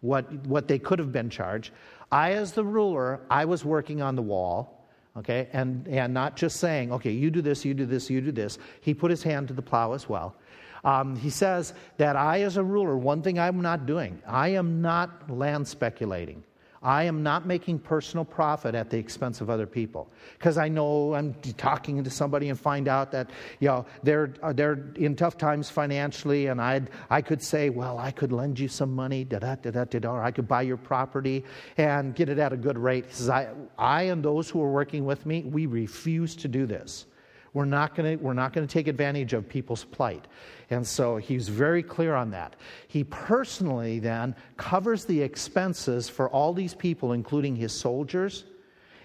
what, 0.00 0.32
what 0.46 0.68
they 0.68 0.78
could 0.78 0.98
have 0.98 1.12
been 1.12 1.28
charged. 1.28 1.72
I, 2.10 2.32
as 2.32 2.52
the 2.52 2.64
ruler, 2.64 3.20
I 3.28 3.44
was 3.44 3.64
working 3.64 4.00
on 4.00 4.16
the 4.16 4.22
wall, 4.22 4.77
okay, 5.16 5.48
and, 5.52 5.86
and 5.88 6.12
not 6.12 6.36
just 6.36 6.58
saying, 6.58 6.92
okay, 6.92 7.10
you 7.10 7.30
do 7.30 7.42
this, 7.42 7.64
you 7.64 7.74
do 7.74 7.86
this, 7.86 8.10
you 8.10 8.20
do 8.20 8.32
this. 8.32 8.58
He 8.80 8.94
put 8.94 9.10
his 9.10 9.22
hand 9.22 9.48
to 9.48 9.54
the 9.54 9.62
plow 9.62 9.92
as 9.92 10.08
well. 10.08 10.36
Um, 10.84 11.16
he 11.16 11.30
says 11.30 11.74
that 11.96 12.16
I, 12.16 12.42
as 12.42 12.56
a 12.56 12.62
ruler, 12.62 12.96
one 12.96 13.22
thing 13.22 13.38
I'm 13.38 13.60
not 13.60 13.86
doing, 13.86 14.22
I 14.26 14.48
am 14.50 14.80
not 14.80 15.30
land 15.30 15.66
speculating. 15.66 16.44
I 16.82 17.04
am 17.04 17.22
not 17.22 17.46
making 17.46 17.80
personal 17.80 18.24
profit 18.24 18.74
at 18.74 18.88
the 18.88 18.98
expense 18.98 19.40
of 19.40 19.50
other 19.50 19.66
people 19.66 20.10
because 20.38 20.58
I 20.58 20.68
know 20.68 21.14
I'm 21.14 21.34
talking 21.56 22.04
to 22.04 22.10
somebody 22.10 22.50
and 22.50 22.58
find 22.58 22.86
out 22.86 23.10
that 23.12 23.30
you 23.58 23.68
know 23.68 23.86
they're 24.02 24.34
uh, 24.42 24.52
they're 24.52 24.92
in 24.94 25.16
tough 25.16 25.36
times 25.36 25.68
financially, 25.68 26.46
and 26.46 26.60
I 26.60 26.82
I 27.10 27.20
could 27.20 27.42
say, 27.42 27.70
well, 27.70 27.98
I 27.98 28.10
could 28.10 28.32
lend 28.32 28.58
you 28.58 28.68
some 28.68 28.94
money, 28.94 29.24
da 29.24 29.40
da 29.40 29.56
da 29.56 29.70
da 29.70 29.84
da, 29.84 30.10
or 30.10 30.22
I 30.22 30.30
could 30.30 30.46
buy 30.46 30.62
your 30.62 30.76
property 30.76 31.44
and 31.76 32.14
get 32.14 32.28
it 32.28 32.38
at 32.38 32.52
a 32.52 32.56
good 32.56 32.78
rate. 32.78 33.06
I 33.28 33.48
I 33.76 34.02
and 34.02 34.24
those 34.24 34.48
who 34.48 34.62
are 34.62 34.70
working 34.70 35.04
with 35.04 35.26
me, 35.26 35.42
we 35.42 35.66
refuse 35.66 36.36
to 36.36 36.48
do 36.48 36.66
this. 36.66 37.06
We're 37.54 37.64
not 37.64 37.94
going 37.94 38.18
to 38.18 38.24
we're 38.24 38.34
not 38.34 38.52
going 38.52 38.66
to 38.66 38.72
take 38.72 38.88
advantage 38.88 39.32
of 39.32 39.48
people's 39.48 39.84
plight. 39.84 40.26
And 40.70 40.86
so 40.86 41.16
he's 41.16 41.48
very 41.48 41.82
clear 41.82 42.14
on 42.14 42.30
that. 42.32 42.56
He 42.88 43.04
personally 43.04 43.98
then 43.98 44.36
covers 44.56 45.04
the 45.04 45.22
expenses 45.22 46.08
for 46.08 46.28
all 46.28 46.52
these 46.52 46.74
people, 46.74 47.12
including 47.12 47.56
his 47.56 47.72
soldiers 47.72 48.44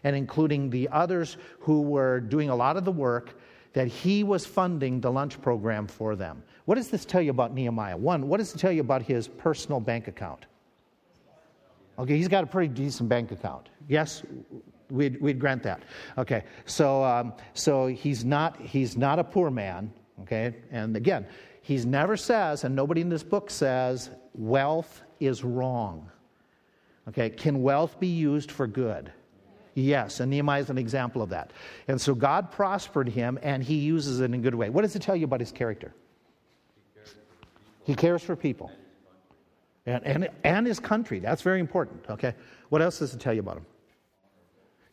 and 0.04 0.16
including 0.16 0.70
the 0.70 0.90
others 0.90 1.38
who 1.60 1.82
were 1.82 2.20
doing 2.20 2.50
a 2.50 2.56
lot 2.56 2.76
of 2.76 2.84
the 2.84 2.92
work 2.92 3.40
that 3.72 3.88
he 3.88 4.24
was 4.24 4.46
funding 4.46 5.00
the 5.02 5.12
lunch 5.12 5.42
program 5.42 5.88
for 5.88 6.16
them. 6.16 6.44
What 6.66 6.76
does 6.76 6.90
this 6.90 7.06
tell 7.06 7.22
you 7.22 7.32
about 7.32 7.54
Nehemiah? 7.54 7.98
One, 7.98 8.28
what 8.28 8.38
does 8.38 8.54
it 8.54 8.58
tell 8.58 8.72
you 8.72 8.82
about 8.82 9.02
his 9.02 9.28
personal 9.28 9.80
bank 9.80 10.08
account? 10.08 10.46
Okay, 11.98 12.18
he's 12.18 12.28
got 12.28 12.44
a 12.44 12.48
pretty 12.48 12.74
decent 12.74 13.08
bank 13.10 13.32
account. 13.32 13.70
Yes, 13.88 14.24
we'd, 14.90 15.20
we'd 15.22 15.40
grant 15.40 15.64
that. 15.64 15.84
Okay, 16.18 16.44
so, 16.66 17.04
um, 17.04 17.34
so 17.54 17.88
he's, 17.88 18.26
not, 18.26 18.60
he's 18.60 18.98
not 18.98 19.20
a 19.20 19.24
poor 19.24 19.50
man. 19.50 19.92
Okay, 20.22 20.54
and 20.72 20.96
again, 20.96 21.26
he 21.64 21.78
never 21.78 22.18
says, 22.18 22.66
and 22.66 22.76
nobody 22.76 23.00
in 23.00 23.08
this 23.08 23.24
book 23.24 23.50
says, 23.50 24.10
wealth 24.36 25.02
is 25.22 25.46
wrong. 25.46 26.12
Okay, 27.08 27.30
can 27.30 27.64
wealth 27.64 28.00
be 28.02 28.08
used 28.08 28.52
for 28.52 28.68
good? 28.68 29.12
Yes, 29.74 30.20
and 30.20 30.30
Nehemiah 30.30 30.60
is 30.60 30.70
an 30.70 30.78
example 30.78 31.22
of 31.22 31.30
that. 31.30 31.52
And 31.88 32.00
so 32.00 32.14
God 32.14 32.52
prospered 32.52 33.08
him, 33.08 33.40
and 33.42 33.64
he 33.64 33.76
uses 33.76 34.20
it 34.20 34.26
in 34.26 34.34
a 34.34 34.38
good 34.40 34.54
way. 34.54 34.70
What 34.70 34.82
does 34.82 34.96
it 34.98 35.02
tell 35.02 35.16
you 35.16 35.24
about 35.24 35.40
his 35.40 35.54
character? 35.54 35.96
He 37.86 37.96
cares 37.96 38.22
for 38.22 38.36
people. 38.36 38.70
And, 39.86 40.06
and, 40.06 40.30
and 40.44 40.68
his 40.68 40.82
country. 40.82 41.20
That's 41.20 41.42
very 41.42 41.62
important, 41.62 42.06
okay? 42.10 42.36
What 42.70 42.82
else 42.82 43.00
does 43.00 43.14
it 43.14 43.22
tell 43.22 43.34
you 43.34 43.40
about 43.40 43.58
him? 43.58 43.66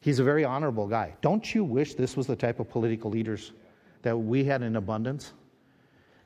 He's 0.00 0.20
a 0.20 0.24
very 0.24 0.44
honorable 0.44 0.86
guy. 0.86 1.14
Don't 1.20 1.52
you 1.52 1.64
wish 1.64 1.94
this 1.94 2.16
was 2.16 2.28
the 2.28 2.36
type 2.36 2.60
of 2.60 2.70
political 2.70 3.10
leaders 3.10 3.52
that 4.02 4.16
we 4.16 4.44
had 4.44 4.62
in 4.62 4.76
abundance? 4.76 5.32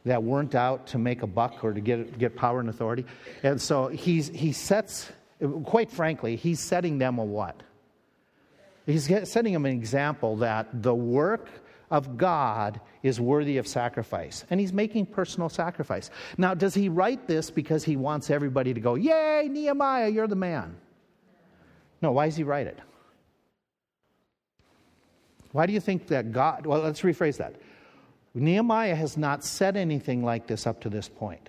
That 0.04 0.22
weren't 0.22 0.54
out 0.54 0.86
to 0.88 0.98
make 0.98 1.22
a 1.22 1.26
buck 1.26 1.64
or 1.64 1.72
to 1.72 1.80
get, 1.80 2.18
get 2.18 2.36
power 2.36 2.60
and 2.60 2.68
authority. 2.68 3.06
And 3.42 3.60
so 3.60 3.88
he's, 3.88 4.28
he 4.28 4.52
sets, 4.52 5.10
quite 5.64 5.90
frankly, 5.90 6.36
he's 6.36 6.60
setting 6.60 6.98
them 6.98 7.18
a 7.18 7.24
what? 7.24 7.62
He's 8.86 9.06
setting 9.28 9.54
them 9.54 9.64
an 9.64 9.72
example 9.72 10.36
that 10.36 10.82
the 10.82 10.94
work 10.94 11.48
of 11.90 12.18
God 12.18 12.80
is 13.02 13.20
worthy 13.20 13.56
of 13.56 13.66
sacrifice. 13.66 14.44
And 14.50 14.60
he's 14.60 14.72
making 14.72 15.06
personal 15.06 15.48
sacrifice. 15.48 16.10
Now, 16.36 16.52
does 16.52 16.74
he 16.74 16.88
write 16.88 17.26
this 17.26 17.50
because 17.50 17.84
he 17.84 17.96
wants 17.96 18.30
everybody 18.30 18.74
to 18.74 18.80
go, 18.80 18.94
Yay, 18.94 19.48
Nehemiah, 19.50 20.08
you're 20.08 20.26
the 20.26 20.36
man? 20.36 20.76
No, 22.02 22.12
why 22.12 22.26
does 22.26 22.36
he 22.36 22.42
write 22.42 22.66
it? 22.66 22.78
Why 25.52 25.66
do 25.66 25.72
you 25.72 25.80
think 25.80 26.08
that 26.08 26.32
God, 26.32 26.66
well, 26.66 26.80
let's 26.80 27.00
rephrase 27.00 27.36
that. 27.38 27.54
Nehemiah 28.34 28.96
has 28.96 29.16
not 29.16 29.44
said 29.44 29.76
anything 29.76 30.24
like 30.24 30.48
this 30.48 30.66
up 30.66 30.80
to 30.80 30.88
this 30.88 31.08
point. 31.08 31.48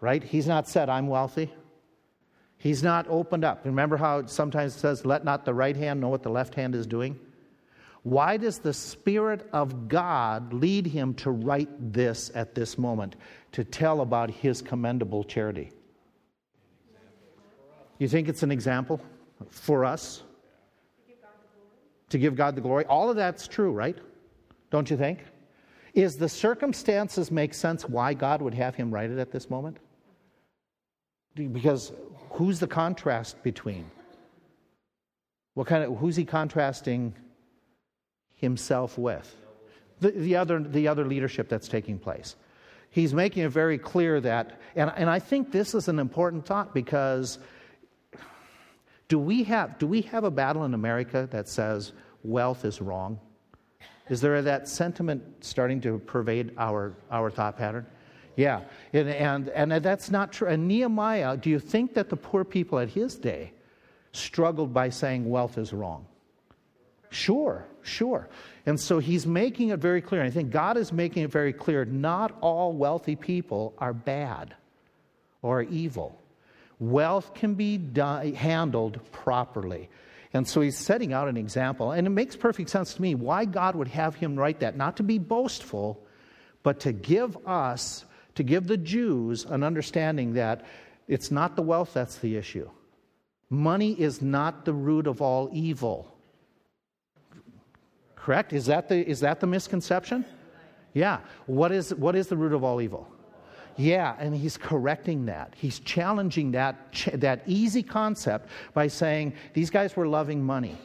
Right? 0.00 0.22
He's 0.22 0.46
not 0.46 0.66
said, 0.66 0.88
I'm 0.88 1.06
wealthy. 1.06 1.52
He's 2.56 2.82
not 2.82 3.06
opened 3.08 3.44
up. 3.44 3.64
Remember 3.64 3.96
how 3.96 4.20
it 4.20 4.30
sometimes 4.30 4.74
says, 4.74 5.04
let 5.04 5.24
not 5.24 5.44
the 5.44 5.52
right 5.52 5.76
hand 5.76 6.00
know 6.00 6.08
what 6.08 6.22
the 6.22 6.30
left 6.30 6.54
hand 6.54 6.74
is 6.74 6.86
doing? 6.86 7.18
Why 8.02 8.36
does 8.36 8.58
the 8.58 8.72
Spirit 8.72 9.48
of 9.52 9.88
God 9.88 10.52
lead 10.52 10.86
him 10.86 11.14
to 11.14 11.30
write 11.30 11.92
this 11.92 12.32
at 12.34 12.54
this 12.54 12.78
moment, 12.78 13.16
to 13.52 13.62
tell 13.62 14.00
about 14.00 14.30
his 14.30 14.62
commendable 14.62 15.22
charity? 15.22 15.70
You 17.98 18.08
think 18.08 18.28
it's 18.28 18.42
an 18.42 18.50
example 18.50 19.00
for 19.50 19.84
us? 19.84 20.22
To 22.08 22.18
give 22.18 22.34
God 22.34 22.56
the 22.56 22.60
glory? 22.60 22.84
All 22.86 23.10
of 23.10 23.16
that's 23.16 23.46
true, 23.46 23.70
right? 23.70 23.96
Don't 24.70 24.90
you 24.90 24.96
think? 24.96 25.20
Is 25.94 26.16
the 26.16 26.28
circumstances 26.28 27.30
make 27.30 27.52
sense 27.52 27.88
why 27.88 28.14
God 28.14 28.40
would 28.40 28.54
have 28.54 28.74
him 28.74 28.90
write 28.90 29.10
it 29.10 29.18
at 29.18 29.30
this 29.30 29.50
moment? 29.50 29.78
Because 31.34 31.92
who's 32.30 32.60
the 32.60 32.66
contrast 32.66 33.42
between? 33.42 33.90
What 35.54 35.66
kind 35.66 35.84
of 35.84 35.98
who's 35.98 36.16
he 36.16 36.24
contrasting 36.24 37.14
himself 38.34 38.96
with? 38.96 39.34
The, 40.00 40.10
the 40.10 40.36
other 40.36 40.60
the 40.60 40.88
other 40.88 41.04
leadership 41.04 41.48
that's 41.48 41.68
taking 41.68 41.98
place. 41.98 42.36
He's 42.90 43.14
making 43.14 43.44
it 43.44 43.48
very 43.48 43.78
clear 43.78 44.20
that, 44.20 44.60
and, 44.76 44.92
and 44.96 45.08
I 45.08 45.18
think 45.18 45.50
this 45.50 45.74
is 45.74 45.88
an 45.88 45.98
important 45.98 46.44
thought 46.44 46.74
because 46.74 47.38
do 49.08 49.18
we 49.18 49.44
have 49.44 49.78
do 49.78 49.86
we 49.86 50.02
have 50.02 50.24
a 50.24 50.30
battle 50.30 50.64
in 50.64 50.74
America 50.74 51.28
that 51.32 51.48
says 51.48 51.92
wealth 52.22 52.64
is 52.64 52.80
wrong? 52.80 53.18
Is 54.08 54.20
there 54.20 54.42
that 54.42 54.68
sentiment 54.68 55.22
starting 55.40 55.80
to 55.82 55.98
pervade 56.00 56.52
our, 56.58 56.94
our 57.10 57.30
thought 57.30 57.56
pattern? 57.56 57.86
Yeah, 58.36 58.62
and, 58.92 59.08
and, 59.08 59.48
and 59.50 59.72
that's 59.72 60.10
not 60.10 60.32
true. 60.32 60.48
And 60.48 60.66
Nehemiah, 60.66 61.36
do 61.36 61.50
you 61.50 61.58
think 61.58 61.94
that 61.94 62.08
the 62.08 62.16
poor 62.16 62.44
people 62.44 62.78
at 62.78 62.88
his 62.88 63.16
day 63.16 63.52
struggled 64.12 64.72
by 64.72 64.88
saying 64.88 65.28
wealth 65.28 65.58
is 65.58 65.72
wrong? 65.72 66.06
Sure, 67.10 67.66
sure. 67.82 68.28
And 68.64 68.80
so 68.80 68.98
he's 68.98 69.26
making 69.26 69.68
it 69.68 69.80
very 69.80 70.00
clear. 70.00 70.22
And 70.22 70.30
I 70.30 70.32
think 70.32 70.50
God 70.50 70.76
is 70.78 70.92
making 70.92 71.24
it 71.24 71.30
very 71.30 71.52
clear 71.52 71.84
not 71.84 72.36
all 72.40 72.72
wealthy 72.72 73.16
people 73.16 73.74
are 73.78 73.92
bad 73.92 74.54
or 75.42 75.62
evil. 75.62 76.18
Wealth 76.78 77.34
can 77.34 77.54
be 77.54 77.78
handled 78.34 78.98
properly. 79.12 79.90
And 80.34 80.48
so 80.48 80.60
he's 80.60 80.78
setting 80.78 81.12
out 81.12 81.28
an 81.28 81.36
example. 81.36 81.92
And 81.92 82.06
it 82.06 82.10
makes 82.10 82.36
perfect 82.36 82.70
sense 82.70 82.94
to 82.94 83.02
me 83.02 83.14
why 83.14 83.44
God 83.44 83.76
would 83.76 83.88
have 83.88 84.14
him 84.14 84.36
write 84.36 84.60
that. 84.60 84.76
Not 84.76 84.96
to 84.96 85.02
be 85.02 85.18
boastful, 85.18 86.02
but 86.62 86.80
to 86.80 86.92
give 86.92 87.36
us, 87.46 88.04
to 88.36 88.42
give 88.42 88.66
the 88.66 88.78
Jews 88.78 89.44
an 89.44 89.62
understanding 89.62 90.34
that 90.34 90.64
it's 91.06 91.30
not 91.30 91.56
the 91.56 91.62
wealth 91.62 91.92
that's 91.92 92.16
the 92.18 92.36
issue. 92.36 92.70
Money 93.50 93.92
is 93.92 94.22
not 94.22 94.64
the 94.64 94.72
root 94.72 95.06
of 95.06 95.20
all 95.20 95.50
evil. 95.52 96.10
Correct? 98.16 98.54
Is 98.54 98.66
that 98.66 98.88
the, 98.88 99.06
is 99.06 99.20
that 99.20 99.40
the 99.40 99.46
misconception? 99.46 100.24
Yeah. 100.94 101.20
What 101.44 101.72
is, 101.72 101.92
what 101.94 102.16
is 102.16 102.28
the 102.28 102.36
root 102.36 102.54
of 102.54 102.64
all 102.64 102.80
evil? 102.80 103.11
Yeah, 103.76 104.16
and 104.18 104.34
he's 104.34 104.56
correcting 104.56 105.24
that. 105.26 105.54
He's 105.56 105.80
challenging 105.80 106.52
that, 106.52 106.76
that 107.14 107.42
easy 107.46 107.82
concept 107.82 108.48
by 108.74 108.88
saying, 108.88 109.34
These 109.54 109.70
guys 109.70 109.96
were 109.96 110.06
loving 110.06 110.42
money. 110.42 110.76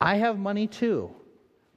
I 0.00 0.16
have 0.16 0.38
money 0.38 0.66
too, 0.66 1.10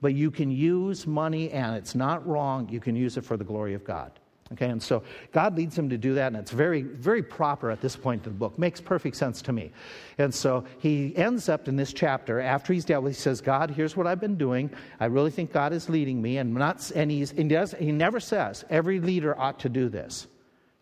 but 0.02 0.14
you 0.14 0.30
can 0.30 0.52
use 0.52 1.08
money, 1.08 1.52
and 1.52 1.76
it's 1.76 1.96
not 1.96 2.26
wrong. 2.28 2.68
You 2.70 2.80
can 2.80 2.96
use 2.96 3.18
it 3.18 3.26
for 3.26 3.38
the 3.38 3.44
glory 3.44 3.74
of 3.74 3.84
God. 3.84 4.19
Okay, 4.52 4.68
and 4.68 4.82
so 4.82 5.04
God 5.32 5.56
leads 5.56 5.78
him 5.78 5.90
to 5.90 5.98
do 5.98 6.16
that, 6.16 6.28
and 6.28 6.38
it's 6.38 6.50
very, 6.50 6.82
very 6.82 7.22
proper 7.22 7.70
at 7.70 7.82
this 7.82 7.96
point 7.96 8.26
in 8.26 8.34
the 8.34 8.38
book. 8.40 8.58
Makes 8.58 8.82
perfect 8.82 9.16
sense 9.16 9.44
to 9.44 9.54
me. 9.54 9.72
And 10.18 10.34
so 10.34 10.66
he 10.80 11.16
ends 11.16 11.50
up 11.50 11.68
in 11.68 11.76
this 11.76 11.94
chapter 11.94 12.40
after 12.40 12.74
he's 12.74 12.84
dealt 12.84 13.04
with. 13.04 13.16
He 13.16 13.22
says, 13.22 13.42
"God, 13.42 13.70
here's 13.70 13.96
what 13.96 14.08
I've 14.08 14.20
been 14.20 14.38
doing. 14.38 14.72
I 15.00 15.06
really 15.06 15.30
think 15.30 15.54
God 15.54 15.72
is 15.72 15.88
leading 15.88 16.20
me, 16.20 16.40
and 16.40 16.56
not." 16.56 16.92
And 16.96 17.12
he's 17.12 17.30
he 17.30 17.44
does. 17.44 17.76
He 17.78 17.92
never 17.92 18.20
says 18.20 18.66
every 18.72 19.00
leader 19.00 19.40
ought 19.40 19.60
to 19.60 19.70
do 19.70 19.88
this. 19.88 20.26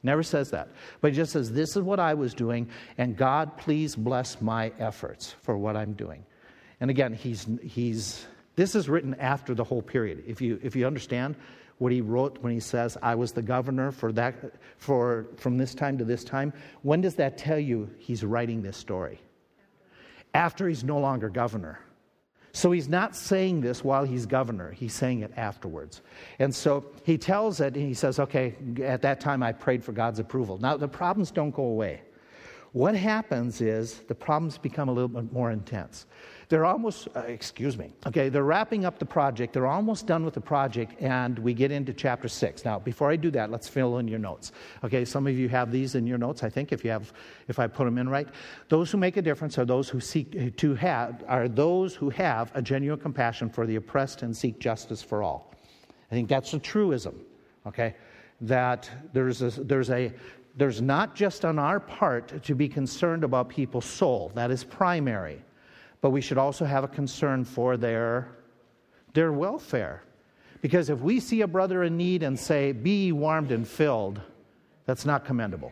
Never 0.02 0.24
says 0.24 0.52
that, 0.52 0.70
but 1.02 1.12
he 1.12 1.18
just 1.18 1.34
says, 1.34 1.52
"This 1.52 1.76
is 1.76 1.82
what 1.82 2.00
I 2.00 2.14
was 2.14 2.34
doing, 2.34 2.70
and 2.98 3.18
God, 3.18 3.58
please 3.58 3.98
bless 3.98 4.40
my 4.40 4.72
efforts 4.80 5.36
for 5.42 5.58
what 5.58 5.76
I'm 5.76 5.92
doing." 5.92 6.24
And 6.80 6.90
again, 6.90 7.12
he's 7.12 7.46
he's. 7.62 8.26
This 8.56 8.76
is 8.76 8.88
written 8.88 9.14
after 9.16 9.54
the 9.54 9.66
whole 9.66 9.82
period. 9.82 10.24
If 10.26 10.40
you 10.40 10.58
if 10.64 10.74
you 10.76 10.88
understand 10.88 11.36
what 11.78 11.92
he 11.92 12.02
wrote 12.02 12.40
when 12.42 12.54
he 12.54 12.60
says, 12.60 12.98
I 13.02 13.16
was 13.16 13.32
the 13.32 13.42
governor 13.42 13.92
for 13.92 14.12
that, 14.14 14.36
for, 14.78 15.28
from 15.38 15.58
this 15.58 15.76
time 15.76 15.98
to 16.00 16.04
this 16.04 16.24
time. 16.24 16.54
When 16.82 17.02
does 17.02 17.16
that 17.16 17.38
tell 17.38 17.60
you 17.60 17.90
he's 17.98 18.24
writing 18.24 18.62
this 18.62 18.78
story? 18.78 19.20
After 20.34 20.68
he's 20.68 20.84
no 20.84 20.98
longer 20.98 21.30
governor. 21.30 21.80
So 22.52 22.72
he's 22.72 22.90
not 22.90 23.16
saying 23.16 23.62
this 23.62 23.84
while 23.84 24.04
he's 24.04 24.26
governor, 24.26 24.72
he's 24.72 24.94
saying 24.94 25.22
it 25.22 25.32
afterwards. 25.38 26.02
And 26.40 26.54
so 26.54 26.88
he 27.04 27.18
tells 27.18 27.60
it 27.60 27.76
and 27.76 27.86
he 27.86 27.94
says, 27.94 28.20
Okay, 28.20 28.56
at 28.82 29.04
that 29.04 29.20
time 29.20 29.44
I 29.44 29.52
prayed 29.52 29.84
for 29.84 29.92
God's 29.92 30.18
approval. 30.18 30.58
Now 30.58 30.76
the 30.76 30.88
problems 30.88 31.30
don't 31.30 31.52
go 31.52 31.66
away. 31.66 32.02
What 32.78 32.96
happens 32.96 33.60
is 33.60 34.02
the 34.08 34.14
problems 34.14 34.58
become 34.60 34.88
a 34.88 34.92
little 34.92 35.08
bit 35.08 35.34
more 35.34 35.50
intense. 35.50 36.06
They're 36.50 36.64
almost, 36.64 37.08
uh, 37.16 37.22
excuse 37.22 37.76
me, 37.76 37.92
okay, 38.06 38.30
they're 38.30 38.44
wrapping 38.44 38.86
up 38.86 39.00
the 39.00 39.06
project. 39.06 39.54
They're 39.54 39.66
almost 39.66 40.06
done 40.06 40.24
with 40.24 40.36
the 40.36 40.42
project, 40.42 40.94
and 41.02 41.40
we 41.40 41.56
get 41.56 41.72
into 41.72 41.92
chapter 41.92 42.28
six. 42.28 42.64
Now, 42.64 42.78
before 42.78 43.10
I 43.10 43.16
do 43.16 43.32
that, 43.32 43.50
let's 43.50 43.68
fill 43.68 43.98
in 43.98 44.08
your 44.08 44.20
notes. 44.20 44.52
Okay, 44.84 45.06
some 45.06 45.26
of 45.26 45.38
you 45.38 45.50
have 45.50 45.72
these 45.72 45.96
in 45.96 46.06
your 46.06 46.20
notes, 46.20 46.44
I 46.44 46.50
think, 46.50 46.72
if 46.72 46.86
you 46.86 46.92
have, 46.92 47.12
if 47.48 47.58
I 47.58 47.66
put 47.66 47.86
them 47.86 47.98
in 47.98 48.08
right. 48.08 48.28
Those 48.70 48.92
who 48.92 48.98
make 49.00 49.18
a 49.18 49.24
difference 49.24 49.58
are 49.58 49.66
those 49.66 49.90
who 49.90 50.00
seek 50.00 50.56
to 50.56 50.76
have, 50.76 51.24
are 51.28 51.48
those 51.48 51.96
who 51.96 52.12
have 52.12 52.52
a 52.54 52.62
genuine 52.62 53.00
compassion 53.00 53.50
for 53.50 53.66
the 53.66 53.78
oppressed 53.78 54.22
and 54.22 54.38
seek 54.38 54.60
justice 54.60 55.02
for 55.02 55.24
all. 55.24 55.54
I 56.12 56.16
think 56.16 56.30
that's 56.30 56.54
a 56.54 56.60
truism, 56.60 57.20
okay? 57.66 57.96
That 58.40 58.90
there's 59.14 59.42
a, 59.42 59.50
there's 59.64 59.90
a, 59.90 60.14
there's 60.58 60.82
not 60.82 61.16
just 61.16 61.46
on 61.46 61.58
our 61.58 61.80
part 61.80 62.44
to 62.44 62.56
be 62.56 62.68
concerned 62.68 63.24
about 63.24 63.48
people's 63.48 63.86
soul, 63.86 64.32
that 64.36 64.52
is 64.52 64.64
primary 64.64 65.42
but 66.02 66.12
we 66.12 66.22
should 66.22 66.38
also 66.38 66.66
have 66.66 66.84
a 66.84 66.88
concern 66.88 67.44
for 67.44 67.78
their, 67.78 68.30
their 69.14 69.32
welfare. 69.32 70.04
Because 70.62 70.90
if 70.90 71.00
we 71.00 71.20
see 71.20 71.42
a 71.42 71.48
brother 71.48 71.84
in 71.84 71.98
need 71.98 72.24
and 72.24 72.38
say, 72.38 72.72
Be 72.72 73.12
warmed 73.12 73.52
and 73.52 73.68
filled, 73.68 74.22
that's 74.86 75.06
not 75.06 75.26
commendable. 75.26 75.72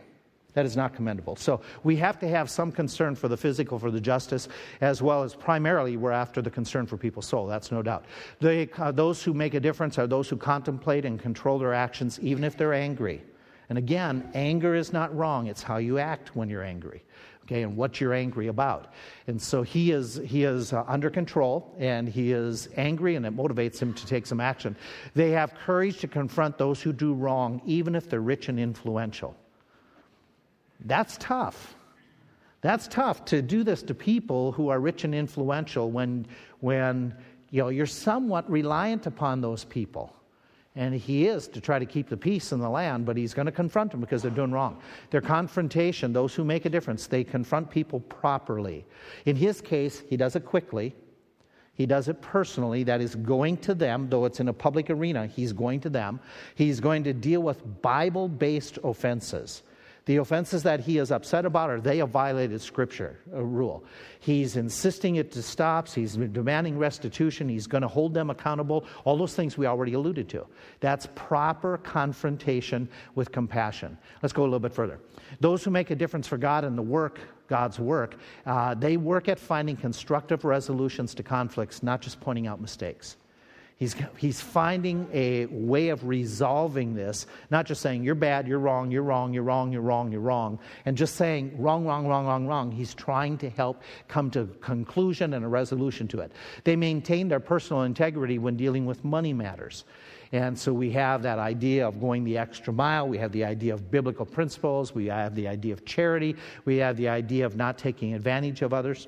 That 0.54 0.64
is 0.64 0.76
not 0.76 0.94
commendable. 0.94 1.36
So 1.36 1.60
we 1.84 1.96
have 1.96 2.18
to 2.20 2.28
have 2.28 2.48
some 2.48 2.72
concern 2.72 3.14
for 3.14 3.28
the 3.28 3.36
physical, 3.36 3.78
for 3.78 3.90
the 3.90 4.00
justice, 4.00 4.48
as 4.80 5.02
well 5.02 5.22
as 5.22 5.34
primarily 5.34 5.98
we're 5.98 6.12
after 6.12 6.40
the 6.40 6.50
concern 6.50 6.86
for 6.86 6.96
people's 6.96 7.26
soul. 7.26 7.46
That's 7.46 7.70
no 7.70 7.82
doubt. 7.82 8.06
They, 8.40 8.70
uh, 8.78 8.90
those 8.90 9.22
who 9.22 9.34
make 9.34 9.52
a 9.52 9.60
difference 9.60 9.98
are 9.98 10.06
those 10.06 10.30
who 10.30 10.36
contemplate 10.38 11.04
and 11.04 11.20
control 11.20 11.58
their 11.58 11.74
actions, 11.74 12.18
even 12.20 12.42
if 12.42 12.56
they're 12.56 12.72
angry. 12.72 13.22
And 13.68 13.78
again, 13.78 14.30
anger 14.34 14.74
is 14.74 14.92
not 14.92 15.14
wrong, 15.16 15.46
it's 15.48 15.62
how 15.62 15.78
you 15.78 15.98
act 15.98 16.36
when 16.36 16.48
you're 16.48 16.62
angry 16.62 17.02
okay, 17.46 17.62
and 17.62 17.76
what 17.76 18.00
you're 18.00 18.12
angry 18.12 18.48
about. 18.48 18.92
And 19.28 19.40
so 19.40 19.62
he 19.62 19.92
is, 19.92 20.16
he 20.24 20.44
is 20.44 20.72
uh, 20.72 20.84
under 20.86 21.10
control 21.10 21.74
and 21.78 22.08
he 22.08 22.32
is 22.32 22.68
angry 22.76 23.14
and 23.14 23.24
it 23.24 23.36
motivates 23.36 23.78
him 23.78 23.94
to 23.94 24.06
take 24.06 24.26
some 24.26 24.40
action. 24.40 24.76
They 25.14 25.30
have 25.30 25.54
courage 25.54 26.00
to 26.00 26.08
confront 26.08 26.58
those 26.58 26.82
who 26.82 26.92
do 26.92 27.14
wrong, 27.14 27.62
even 27.64 27.94
if 27.94 28.10
they're 28.10 28.20
rich 28.20 28.48
and 28.48 28.58
influential. 28.58 29.36
That's 30.84 31.16
tough. 31.18 31.76
That's 32.62 32.88
tough 32.88 33.24
to 33.26 33.42
do 33.42 33.62
this 33.62 33.82
to 33.84 33.94
people 33.94 34.50
who 34.52 34.68
are 34.68 34.80
rich 34.80 35.04
and 35.04 35.14
influential 35.14 35.90
when, 35.90 36.26
when 36.60 37.14
you 37.50 37.62
know, 37.62 37.68
you're 37.68 37.86
somewhat 37.86 38.50
reliant 38.50 39.06
upon 39.06 39.40
those 39.40 39.64
people. 39.64 40.12
And 40.76 40.94
he 40.94 41.26
is 41.26 41.48
to 41.48 41.60
try 41.60 41.78
to 41.78 41.86
keep 41.86 42.10
the 42.10 42.18
peace 42.18 42.52
in 42.52 42.60
the 42.60 42.68
land, 42.68 43.06
but 43.06 43.16
he's 43.16 43.32
going 43.32 43.46
to 43.46 43.52
confront 43.52 43.90
them 43.90 44.00
because 44.00 44.20
they're 44.20 44.30
doing 44.30 44.52
wrong. 44.52 44.78
Their 45.10 45.22
confrontation, 45.22 46.12
those 46.12 46.34
who 46.34 46.44
make 46.44 46.66
a 46.66 46.68
difference, 46.68 47.06
they 47.06 47.24
confront 47.24 47.70
people 47.70 48.00
properly. 48.00 48.84
In 49.24 49.36
his 49.36 49.62
case, 49.62 50.02
he 50.10 50.18
does 50.18 50.36
it 50.36 50.44
quickly. 50.44 50.94
He 51.72 51.86
does 51.86 52.08
it 52.08 52.20
personally, 52.22 52.84
that 52.84 53.00
is, 53.00 53.14
going 53.14 53.58
to 53.58 53.74
them, 53.74 54.08
though 54.08 54.24
it's 54.24 54.40
in 54.40 54.48
a 54.48 54.52
public 54.52 54.88
arena, 54.88 55.26
he's 55.26 55.52
going 55.52 55.80
to 55.80 55.90
them. 55.90 56.20
He's 56.54 56.80
going 56.80 57.04
to 57.04 57.12
deal 57.12 57.42
with 57.42 57.82
Bible 57.82 58.28
based 58.28 58.78
offenses. 58.82 59.62
The 60.06 60.18
offenses 60.18 60.62
that 60.62 60.78
he 60.78 60.98
is 60.98 61.10
upset 61.10 61.44
about 61.44 61.68
are 61.68 61.80
they 61.80 61.98
have 61.98 62.10
violated 62.10 62.62
Scripture, 62.62 63.18
a 63.34 63.44
rule. 63.44 63.84
He's 64.20 64.54
insisting 64.54 65.16
it 65.16 65.32
to 65.32 65.42
stops. 65.42 65.92
He's 65.92 66.14
demanding 66.14 66.78
restitution. 66.78 67.48
He's 67.48 67.66
going 67.66 67.82
to 67.82 67.88
hold 67.88 68.14
them 68.14 68.30
accountable. 68.30 68.86
All 69.04 69.16
those 69.16 69.34
things 69.34 69.58
we 69.58 69.66
already 69.66 69.94
alluded 69.94 70.28
to. 70.28 70.46
That's 70.78 71.08
proper 71.16 71.78
confrontation 71.78 72.88
with 73.16 73.32
compassion. 73.32 73.98
Let's 74.22 74.32
go 74.32 74.42
a 74.42 74.44
little 74.44 74.60
bit 74.60 74.72
further. 74.72 75.00
Those 75.40 75.64
who 75.64 75.72
make 75.72 75.90
a 75.90 75.96
difference 75.96 76.28
for 76.28 76.38
God 76.38 76.64
in 76.64 76.76
the 76.76 76.82
work, 76.82 77.18
God's 77.48 77.80
work, 77.80 78.16
uh, 78.46 78.74
they 78.74 78.96
work 78.96 79.28
at 79.28 79.40
finding 79.40 79.76
constructive 79.76 80.44
resolutions 80.44 81.16
to 81.16 81.24
conflicts, 81.24 81.82
not 81.82 82.00
just 82.00 82.20
pointing 82.20 82.46
out 82.46 82.60
mistakes. 82.60 83.16
He's, 83.78 83.94
he's 84.16 84.40
finding 84.40 85.06
a 85.12 85.44
way 85.46 85.90
of 85.90 86.06
resolving 86.06 86.94
this, 86.94 87.26
not 87.50 87.66
just 87.66 87.82
saying, 87.82 88.04
you're 88.04 88.14
bad, 88.14 88.48
you're 88.48 88.58
wrong, 88.58 88.90
you're 88.90 89.02
wrong, 89.02 89.34
you're 89.34 89.42
wrong, 89.42 89.70
you're 89.70 89.82
wrong, 89.82 90.10
you're 90.10 90.22
wrong, 90.22 90.58
and 90.86 90.96
just 90.96 91.16
saying, 91.16 91.54
wrong, 91.60 91.84
wrong, 91.84 92.06
wrong, 92.06 92.26
wrong, 92.26 92.46
wrong. 92.46 92.72
He's 92.72 92.94
trying 92.94 93.36
to 93.38 93.50
help 93.50 93.82
come 94.08 94.30
to 94.30 94.46
conclusion 94.62 95.34
and 95.34 95.44
a 95.44 95.48
resolution 95.48 96.08
to 96.08 96.20
it. 96.20 96.32
They 96.64 96.74
maintain 96.74 97.28
their 97.28 97.38
personal 97.38 97.82
integrity 97.82 98.38
when 98.38 98.56
dealing 98.56 98.86
with 98.86 99.04
money 99.04 99.34
matters. 99.34 99.84
And 100.32 100.58
so 100.58 100.72
we 100.72 100.90
have 100.92 101.22
that 101.22 101.38
idea 101.38 101.86
of 101.86 102.00
going 102.00 102.24
the 102.24 102.38
extra 102.38 102.72
mile. 102.72 103.06
We 103.06 103.18
have 103.18 103.30
the 103.30 103.44
idea 103.44 103.74
of 103.74 103.90
biblical 103.90 104.24
principles. 104.24 104.94
We 104.94 105.06
have 105.06 105.34
the 105.34 105.48
idea 105.48 105.74
of 105.74 105.84
charity. 105.84 106.34
We 106.64 106.78
have 106.78 106.96
the 106.96 107.10
idea 107.10 107.44
of 107.44 107.56
not 107.56 107.76
taking 107.76 108.14
advantage 108.14 108.62
of 108.62 108.72
others 108.72 109.06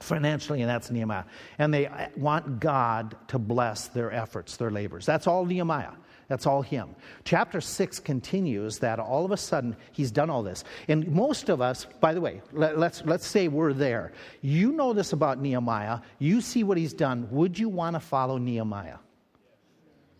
financially, 0.00 0.62
and 0.62 0.70
that's 0.70 0.90
Nehemiah. 0.90 1.24
And 1.58 1.72
they 1.72 1.90
want 2.16 2.60
God 2.60 3.16
to 3.28 3.38
bless 3.38 3.88
their 3.88 4.12
efforts, 4.12 4.56
their 4.56 4.70
labors. 4.70 5.06
That's 5.06 5.26
all 5.26 5.44
Nehemiah. 5.44 5.92
That's 6.28 6.46
all 6.46 6.60
him. 6.60 6.94
Chapter 7.24 7.60
6 7.60 8.00
continues 8.00 8.78
that 8.80 8.98
all 8.98 9.24
of 9.24 9.32
a 9.32 9.36
sudden 9.36 9.76
he's 9.92 10.10
done 10.10 10.28
all 10.28 10.42
this. 10.42 10.62
And 10.86 11.08
most 11.08 11.48
of 11.48 11.62
us, 11.62 11.86
by 12.00 12.12
the 12.12 12.20
way, 12.20 12.42
let, 12.52 12.72
us 12.72 12.78
let's, 12.78 13.02
let's 13.06 13.26
say 13.26 13.48
we're 13.48 13.72
there. 13.72 14.12
You 14.42 14.72
know 14.72 14.92
this 14.92 15.14
about 15.14 15.40
Nehemiah. 15.40 16.00
You 16.18 16.42
see 16.42 16.64
what 16.64 16.76
he's 16.76 16.92
done. 16.92 17.28
Would 17.30 17.58
you 17.58 17.70
want 17.70 17.96
to 17.96 18.00
follow 18.00 18.36
Nehemiah? 18.36 18.98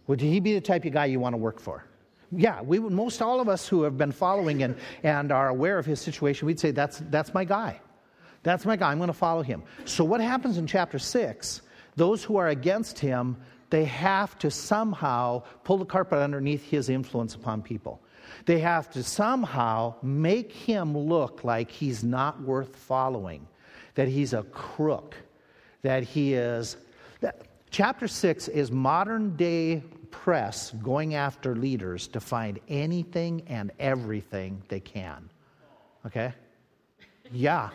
Would 0.07 0.23
he 0.23 0.41
be 0.41 0.55
the 0.55 0.63
type 0.63 0.87
of 0.87 0.93
guy 0.93 1.05
you 1.05 1.21
want 1.21 1.35
to 1.35 1.39
work 1.39 1.61
for? 1.61 1.85
Yeah, 2.33 2.63
we 2.63 2.79
would, 2.79 2.93
most 2.93 3.21
all 3.21 3.41
of 3.41 3.49
us 3.49 3.69
who 3.69 3.83
have 3.83 3.99
been 3.99 4.13
following 4.13 4.63
and, 4.63 4.77
and 5.03 5.31
are 5.31 5.49
aware 5.49 5.79
of 5.79 5.85
his 5.85 6.01
situation, 6.01 6.47
we'd 6.47 6.61
say, 6.61 6.71
that's, 6.71 7.03
that's 7.11 7.35
my 7.35 7.45
guy. 7.45 7.81
That's 8.43 8.65
my 8.65 8.77
guy. 8.77 8.91
I'm 8.91 8.99
going 8.99 9.09
to 9.09 9.13
follow 9.13 9.43
him. 9.43 9.63
So, 9.85 10.05
what 10.05 10.21
happens 10.21 10.59
in 10.59 10.67
chapter 10.67 10.99
6? 10.99 11.63
Those 11.97 12.23
who 12.23 12.37
are 12.37 12.49
against 12.49 12.99
him, 12.99 13.37
they 13.71 13.85
have 13.85 14.39
to 14.39 14.51
somehow 14.51 15.43
pull 15.65 15.79
the 15.79 15.85
carpet 15.85 16.21
underneath 16.21 16.63
his 16.63 16.89
influence 16.89 17.35
upon 17.35 17.63
people. 17.63 18.01
They 18.47 18.61
have 18.61 18.91
to 18.91 19.03
somehow 19.03 19.95
make 20.03 20.53
him 20.53 20.97
look 20.97 21.45
like 21.45 21.71
he's 21.71 22.05
not 22.05 22.41
worth 22.43 22.77
following, 22.77 23.47
that 23.95 24.09
he's 24.09 24.33
a 24.33 24.45
crook, 24.45 25.17
that 25.83 26.03
he 26.03 26.35
is. 26.35 26.77
That, 27.21 27.43
chapter 27.71 28.07
6 28.07 28.49
is 28.49 28.71
modern 28.71 29.37
day 29.37 29.83
press 30.11 30.71
going 30.83 31.15
after 31.15 31.55
leaders 31.55 32.09
to 32.09 32.21
find 32.21 32.59
anything 32.69 33.43
and 33.47 33.71
everything 33.79 34.63
they 34.69 34.81
can. 34.81 35.29
Okay? 36.07 36.33
Yeah. 37.31 37.71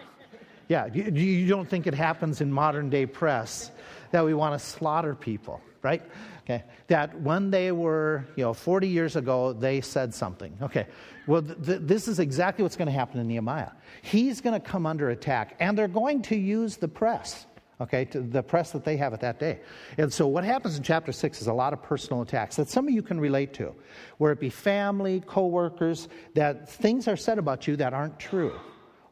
Yeah, 0.67 0.88
you, 0.93 1.04
you 1.12 1.47
don't 1.47 1.69
think 1.69 1.88
it 1.88 1.93
happens 1.93 2.41
in 2.41 2.52
modern 2.52 2.89
day 2.89 3.06
press 3.06 3.71
that 4.12 4.23
we 4.23 4.34
want 4.34 4.60
to 4.60 4.65
slaughter 4.65 5.15
people, 5.15 5.62
right? 5.82 6.02
Okay, 6.43 6.63
that 6.88 7.19
when 7.21 7.52
they 7.52 7.71
were, 7.71 8.26
you 8.36 8.43
know, 8.43 8.54
40 8.54 8.88
years 8.88 9.15
ago, 9.15 9.54
they 9.54 9.82
said 9.82 10.13
something. 10.13 10.58
Okay, 10.62 10.88
well, 11.26 11.41
th- 11.41 11.58
th- 11.65 11.80
this 11.84 12.08
is 12.08 12.19
exactly 12.19 12.63
what's 12.63 12.76
going 12.76 12.88
to 12.88 12.93
happen 12.93 13.19
in 13.19 13.28
Nehemiah. 13.28 13.71
He's 14.02 14.41
going 14.41 14.60
to 14.60 14.65
come 14.65 14.86
under 14.86 15.10
attack, 15.10 15.56
and 15.60 15.78
they're 15.78 15.88
going 15.88 16.21
to 16.23 16.36
use 16.36 16.78
the 16.78 16.88
press 16.88 17.45
okay, 17.82 18.06
the 18.06 18.41
press 18.41 18.71
that 18.71 18.86
they 18.86 18.97
have 18.97 19.13
at 19.13 19.21
that 19.21 19.39
day. 19.39 19.60
And 19.97 20.12
so 20.12 20.28
what 20.28 20.43
happens 20.43 20.78
in 20.78 20.84
chapter 20.84 21.12
6 21.12 21.41
is 21.41 21.47
a 21.47 21.54
lot 21.54 21.73
of 21.73 21.82
personal 21.84 22.21
attacks 22.21 22.56
that 22.56 22.69
some 22.69 22.88
of 22.88 22.93
you 22.93 23.02
can 23.02 23.19
relate 23.19 23.54
to, 23.56 23.73
where 24.17 24.32
it 24.32 24.39
be 24.39 24.49
family, 24.49 25.21
coworkers, 25.26 26.08
that 26.34 26.69
things 26.69 27.08
are 27.08 27.17
said 27.17 27.38
about 27.38 27.67
you 27.67 27.76
that 27.78 27.93
aren't 27.93 28.19
true 28.19 28.58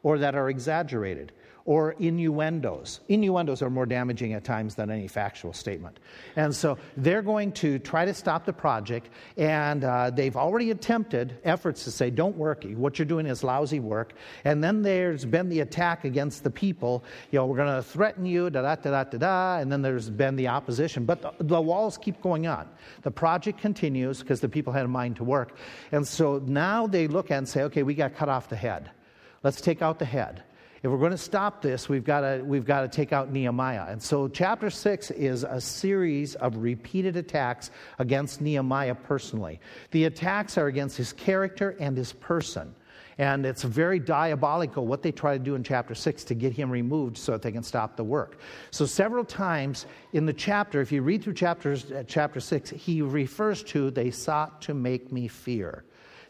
or 0.02 0.18
that 0.18 0.34
are 0.34 0.48
exaggerated 0.48 1.32
or 1.64 1.92
innuendos. 1.98 3.00
Innuendos 3.08 3.62
are 3.62 3.70
more 3.70 3.86
damaging 3.86 4.32
at 4.32 4.44
times 4.44 4.74
than 4.74 4.90
any 4.90 5.06
factual 5.06 5.52
statement. 5.52 6.00
And 6.36 6.54
so 6.54 6.78
they're 6.96 7.22
going 7.22 7.52
to 7.52 7.78
try 7.78 8.04
to 8.04 8.14
stop 8.14 8.44
the 8.44 8.52
project, 8.52 9.10
and 9.36 9.84
uh, 9.84 10.10
they've 10.10 10.36
already 10.36 10.70
attempted 10.70 11.38
efforts 11.44 11.84
to 11.84 11.90
say, 11.90 12.10
don't 12.10 12.36
work, 12.36 12.64
what 12.74 12.98
you're 12.98 13.06
doing 13.06 13.26
is 13.26 13.44
lousy 13.44 13.80
work. 13.80 14.14
And 14.44 14.62
then 14.62 14.82
there's 14.82 15.24
been 15.24 15.48
the 15.48 15.60
attack 15.60 16.04
against 16.04 16.44
the 16.44 16.50
people, 16.50 17.04
you 17.30 17.38
know, 17.38 17.46
we're 17.46 17.56
going 17.56 17.74
to 17.74 17.82
threaten 17.82 18.26
you, 18.26 18.50
da 18.50 18.62
da 18.62 18.74
da 18.76 18.90
da 18.90 19.04
da 19.04 19.18
da, 19.18 19.58
and 19.60 19.70
then 19.70 19.82
there's 19.82 20.10
been 20.10 20.36
the 20.36 20.48
opposition. 20.48 21.04
But 21.04 21.22
the, 21.22 21.44
the 21.44 21.60
walls 21.60 21.96
keep 21.98 22.20
going 22.20 22.46
on. 22.46 22.68
The 23.02 23.10
project 23.10 23.60
continues 23.60 24.20
because 24.20 24.40
the 24.40 24.48
people 24.48 24.72
had 24.72 24.84
a 24.84 24.88
mind 24.88 25.16
to 25.16 25.24
work. 25.24 25.56
And 25.92 26.06
so 26.06 26.42
now 26.44 26.86
they 26.86 27.06
look 27.06 27.30
and 27.30 27.48
say, 27.48 27.62
okay, 27.64 27.82
we 27.82 27.94
got 27.94 28.14
cut 28.14 28.28
off 28.28 28.48
the 28.48 28.56
head. 28.56 28.90
Let's 29.42 29.60
take 29.60 29.82
out 29.82 29.98
the 29.98 30.04
head 30.04 30.42
if 30.82 30.90
we're 30.90 30.98
going 30.98 31.12
to 31.12 31.18
stop 31.18 31.62
this, 31.62 31.88
we've 31.88 32.04
got 32.04 32.22
to, 32.22 32.42
we've 32.44 32.64
got 32.64 32.80
to 32.80 32.88
take 32.88 33.12
out 33.12 33.30
Nehemiah. 33.30 33.86
And 33.88 34.02
so, 34.02 34.26
chapter 34.26 34.68
6 34.68 35.12
is 35.12 35.44
a 35.44 35.60
series 35.60 36.34
of 36.34 36.56
repeated 36.56 37.16
attacks 37.16 37.70
against 38.00 38.40
Nehemiah 38.40 38.96
personally. 38.96 39.60
The 39.92 40.06
attacks 40.06 40.58
are 40.58 40.66
against 40.66 40.96
his 40.96 41.12
character 41.12 41.76
and 41.78 41.96
his 41.96 42.12
person. 42.12 42.74
And 43.18 43.46
it's 43.46 43.62
very 43.62 44.00
diabolical 44.00 44.84
what 44.84 45.02
they 45.02 45.12
try 45.12 45.38
to 45.38 45.44
do 45.44 45.54
in 45.54 45.62
chapter 45.62 45.94
6 45.94 46.24
to 46.24 46.34
get 46.34 46.52
him 46.52 46.68
removed 46.68 47.16
so 47.16 47.32
that 47.32 47.42
they 47.42 47.52
can 47.52 47.62
stop 47.62 47.96
the 47.96 48.02
work. 48.02 48.38
So, 48.72 48.84
several 48.84 49.24
times 49.24 49.86
in 50.12 50.26
the 50.26 50.32
chapter, 50.32 50.80
if 50.80 50.90
you 50.90 51.02
read 51.02 51.22
through 51.22 51.34
chapters, 51.34 51.92
uh, 51.92 52.02
chapter 52.08 52.40
6, 52.40 52.70
he 52.70 53.02
refers 53.02 53.62
to, 53.64 53.92
they 53.92 54.10
sought 54.10 54.62
to 54.62 54.74
make 54.74 55.12
me 55.12 55.28
fear. 55.28 55.84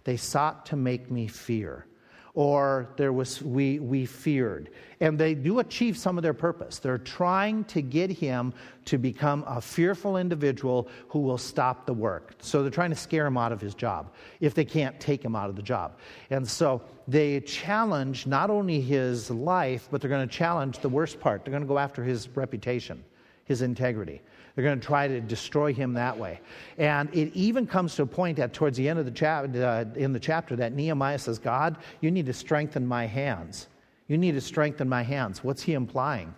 They 0.05 0.19
sought 0.19 0.67
to 0.67 0.77
make 0.77 1.11
me 1.11 1.27
fear. 1.27 1.87
Or 2.35 2.89
there 2.97 3.13
was 3.13 3.43
we, 3.43 3.79
we 3.79 4.07
feared. 4.07 4.71
And 5.01 5.19
they 5.19 5.35
do 5.35 5.59
achieve 5.59 5.99
some 5.99 6.17
of 6.17 6.23
their 6.23 6.33
purpose. 6.33 6.79
They're 6.79 6.97
trying 6.97 7.65
to 7.65 7.83
get 7.83 8.11
him 8.11 8.55
to 8.87 8.97
become 8.97 9.45
a 9.47 9.61
fearful 9.61 10.17
individual 10.17 10.89
who 11.09 11.21
will 11.21 11.37
stop 11.39 11.85
the 11.85 11.93
work. 11.93 12.35
So 12.41 12.63
they're 12.63 12.71
trying 12.71 12.91
to 12.91 12.97
scare 12.97 13.27
him 13.27 13.37
out 13.37 13.53
of 13.53 13.61
his 13.61 13.75
job 13.75 14.13
if 14.41 14.55
they 14.55 14.65
can't 14.65 14.99
take 14.99 15.23
him 15.23 15.37
out 15.37 15.51
of 15.51 15.57
the 15.57 15.63
job. 15.63 15.99
And 16.31 16.49
so 16.49 16.83
they 17.07 17.41
challenge 17.41 18.27
not 18.27 18.49
only 18.49 18.81
his 18.81 19.31
life 19.31 19.89
but 19.91 20.01
they're 20.01 20.11
going 20.11 20.27
to 20.27 20.35
challenge 20.35 20.79
the 20.79 20.89
worst 20.89 21.21
part. 21.21 21.45
They're 21.45 21.53
going 21.53 21.65
to 21.65 21.69
go 21.69 21.79
after 21.79 22.03
his 22.03 22.29
reputation 22.31 23.05
his 23.45 23.63
integrity 23.63 24.23
they're 24.55 24.65
going 24.65 24.79
to 24.79 24.87
try 24.87 25.09
to 25.09 25.21
destroy 25.21 25.73
him 25.73 25.95
that 25.95 26.19
way. 26.19 26.41
And 26.77 27.09
it 27.15 27.33
even 27.35 27.67
comes 27.67 27.95
to 27.97 28.03
a 28.03 28.07
point 28.07 28.37
that 28.37 28.53
towards 28.53 28.77
the 28.77 28.89
end 28.89 28.99
of 28.99 29.05
the 29.05 29.11
chapter, 29.11 29.65
uh, 29.65 29.85
in 29.99 30.13
the 30.13 30.21
chapter, 30.21 30.57
that 30.57 30.75
Nehemiah 30.75 31.19
says, 31.19 31.39
God, 31.39 31.79
you 32.01 32.11
need 32.11 32.27
to 32.27 32.33
strengthen 32.33 32.87
my 32.87 33.07
hands. 33.07 33.69
You 34.09 34.19
need 34.19 34.33
to 34.33 34.41
strengthen 34.41 34.89
my 34.89 35.03
hands. 35.03 35.43
What's 35.43 35.63
he 35.63 35.73
implying? 35.73 36.35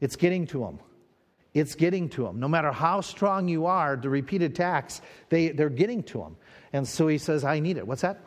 It's 0.00 0.14
getting 0.14 0.46
to 0.48 0.64
him. 0.64 0.78
It's 1.54 1.74
getting 1.74 2.08
to 2.10 2.26
him. 2.26 2.38
No 2.38 2.46
matter 2.46 2.70
how 2.70 3.00
strong 3.00 3.48
you 3.48 3.66
are, 3.66 3.96
the 3.96 4.08
repeated 4.08 4.52
attacks, 4.52 5.00
they, 5.28 5.48
they're 5.48 5.70
getting 5.70 6.04
to 6.04 6.22
him. 6.22 6.36
And 6.72 6.86
so 6.86 7.08
he 7.08 7.18
says, 7.18 7.42
I 7.42 7.58
need 7.58 7.78
it. 7.78 7.86
What's 7.86 8.02
that? 8.02 8.20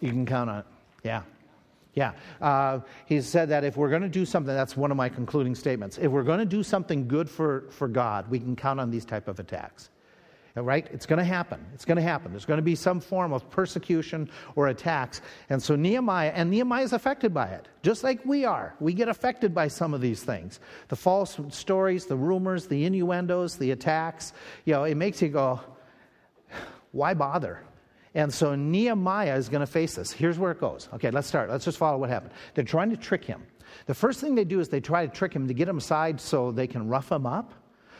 You 0.00 0.10
can 0.10 0.24
count 0.24 0.48
on 0.48 0.58
it. 0.60 0.66
Yeah. 1.02 1.22
Yeah. 1.96 2.12
Uh, 2.42 2.80
he 3.06 3.20
said 3.22 3.48
that 3.48 3.64
if 3.64 3.76
we're 3.76 3.88
going 3.88 4.02
to 4.02 4.08
do 4.08 4.26
something, 4.26 4.54
that's 4.54 4.76
one 4.76 4.90
of 4.90 4.98
my 4.98 5.08
concluding 5.08 5.54
statements. 5.54 5.96
If 5.96 6.12
we're 6.12 6.22
going 6.22 6.38
to 6.38 6.44
do 6.44 6.62
something 6.62 7.08
good 7.08 7.28
for, 7.28 7.64
for 7.70 7.88
God, 7.88 8.30
we 8.30 8.38
can 8.38 8.54
count 8.54 8.78
on 8.78 8.90
these 8.90 9.06
type 9.06 9.26
of 9.26 9.40
attacks. 9.40 9.88
Right? 10.54 10.86
It's 10.90 11.04
going 11.04 11.18
to 11.18 11.24
happen. 11.24 11.64
It's 11.74 11.84
going 11.84 11.96
to 11.96 12.02
happen. 12.02 12.32
There's 12.32 12.46
going 12.46 12.56
to 12.56 12.62
be 12.62 12.74
some 12.74 12.98
form 12.98 13.34
of 13.34 13.50
persecution 13.50 14.30
or 14.54 14.68
attacks. 14.68 15.20
And 15.50 15.62
so 15.62 15.76
Nehemiah, 15.76 16.32
and 16.34 16.50
Nehemiah 16.50 16.82
is 16.82 16.94
affected 16.94 17.34
by 17.34 17.48
it, 17.48 17.68
just 17.82 18.02
like 18.02 18.24
we 18.24 18.46
are. 18.46 18.74
We 18.80 18.94
get 18.94 19.08
affected 19.08 19.54
by 19.54 19.68
some 19.68 19.92
of 19.92 20.00
these 20.00 20.22
things. 20.22 20.60
The 20.88 20.96
false 20.96 21.38
stories, 21.50 22.06
the 22.06 22.16
rumors, 22.16 22.66
the 22.66 22.86
innuendos, 22.86 23.56
the 23.56 23.70
attacks. 23.70 24.32
You 24.64 24.74
know, 24.74 24.84
it 24.84 24.94
makes 24.94 25.20
you 25.20 25.28
go, 25.28 25.60
why 26.92 27.12
bother? 27.12 27.62
And 28.16 28.32
so 28.32 28.54
Nehemiah 28.54 29.36
is 29.36 29.50
going 29.50 29.60
to 29.60 29.66
face 29.66 29.94
this. 29.94 30.10
Here's 30.10 30.38
where 30.38 30.50
it 30.50 30.58
goes. 30.58 30.88
Okay, 30.94 31.10
let's 31.10 31.28
start. 31.28 31.50
Let's 31.50 31.66
just 31.66 31.76
follow 31.76 31.98
what 31.98 32.08
happened. 32.08 32.32
They're 32.54 32.64
trying 32.64 32.88
to 32.88 32.96
trick 32.96 33.22
him. 33.22 33.46
The 33.84 33.94
first 33.94 34.20
thing 34.20 34.34
they 34.34 34.44
do 34.44 34.58
is 34.58 34.70
they 34.70 34.80
try 34.80 35.04
to 35.06 35.12
trick 35.12 35.34
him 35.34 35.46
to 35.46 35.52
get 35.52 35.68
him 35.68 35.76
aside 35.76 36.18
so 36.18 36.50
they 36.50 36.66
can 36.66 36.88
rough 36.88 37.12
him 37.12 37.26
up 37.26 37.52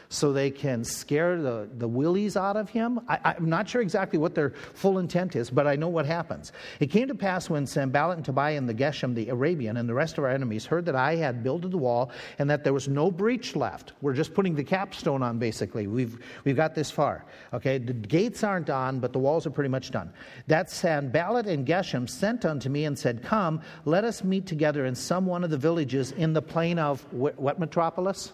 so 0.09 0.33
they 0.33 0.51
can 0.51 0.85
scare 0.85 1.41
the, 1.41 1.69
the 1.79 1.89
willies 1.89 2.37
out 2.37 2.57
of 2.57 2.71
him. 2.71 3.01
I, 3.09 3.35
am 3.37 3.49
not 3.49 3.69
sure 3.69 3.83
exactly 3.83 4.19
what 4.19 4.35
their 4.35 4.51
full 4.75 4.99
intent 4.99 5.37
is, 5.37 5.51
but 5.51 5.67
I 5.67 5.77
know 5.77 5.89
what 5.89 6.07
happens. 6.07 6.53
It 6.81 6.87
came 6.87 7.09
to 7.09 7.15
pass 7.15 7.51
when 7.51 7.67
Sanballat 7.67 8.17
and 8.17 8.25
Tobiah 8.25 8.57
and 8.57 8.69
the 8.69 8.75
Geshem, 8.75 9.15
the 9.15 9.29
Arabian, 9.29 9.77
and 9.77 9.89
the 9.89 9.95
rest 9.95 10.19
of 10.19 10.25
our 10.25 10.31
enemies 10.31 10.65
heard 10.65 10.87
that 10.87 10.97
I 10.97 11.17
had 11.17 11.43
builded 11.43 11.71
the 11.71 11.79
wall 11.79 12.11
and 12.39 12.49
that 12.51 12.65
there 12.65 12.73
was 12.73 12.89
no 12.89 13.11
breach 13.11 13.57
left. 13.57 13.93
We're 14.01 14.15
just 14.15 14.35
putting 14.35 14.55
the 14.55 14.65
capstone 14.65 15.23
on, 15.23 15.39
basically. 15.39 15.87
We've, 15.87 16.19
we've 16.45 16.57
got 16.57 16.75
this 16.75 16.91
far. 16.91 17.25
Okay, 17.53 17.79
the 17.79 17.93
gates 17.93 18.45
aren't 18.45 18.71
on, 18.71 19.01
but 19.01 19.13
the 19.13 19.19
walls 19.19 19.47
are 19.47 19.51
pretty 19.51 19.71
much 19.71 19.91
done. 19.91 20.13
That 20.47 20.71
Sanballat 20.71 21.47
and 21.47 21.67
Geshem 21.67 22.09
sent 22.09 22.45
unto 22.45 22.69
me 22.69 22.85
and 22.85 22.99
said, 22.99 23.23
Come, 23.23 23.61
let 23.85 24.05
us 24.05 24.23
meet 24.23 24.47
together 24.47 24.87
in 24.87 24.95
some 24.95 25.27
one 25.27 25.45
of 25.45 25.51
the 25.51 25.59
villages 25.59 26.13
in 26.13 26.33
the 26.33 26.43
plain 26.43 26.79
of 26.79 27.01
what 27.13 27.59
metropolis? 27.59 28.33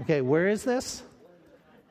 Okay, 0.00 0.20
where 0.20 0.48
is 0.48 0.64
this? 0.64 1.02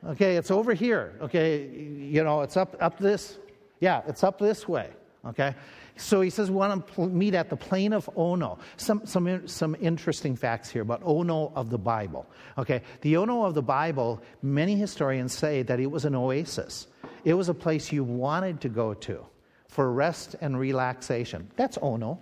Okay, 0.06 0.36
it's 0.36 0.50
over 0.50 0.74
here. 0.74 1.14
Okay, 1.22 1.66
you 1.66 2.22
know, 2.22 2.42
it's 2.42 2.56
up 2.56 2.76
up 2.80 2.98
this. 2.98 3.38
Yeah, 3.80 4.02
it's 4.06 4.22
up 4.22 4.38
this 4.38 4.68
way. 4.68 4.90
Okay. 5.26 5.54
So 5.96 6.20
he 6.20 6.30
says 6.30 6.50
we 6.50 6.56
want 6.56 6.86
to 6.94 7.06
meet 7.06 7.34
at 7.34 7.48
the 7.48 7.56
plain 7.56 7.92
of 7.92 8.10
Ono. 8.16 8.58
Some, 8.76 9.06
some, 9.06 9.46
some 9.46 9.76
interesting 9.80 10.34
facts 10.34 10.68
here 10.68 10.82
about 10.82 11.02
Ono 11.04 11.52
of 11.54 11.70
the 11.70 11.78
Bible. 11.78 12.26
Okay, 12.58 12.82
the 13.02 13.16
Ono 13.16 13.44
of 13.44 13.54
the 13.54 13.62
Bible, 13.62 14.20
many 14.42 14.76
historians 14.76 15.32
say 15.32 15.62
that 15.62 15.78
it 15.78 15.86
was 15.86 16.04
an 16.04 16.14
oasis. 16.14 16.88
It 17.24 17.34
was 17.34 17.48
a 17.48 17.54
place 17.54 17.92
you 17.92 18.02
wanted 18.02 18.60
to 18.62 18.68
go 18.68 18.92
to 18.94 19.24
for 19.68 19.92
rest 19.92 20.34
and 20.40 20.58
relaxation. 20.58 21.48
That's 21.56 21.78
Ono. 21.80 22.20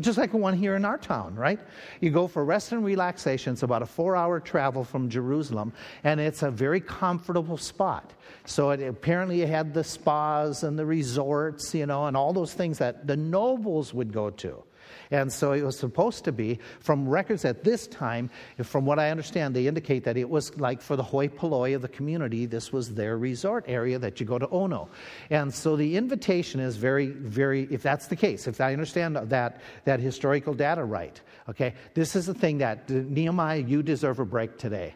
Just 0.00 0.18
like 0.18 0.32
the 0.32 0.36
one 0.36 0.54
here 0.54 0.74
in 0.74 0.84
our 0.84 0.98
town, 0.98 1.34
right? 1.36 1.60
You 2.00 2.10
go 2.10 2.26
for 2.26 2.44
rest 2.44 2.72
and 2.72 2.84
relaxation. 2.84 3.52
It's 3.52 3.62
about 3.62 3.82
a 3.82 3.86
four 3.86 4.16
hour 4.16 4.40
travel 4.40 4.82
from 4.84 5.08
Jerusalem, 5.08 5.72
and 6.02 6.20
it's 6.20 6.42
a 6.42 6.50
very 6.50 6.80
comfortable 6.80 7.56
spot. 7.56 8.12
So 8.44 8.70
it, 8.70 8.82
apparently, 8.82 9.42
it 9.42 9.48
had 9.48 9.72
the 9.72 9.84
spas 9.84 10.64
and 10.64 10.78
the 10.78 10.84
resorts, 10.84 11.74
you 11.74 11.86
know, 11.86 12.06
and 12.06 12.16
all 12.16 12.32
those 12.32 12.52
things 12.52 12.78
that 12.78 13.06
the 13.06 13.16
nobles 13.16 13.94
would 13.94 14.12
go 14.12 14.30
to. 14.30 14.62
And 15.10 15.32
so 15.32 15.52
it 15.52 15.62
was 15.62 15.78
supposed 15.78 16.24
to 16.24 16.32
be, 16.32 16.58
from 16.80 17.08
records 17.08 17.44
at 17.44 17.64
this 17.64 17.86
time, 17.86 18.30
from 18.62 18.86
what 18.86 18.98
I 18.98 19.10
understand, 19.10 19.54
they 19.54 19.66
indicate 19.66 20.04
that 20.04 20.16
it 20.16 20.28
was 20.28 20.56
like 20.58 20.82
for 20.82 20.96
the 20.96 21.02
hoi 21.02 21.28
polloi 21.28 21.74
of 21.74 21.82
the 21.82 21.88
community, 21.88 22.46
this 22.46 22.72
was 22.72 22.94
their 22.94 23.16
resort 23.18 23.64
area 23.68 23.98
that 23.98 24.20
you 24.20 24.26
go 24.26 24.38
to 24.38 24.48
Ono. 24.50 24.88
And 25.30 25.52
so 25.52 25.76
the 25.76 25.96
invitation 25.96 26.60
is 26.60 26.76
very, 26.76 27.06
very, 27.06 27.68
if 27.70 27.82
that's 27.82 28.06
the 28.08 28.16
case, 28.16 28.46
if 28.46 28.60
I 28.60 28.72
understand 28.72 29.16
that, 29.16 29.60
that 29.84 30.00
historical 30.00 30.54
data 30.54 30.84
right, 30.84 31.20
okay, 31.48 31.74
this 31.94 32.16
is 32.16 32.26
the 32.26 32.34
thing 32.34 32.58
that 32.58 32.88
Nehemiah, 32.90 33.58
you 33.58 33.82
deserve 33.82 34.18
a 34.18 34.24
break 34.24 34.58
today. 34.58 34.94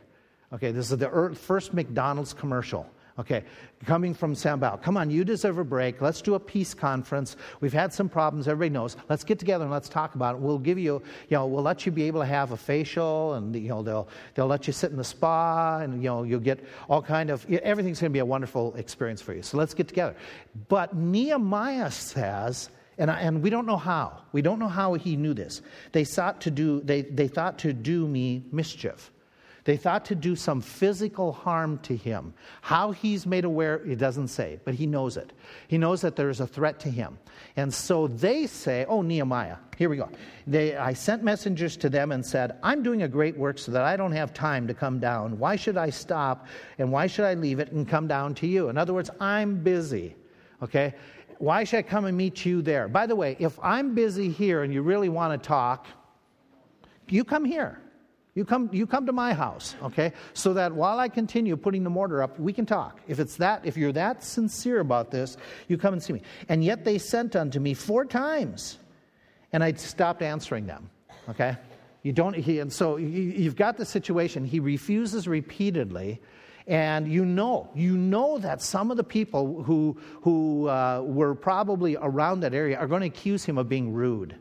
Okay, 0.52 0.72
this 0.72 0.90
is 0.90 0.98
the 0.98 1.36
first 1.38 1.72
McDonald's 1.72 2.32
commercial. 2.32 2.90
Okay, 3.20 3.44
coming 3.84 4.14
from 4.14 4.32
Sambal. 4.32 4.80
Come 4.80 4.96
on, 4.96 5.10
you 5.10 5.26
deserve 5.26 5.58
a 5.58 5.64
break. 5.64 6.00
Let's 6.00 6.22
do 6.22 6.36
a 6.36 6.40
peace 6.40 6.72
conference. 6.72 7.36
We've 7.60 7.70
had 7.72 7.92
some 7.92 8.08
problems, 8.08 8.48
everybody 8.48 8.70
knows. 8.70 8.96
Let's 9.10 9.24
get 9.24 9.38
together 9.38 9.64
and 9.64 9.70
let's 9.70 9.90
talk 9.90 10.14
about 10.14 10.36
it. 10.36 10.40
We'll 10.40 10.58
give 10.58 10.78
you, 10.78 11.02
you 11.28 11.36
know, 11.36 11.46
we'll 11.46 11.62
let 11.62 11.84
you 11.84 11.92
be 11.92 12.04
able 12.04 12.20
to 12.20 12.26
have 12.26 12.52
a 12.52 12.56
facial 12.56 13.34
and, 13.34 13.54
you 13.54 13.68
know, 13.68 13.82
they'll, 13.82 14.08
they'll 14.34 14.46
let 14.46 14.66
you 14.66 14.72
sit 14.72 14.90
in 14.90 14.96
the 14.96 15.04
spa 15.04 15.80
and, 15.80 16.02
you 16.02 16.08
know, 16.08 16.22
you'll 16.22 16.40
get 16.40 16.64
all 16.88 17.02
kind 17.02 17.28
of, 17.28 17.44
everything's 17.50 18.00
going 18.00 18.10
to 18.10 18.14
be 18.14 18.20
a 18.20 18.24
wonderful 18.24 18.74
experience 18.76 19.20
for 19.20 19.34
you. 19.34 19.42
So 19.42 19.58
let's 19.58 19.74
get 19.74 19.86
together. 19.86 20.16
But 20.68 20.96
Nehemiah 20.96 21.90
says, 21.90 22.70
and, 22.96 23.10
I, 23.10 23.20
and 23.20 23.42
we 23.42 23.50
don't 23.50 23.66
know 23.66 23.76
how. 23.76 24.22
We 24.32 24.40
don't 24.40 24.58
know 24.58 24.68
how 24.68 24.94
he 24.94 25.16
knew 25.16 25.34
this. 25.34 25.60
They 25.92 26.04
sought 26.04 26.40
to 26.40 26.50
do, 26.50 26.80
they, 26.80 27.02
they 27.02 27.28
thought 27.28 27.58
to 27.58 27.74
do 27.74 28.08
me 28.08 28.44
mischief. 28.50 29.10
They 29.64 29.76
thought 29.76 30.04
to 30.06 30.14
do 30.14 30.34
some 30.36 30.60
physical 30.60 31.32
harm 31.32 31.78
to 31.80 31.94
him. 31.94 32.32
How 32.62 32.92
he's 32.92 33.26
made 33.26 33.44
aware, 33.44 33.76
it 33.86 33.98
doesn't 33.98 34.28
say, 34.28 34.58
but 34.64 34.74
he 34.74 34.86
knows 34.86 35.16
it. 35.16 35.32
He 35.68 35.76
knows 35.76 36.00
that 36.00 36.16
there 36.16 36.30
is 36.30 36.40
a 36.40 36.46
threat 36.46 36.80
to 36.80 36.90
him. 36.90 37.18
And 37.56 37.72
so 37.72 38.06
they 38.06 38.46
say, 38.46 38.86
Oh, 38.88 39.02
Nehemiah, 39.02 39.56
here 39.76 39.88
we 39.88 39.96
go. 39.96 40.08
They, 40.46 40.76
I 40.76 40.94
sent 40.94 41.22
messengers 41.22 41.76
to 41.78 41.88
them 41.88 42.12
and 42.12 42.24
said, 42.24 42.58
I'm 42.62 42.82
doing 42.82 43.02
a 43.02 43.08
great 43.08 43.36
work 43.36 43.58
so 43.58 43.72
that 43.72 43.82
I 43.82 43.96
don't 43.96 44.12
have 44.12 44.32
time 44.32 44.66
to 44.66 44.74
come 44.74 44.98
down. 44.98 45.38
Why 45.38 45.56
should 45.56 45.76
I 45.76 45.90
stop 45.90 46.46
and 46.78 46.90
why 46.90 47.06
should 47.06 47.24
I 47.24 47.34
leave 47.34 47.60
it 47.60 47.72
and 47.72 47.86
come 47.88 48.08
down 48.08 48.34
to 48.36 48.46
you? 48.46 48.68
In 48.70 48.78
other 48.78 48.94
words, 48.94 49.10
I'm 49.20 49.56
busy. 49.62 50.16
Okay? 50.62 50.94
Why 51.38 51.64
should 51.64 51.78
I 51.78 51.82
come 51.82 52.04
and 52.04 52.16
meet 52.16 52.44
you 52.44 52.62
there? 52.62 52.88
By 52.88 53.06
the 53.06 53.16
way, 53.16 53.36
if 53.38 53.58
I'm 53.62 53.94
busy 53.94 54.30
here 54.30 54.62
and 54.62 54.72
you 54.72 54.82
really 54.82 55.08
want 55.08 55.40
to 55.40 55.46
talk, 55.46 55.86
you 57.08 57.24
come 57.24 57.44
here. 57.44 57.80
You 58.40 58.46
come, 58.46 58.70
you 58.72 58.86
come 58.86 59.04
to 59.04 59.12
my 59.12 59.34
house, 59.34 59.76
okay? 59.82 60.14
So 60.32 60.54
that 60.54 60.72
while 60.72 60.98
I 60.98 61.10
continue 61.10 61.58
putting 61.58 61.84
the 61.84 61.90
mortar 61.90 62.22
up, 62.22 62.40
we 62.40 62.54
can 62.54 62.64
talk. 62.64 62.98
If 63.06 63.20
it's 63.20 63.36
that, 63.36 63.66
if 63.66 63.76
you're 63.76 63.92
that 63.92 64.24
sincere 64.24 64.80
about 64.80 65.10
this, 65.10 65.36
you 65.68 65.76
come 65.76 65.92
and 65.92 66.02
see 66.02 66.14
me. 66.14 66.22
And 66.48 66.64
yet 66.64 66.82
they 66.82 66.96
sent 66.96 67.36
unto 67.36 67.60
me 67.60 67.74
four 67.74 68.06
times, 68.06 68.78
and 69.52 69.62
I 69.62 69.72
stopped 69.72 70.22
answering 70.22 70.64
them, 70.64 70.88
okay? 71.28 71.58
You 72.02 72.14
don't, 72.14 72.34
he, 72.34 72.60
and 72.60 72.72
so 72.72 72.96
you, 72.96 73.44
have 73.44 73.56
got 73.56 73.76
the 73.76 73.84
situation. 73.84 74.46
He 74.46 74.58
refuses 74.58 75.28
repeatedly, 75.28 76.18
and 76.66 77.12
you 77.12 77.26
know, 77.26 77.68
you 77.74 77.98
know 77.98 78.38
that 78.38 78.62
some 78.62 78.90
of 78.90 78.96
the 78.96 79.04
people 79.04 79.62
who, 79.64 79.98
who 80.22 80.66
uh, 80.66 81.02
were 81.04 81.34
probably 81.34 81.98
around 82.00 82.40
that 82.40 82.54
area 82.54 82.78
are 82.78 82.86
going 82.86 83.02
to 83.02 83.06
accuse 83.06 83.44
him 83.44 83.58
of 83.58 83.68
being 83.68 83.92
rude. 83.92 84.34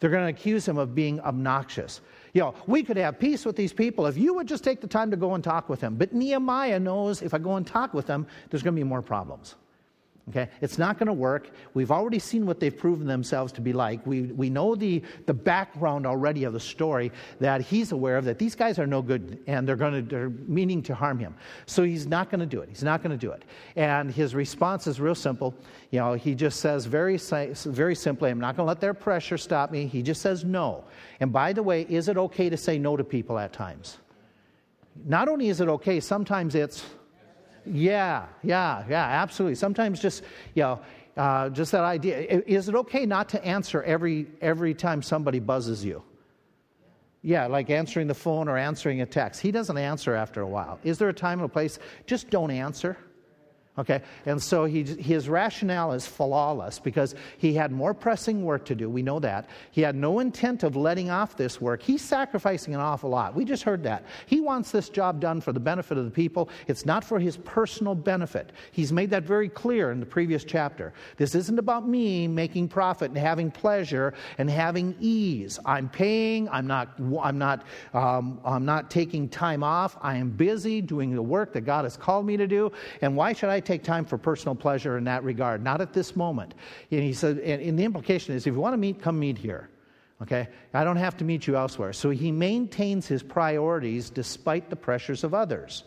They're 0.00 0.08
going 0.08 0.24
to 0.24 0.40
accuse 0.40 0.66
him 0.66 0.78
of 0.78 0.94
being 0.94 1.20
obnoxious. 1.20 2.00
You 2.34 2.42
know, 2.42 2.54
we 2.66 2.82
could 2.82 2.96
have 2.96 3.18
peace 3.18 3.44
with 3.44 3.56
these 3.56 3.72
people 3.72 4.06
if 4.06 4.18
you 4.18 4.34
would 4.34 4.46
just 4.46 4.64
take 4.64 4.80
the 4.80 4.86
time 4.86 5.10
to 5.10 5.16
go 5.16 5.34
and 5.34 5.42
talk 5.42 5.68
with 5.68 5.80
them. 5.80 5.96
But 5.96 6.12
Nehemiah 6.12 6.80
knows 6.80 7.22
if 7.22 7.34
I 7.34 7.38
go 7.38 7.56
and 7.56 7.66
talk 7.66 7.94
with 7.94 8.06
them, 8.06 8.26
there's 8.50 8.62
going 8.62 8.74
to 8.74 8.80
be 8.80 8.84
more 8.84 9.02
problems. 9.02 9.56
Okay? 10.28 10.48
It's 10.60 10.78
not 10.78 10.98
going 10.98 11.06
to 11.06 11.12
work. 11.12 11.50
We've 11.74 11.90
already 11.90 12.18
seen 12.18 12.44
what 12.44 12.60
they've 12.60 12.76
proven 12.76 13.06
themselves 13.06 13.52
to 13.52 13.60
be 13.60 13.72
like. 13.72 14.06
We, 14.06 14.22
we 14.22 14.50
know 14.50 14.74
the, 14.74 15.02
the 15.26 15.34
background 15.34 16.06
already 16.06 16.44
of 16.44 16.52
the 16.52 16.60
story 16.60 17.12
that 17.40 17.62
he's 17.62 17.92
aware 17.92 18.16
of 18.18 18.24
that 18.26 18.38
these 18.38 18.54
guys 18.54 18.78
are 18.78 18.86
no 18.86 19.00
good 19.00 19.42
and 19.46 19.66
they're 19.66 19.76
to 19.76 20.02
they're 20.02 20.30
meaning 20.30 20.82
to 20.82 20.94
harm 20.94 21.18
him. 21.18 21.34
So 21.66 21.82
he's 21.82 22.06
not 22.06 22.30
going 22.30 22.40
to 22.40 22.46
do 22.46 22.60
it. 22.60 22.68
He's 22.68 22.82
not 22.82 23.02
going 23.02 23.16
to 23.16 23.26
do 23.26 23.32
it. 23.32 23.44
And 23.76 24.10
his 24.10 24.34
response 24.34 24.86
is 24.86 25.00
real 25.00 25.14
simple. 25.14 25.54
You 25.90 26.00
know, 26.00 26.14
he 26.14 26.34
just 26.34 26.60
says 26.60 26.86
very, 26.86 27.16
very 27.16 27.94
simply, 27.94 28.30
I'm 28.30 28.40
not 28.40 28.56
going 28.56 28.64
to 28.64 28.68
let 28.68 28.80
their 28.80 28.94
pressure 28.94 29.38
stop 29.38 29.70
me. 29.70 29.86
He 29.86 30.02
just 30.02 30.20
says 30.20 30.44
no. 30.44 30.84
And 31.20 31.32
by 31.32 31.52
the 31.52 31.62
way, 31.62 31.82
is 31.88 32.08
it 32.08 32.16
okay 32.18 32.50
to 32.50 32.56
say 32.56 32.78
no 32.78 32.96
to 32.96 33.04
people 33.04 33.38
at 33.38 33.52
times? 33.52 33.98
Not 35.06 35.28
only 35.28 35.48
is 35.48 35.60
it 35.60 35.68
okay, 35.68 36.00
sometimes 36.00 36.54
it's 36.54 36.84
Yeah, 37.70 38.26
yeah, 38.42 38.84
yeah, 38.88 39.04
absolutely. 39.04 39.54
Sometimes 39.54 40.00
just, 40.00 40.22
you 40.54 40.62
know, 40.62 40.80
uh, 41.16 41.50
just 41.50 41.72
that 41.72 41.82
idea. 41.82 42.42
Is 42.46 42.68
it 42.68 42.74
okay 42.74 43.04
not 43.04 43.28
to 43.30 43.44
answer 43.44 43.82
every, 43.82 44.26
every 44.40 44.74
time 44.74 45.02
somebody 45.02 45.40
buzzes 45.40 45.84
you? 45.84 46.02
Yeah, 47.22 47.46
like 47.46 47.70
answering 47.70 48.06
the 48.06 48.14
phone 48.14 48.48
or 48.48 48.56
answering 48.56 49.00
a 49.00 49.06
text. 49.06 49.40
He 49.40 49.50
doesn't 49.50 49.76
answer 49.76 50.14
after 50.14 50.42
a 50.42 50.46
while. 50.46 50.78
Is 50.84 50.98
there 50.98 51.08
a 51.08 51.12
time 51.12 51.40
and 51.40 51.46
a 51.46 51.52
place? 51.52 51.78
Just 52.06 52.30
don't 52.30 52.50
answer. 52.50 52.96
Okay? 53.78 54.02
And 54.26 54.42
so 54.42 54.64
he, 54.64 54.82
his 54.82 55.28
rationale 55.28 55.92
is 55.92 56.04
flawless 56.04 56.80
because 56.80 57.14
he 57.36 57.54
had 57.54 57.70
more 57.70 57.94
pressing 57.94 58.44
work 58.44 58.64
to 58.66 58.74
do. 58.74 58.90
We 58.90 59.02
know 59.02 59.20
that. 59.20 59.48
He 59.70 59.82
had 59.82 59.94
no 59.94 60.18
intent 60.18 60.64
of 60.64 60.74
letting 60.74 61.10
off 61.10 61.36
this 61.36 61.60
work. 61.60 61.80
He's 61.80 62.02
sacrificing 62.02 62.74
an 62.74 62.80
awful 62.80 63.10
lot. 63.10 63.36
We 63.36 63.44
just 63.44 63.62
heard 63.62 63.84
that. 63.84 64.04
He 64.26 64.40
wants 64.40 64.72
this 64.72 64.88
job 64.88 65.20
done 65.20 65.40
for 65.40 65.52
the 65.52 65.60
benefit 65.60 65.96
of 65.96 66.04
the 66.04 66.10
people. 66.10 66.48
It's 66.66 66.84
not 66.84 67.04
for 67.04 67.20
his 67.20 67.36
personal 67.36 67.94
benefit. 67.94 68.50
He's 68.72 68.92
made 68.92 69.10
that 69.10 69.22
very 69.22 69.48
clear 69.48 69.92
in 69.92 70.00
the 70.00 70.06
previous 70.06 70.42
chapter. 70.42 70.92
This 71.16 71.36
isn't 71.36 71.58
about 71.58 71.88
me 71.88 72.26
making 72.26 72.68
profit 72.68 73.10
and 73.10 73.18
having 73.18 73.50
pleasure 73.50 74.12
and 74.38 74.50
having 74.50 74.96
ease. 74.98 75.60
I'm 75.64 75.88
paying. 75.88 76.48
I'm 76.48 76.66
not, 76.66 76.98
I'm 77.22 77.38
not, 77.38 77.64
um, 77.94 78.40
I'm 78.44 78.64
not 78.64 78.90
taking 78.90 79.28
time 79.28 79.62
off. 79.62 79.96
I 80.00 80.16
am 80.16 80.30
busy 80.30 80.80
doing 80.80 81.14
the 81.14 81.22
work 81.22 81.52
that 81.52 81.60
God 81.60 81.84
has 81.84 81.96
called 81.96 82.26
me 82.26 82.36
to 82.36 82.48
do. 82.48 82.72
And 83.02 83.16
why 83.16 83.32
should 83.32 83.50
I 83.50 83.60
take 83.68 83.84
time 83.84 84.04
for 84.04 84.16
personal 84.16 84.54
pleasure 84.54 84.96
in 84.96 85.04
that 85.04 85.22
regard, 85.22 85.62
not 85.62 85.80
at 85.80 85.92
this 85.92 86.16
moment. 86.16 86.54
And 86.90 87.02
he 87.02 87.12
said, 87.12 87.38
and, 87.38 87.60
and 87.62 87.78
the 87.78 87.84
implication 87.84 88.34
is 88.34 88.46
if 88.46 88.54
you 88.54 88.60
want 88.60 88.72
to 88.72 88.78
meet, 88.78 89.00
come 89.00 89.20
meet 89.20 89.38
here. 89.38 89.68
Okay? 90.22 90.48
I 90.74 90.84
don't 90.84 90.96
have 90.96 91.16
to 91.18 91.24
meet 91.24 91.46
you 91.46 91.56
elsewhere. 91.56 91.92
So 91.92 92.10
he 92.10 92.32
maintains 92.32 93.06
his 93.06 93.22
priorities 93.22 94.10
despite 94.10 94.70
the 94.70 94.76
pressures 94.76 95.22
of 95.22 95.34
others, 95.34 95.84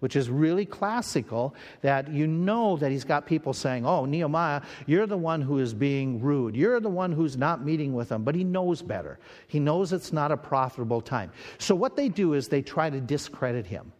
which 0.00 0.16
is 0.16 0.28
really 0.28 0.66
classical 0.66 1.54
that 1.82 2.10
you 2.10 2.26
know 2.26 2.76
that 2.78 2.90
he's 2.90 3.04
got 3.04 3.26
people 3.26 3.52
saying, 3.54 3.86
Oh, 3.86 4.04
Nehemiah, 4.04 4.60
you're 4.86 5.06
the 5.06 5.16
one 5.16 5.40
who 5.40 5.60
is 5.60 5.72
being 5.72 6.20
rude. 6.20 6.56
You're 6.56 6.80
the 6.80 6.90
one 6.90 7.12
who's 7.12 7.36
not 7.36 7.64
meeting 7.64 7.94
with 7.94 8.08
them. 8.08 8.24
But 8.24 8.34
he 8.34 8.42
knows 8.42 8.82
better. 8.82 9.20
He 9.46 9.60
knows 9.60 9.92
it's 9.92 10.12
not 10.12 10.32
a 10.32 10.36
profitable 10.36 11.00
time. 11.00 11.30
So 11.58 11.74
what 11.76 11.96
they 11.96 12.08
do 12.08 12.34
is 12.34 12.48
they 12.48 12.62
try 12.62 12.90
to 12.90 13.00
discredit 13.00 13.66
him. 13.66 13.92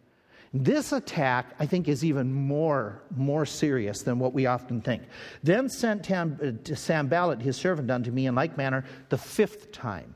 This 0.53 0.91
attack, 0.91 1.55
I 1.59 1.65
think, 1.65 1.87
is 1.87 2.03
even 2.03 2.33
more, 2.33 3.01
more 3.15 3.45
serious 3.45 4.01
than 4.01 4.19
what 4.19 4.33
we 4.33 4.47
often 4.47 4.81
think. 4.81 5.03
Then 5.43 5.69
sent 5.69 6.03
Tam, 6.03 6.37
uh, 6.41 7.35
his 7.37 7.55
servant, 7.55 7.89
unto 7.89 8.11
me 8.11 8.27
in 8.27 8.35
like 8.35 8.57
manner 8.57 8.83
the 9.07 9.17
fifth 9.17 9.71
time, 9.71 10.13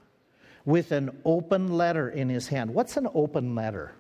with 0.66 0.92
an 0.92 1.22
open 1.24 1.70
letter 1.78 2.10
in 2.10 2.28
his 2.28 2.50
hand. 2.50 2.74
What's 2.74 2.98
an 2.98 3.08
open 3.14 3.56
letter? 3.56 3.94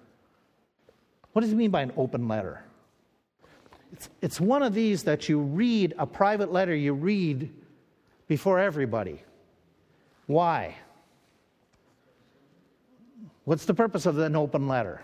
What 1.31 1.41
does 1.41 1.51
he 1.51 1.55
mean 1.55 1.71
by 1.71 1.81
an 1.81 1.93
open 1.95 2.27
letter? 2.27 2.65
It's, 3.93 4.09
it's 4.21 4.41
one 4.41 4.61
of 4.61 4.73
these 4.73 5.03
that 5.03 5.29
you 5.29 5.39
read, 5.39 5.93
a 5.97 6.05
private 6.05 6.51
letter 6.51 6.75
you 6.75 6.93
read 6.93 7.49
before 8.27 8.59
everybody. 8.59 9.23
Why? 10.25 10.75
What's 13.45 13.63
the 13.63 13.73
purpose 13.73 14.05
of 14.05 14.17
an 14.17 14.35
open 14.35 14.67
letter? 14.67 15.01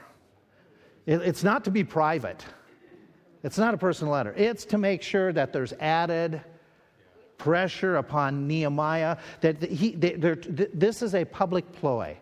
It's 1.05 1.43
not 1.43 1.63
to 1.65 1.71
be 1.71 1.83
private. 1.83 2.45
It's 3.43 3.57
not 3.57 3.73
a 3.73 3.77
personal 3.77 4.13
letter. 4.13 4.33
It's 4.37 4.65
to 4.65 4.77
make 4.77 5.01
sure 5.01 5.33
that 5.33 5.51
there's 5.51 5.73
added 5.79 6.41
pressure 7.37 7.95
upon 7.97 8.47
Nehemiah 8.47 9.17
that 9.41 9.63
he, 9.63 9.91
they, 9.95 10.11
this 10.11 11.01
is 11.01 11.15
a 11.15 11.25
public 11.25 11.71
ploy. 11.71 12.15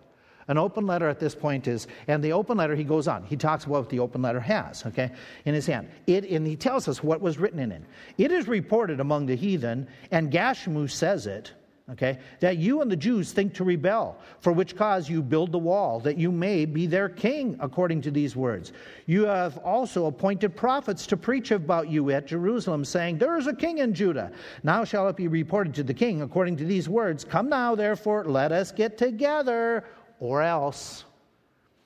An 0.47 0.57
open 0.57 0.87
letter 0.87 1.07
at 1.07 1.19
this 1.19 1.35
point 1.35 1.67
is, 1.67 1.87
and 2.07 2.23
the 2.23 2.31
open 2.31 2.57
letter, 2.57 2.75
he 2.75 2.83
goes 2.83 3.07
on. 3.07 3.23
He 3.23 3.35
talks 3.35 3.65
about 3.65 3.81
what 3.81 3.89
the 3.89 3.99
open 3.99 4.23
letter 4.23 4.39
has, 4.39 4.83
okay, 4.87 5.11
in 5.45 5.53
his 5.53 5.67
hand. 5.67 5.89
It, 6.07 6.27
and 6.27 6.47
he 6.47 6.55
tells 6.55 6.87
us 6.87 7.03
what 7.03 7.21
was 7.21 7.37
written 7.37 7.59
in 7.59 7.71
it. 7.71 7.83
It 8.17 8.31
is 8.31 8.47
reported 8.47 8.99
among 8.99 9.27
the 9.27 9.35
heathen, 9.35 9.87
and 10.09 10.31
Gashmu 10.31 10.89
says 10.89 11.27
it, 11.27 11.53
okay, 11.91 12.19
that 12.39 12.57
you 12.57 12.81
and 12.81 12.91
the 12.91 12.95
Jews 12.95 13.31
think 13.31 13.53
to 13.55 13.63
rebel, 13.63 14.17
for 14.41 14.53
which 14.53 14.75
cause 14.75 15.09
you 15.09 15.21
build 15.23 15.51
the 15.51 15.57
wall, 15.57 15.99
that 16.01 16.17
you 16.17 16.31
may 16.31 16.65
be 16.65 16.85
their 16.85 17.09
king, 17.09 17.57
according 17.59 18.01
to 18.01 18.11
these 18.11 18.35
words. 18.35 18.73
You 19.07 19.25
have 19.25 19.57
also 19.59 20.05
appointed 20.05 20.55
prophets 20.55 21.07
to 21.07 21.17
preach 21.17 21.51
about 21.51 21.89
you 21.89 22.11
at 22.11 22.27
Jerusalem, 22.27 22.85
saying, 22.85 23.17
There 23.17 23.37
is 23.37 23.47
a 23.47 23.55
king 23.55 23.79
in 23.79 23.93
Judah. 23.93 24.31
Now 24.63 24.83
shall 24.83 25.07
it 25.07 25.15
be 25.15 25.27
reported 25.27 25.73
to 25.75 25.83
the 25.83 25.93
king, 25.93 26.21
according 26.21 26.57
to 26.57 26.65
these 26.65 26.87
words 26.87 27.23
Come 27.23 27.49
now, 27.49 27.75
therefore, 27.75 28.25
let 28.25 28.51
us 28.51 28.71
get 28.71 28.97
together, 28.97 29.85
or 30.19 30.41
else. 30.41 31.05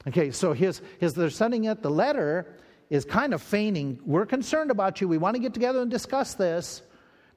Okay, 0.07 0.31
so 0.31 0.51
his, 0.51 0.81
his, 0.99 1.13
they're 1.13 1.29
sending 1.29 1.65
it, 1.65 1.81
the 1.81 1.89
letter 1.89 2.47
is 2.89 3.05
kind 3.05 3.33
of 3.33 3.41
feigning, 3.41 3.99
We're 4.05 4.25
concerned 4.25 4.69
about 4.69 4.99
you. 4.99 5.07
We 5.07 5.17
want 5.17 5.35
to 5.35 5.41
get 5.41 5.53
together 5.53 5.81
and 5.81 5.89
discuss 5.89 6.33
this 6.33 6.81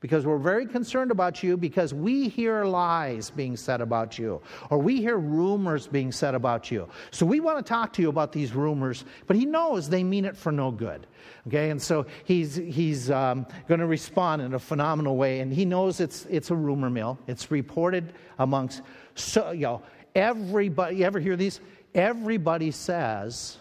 because 0.01 0.27
we're 0.27 0.39
very 0.39 0.67
concerned 0.67 1.11
about 1.11 1.43
you 1.43 1.57
because 1.57 1.95
we 1.95 2.29
hear 2.29 2.65
lies 2.65 3.31
being 3.31 3.57
said 3.57 3.81
about 3.81 4.19
you 4.19 4.41
or 4.71 4.79
we 4.79 5.01
hear 5.01 5.17
rumors 5.17 5.87
being 5.87 6.13
said 6.13 6.35
about 6.35 6.71
you. 6.71 6.89
So 7.11 7.25
we 7.25 7.41
want 7.41 7.59
to 7.59 7.69
talk 7.69 7.93
to 7.95 8.03
you 8.03 8.09
about 8.09 8.33
these 8.33 8.53
rumors, 8.55 9.05
but 9.27 9.37
he 9.37 9.47
knows 9.47 9.89
they 9.89 10.05
mean 10.05 10.25
it 10.25 10.37
for 10.37 10.53
no 10.53 10.71
good. 10.71 11.07
Okay, 11.47 11.71
and 11.71 11.81
so 11.81 12.07
he's, 12.25 12.57
he's 12.57 13.11
um, 13.11 13.47
going 13.69 13.81
to 13.81 13.87
respond 13.87 14.43
in 14.43 14.55
a 14.55 14.59
phenomenal 14.59 15.17
way, 15.17 15.41
and 15.41 15.53
he 15.53 15.65
knows 15.65 16.01
it's, 16.01 16.27
it's 16.27 16.51
a 16.51 16.55
rumor 16.55 16.91
mill. 16.91 17.19
It's 17.27 17.51
reported 17.51 18.13
amongst, 18.39 18.83
so, 19.15 19.53
you 19.53 19.63
know, 19.63 19.83
everybody, 20.15 20.97
you 20.97 21.05
ever 21.05 21.21
hear 21.21 21.37
these? 21.37 21.61
Everybody 21.95 22.71
says, 22.73 23.59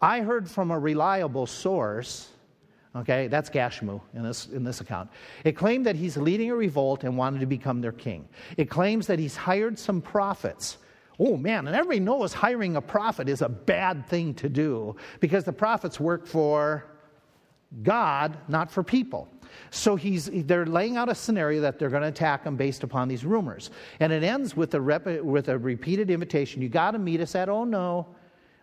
I 0.00 0.20
heard 0.20 0.50
from 0.50 0.70
a 0.70 0.78
reliable 0.78 1.46
source 1.46 2.28
Okay, 2.96 3.28
that's 3.28 3.50
Gashmu 3.50 4.00
in 4.14 4.22
this, 4.22 4.46
in 4.46 4.64
this 4.64 4.80
account. 4.80 5.10
It 5.44 5.52
claimed 5.52 5.84
that 5.84 5.96
he's 5.96 6.16
leading 6.16 6.50
a 6.50 6.56
revolt 6.56 7.04
and 7.04 7.18
wanted 7.18 7.40
to 7.40 7.46
become 7.46 7.82
their 7.82 7.92
king. 7.92 8.26
It 8.56 8.70
claims 8.70 9.06
that 9.08 9.18
he's 9.18 9.36
hired 9.36 9.78
some 9.78 10.00
prophets. 10.00 10.78
Oh 11.18 11.36
man, 11.36 11.66
and 11.66 11.76
everybody 11.76 12.00
knows 12.00 12.32
hiring 12.32 12.76
a 12.76 12.80
prophet 12.80 13.28
is 13.28 13.42
a 13.42 13.48
bad 13.48 14.06
thing 14.06 14.34
to 14.34 14.48
do 14.48 14.96
because 15.20 15.44
the 15.44 15.52
prophets 15.52 16.00
work 16.00 16.26
for 16.26 16.86
God, 17.82 18.38
not 18.48 18.70
for 18.70 18.82
people. 18.82 19.28
So 19.70 19.96
he's, 19.96 20.30
they're 20.32 20.66
laying 20.66 20.96
out 20.96 21.08
a 21.08 21.14
scenario 21.14 21.62
that 21.62 21.78
they're 21.78 21.90
going 21.90 22.02
to 22.02 22.08
attack 22.08 22.44
him 22.44 22.56
based 22.56 22.82
upon 22.82 23.08
these 23.08 23.24
rumors. 23.24 23.70
And 24.00 24.12
it 24.12 24.22
ends 24.22 24.56
with 24.56 24.74
a, 24.74 24.80
rep, 24.80 25.06
with 25.22 25.48
a 25.48 25.58
repeated 25.58 26.10
invitation 26.10 26.62
you 26.62 26.68
got 26.68 26.92
to 26.92 26.98
meet 26.98 27.20
us 27.20 27.34
at, 27.34 27.48
oh 27.48 27.64
no, 27.64 28.06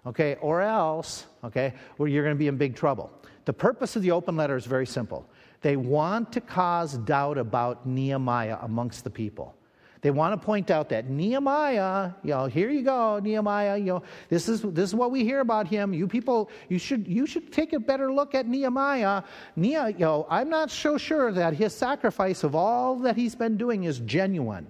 okay, 0.05 0.37
or 0.41 0.61
else, 0.61 1.25
okay, 1.43 1.73
or 1.97 2.07
you're 2.07 2.23
going 2.23 2.35
to 2.35 2.39
be 2.39 2.47
in 2.47 2.57
big 2.57 2.75
trouble. 2.75 3.11
The 3.45 3.53
purpose 3.53 3.95
of 3.95 4.01
the 4.01 4.11
open 4.11 4.37
letter 4.37 4.55
is 4.55 4.65
very 4.65 4.85
simple. 4.85 5.27
They 5.61 5.75
want 5.75 6.31
to 6.33 6.41
cause 6.41 6.97
doubt 6.97 7.37
about 7.37 7.85
Nehemiah 7.85 8.57
amongst 8.61 9.03
the 9.03 9.09
people. 9.09 9.55
They 10.03 10.11
want 10.11 10.39
to 10.39 10.45
point 10.45 10.69
out 10.69 10.89
that 10.89 11.09
Nehemiah, 11.09 12.11
you 12.23 12.31
know, 12.31 12.45
here 12.45 12.69
you 12.69 12.83
go, 12.83 13.19
Nehemiah, 13.19 13.77
you 13.77 13.85
know, 13.85 14.03
this 14.27 14.49
is 14.49 14.61
this 14.61 14.89
is 14.89 14.95
what 14.95 15.11
we 15.11 15.23
hear 15.23 15.39
about 15.39 15.65
him. 15.65 15.93
You 15.93 16.09
people, 16.09 16.49
you 16.67 16.77
should 16.77 17.07
you 17.07 17.25
should 17.25 17.53
take 17.53 17.71
a 17.71 17.79
better 17.79 18.11
look 18.11 18.35
at 18.35 18.45
Nehemiah. 18.45 19.23
Nehemiah, 19.55 19.91
you 19.93 19.99
know, 19.99 20.27
I'm 20.29 20.49
not 20.49 20.69
so 20.69 20.97
sure 20.97 21.31
that 21.31 21.53
his 21.53 21.73
sacrifice 21.73 22.43
of 22.43 22.53
all 22.53 22.97
that 22.99 23.15
he's 23.15 23.33
been 23.33 23.55
doing 23.55 23.85
is 23.85 23.99
genuine. 23.99 24.67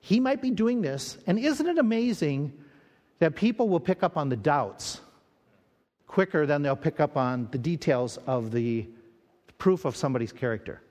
He 0.00 0.20
might 0.20 0.40
be 0.40 0.52
doing 0.52 0.82
this, 0.82 1.18
and 1.26 1.36
isn't 1.36 1.66
it 1.66 1.78
amazing 1.78 2.52
that 3.18 3.34
people 3.34 3.68
will 3.68 3.80
pick 3.80 4.04
up 4.04 4.16
on 4.16 4.28
the 4.28 4.36
doubts 4.36 5.00
quicker 6.10 6.44
than 6.44 6.60
they'll 6.60 6.74
pick 6.74 6.98
up 6.98 7.16
on 7.16 7.46
the 7.52 7.58
details 7.58 8.18
of 8.26 8.50
the 8.50 8.84
proof 9.58 9.84
of 9.84 9.94
somebody's 9.94 10.32
character. 10.32 10.82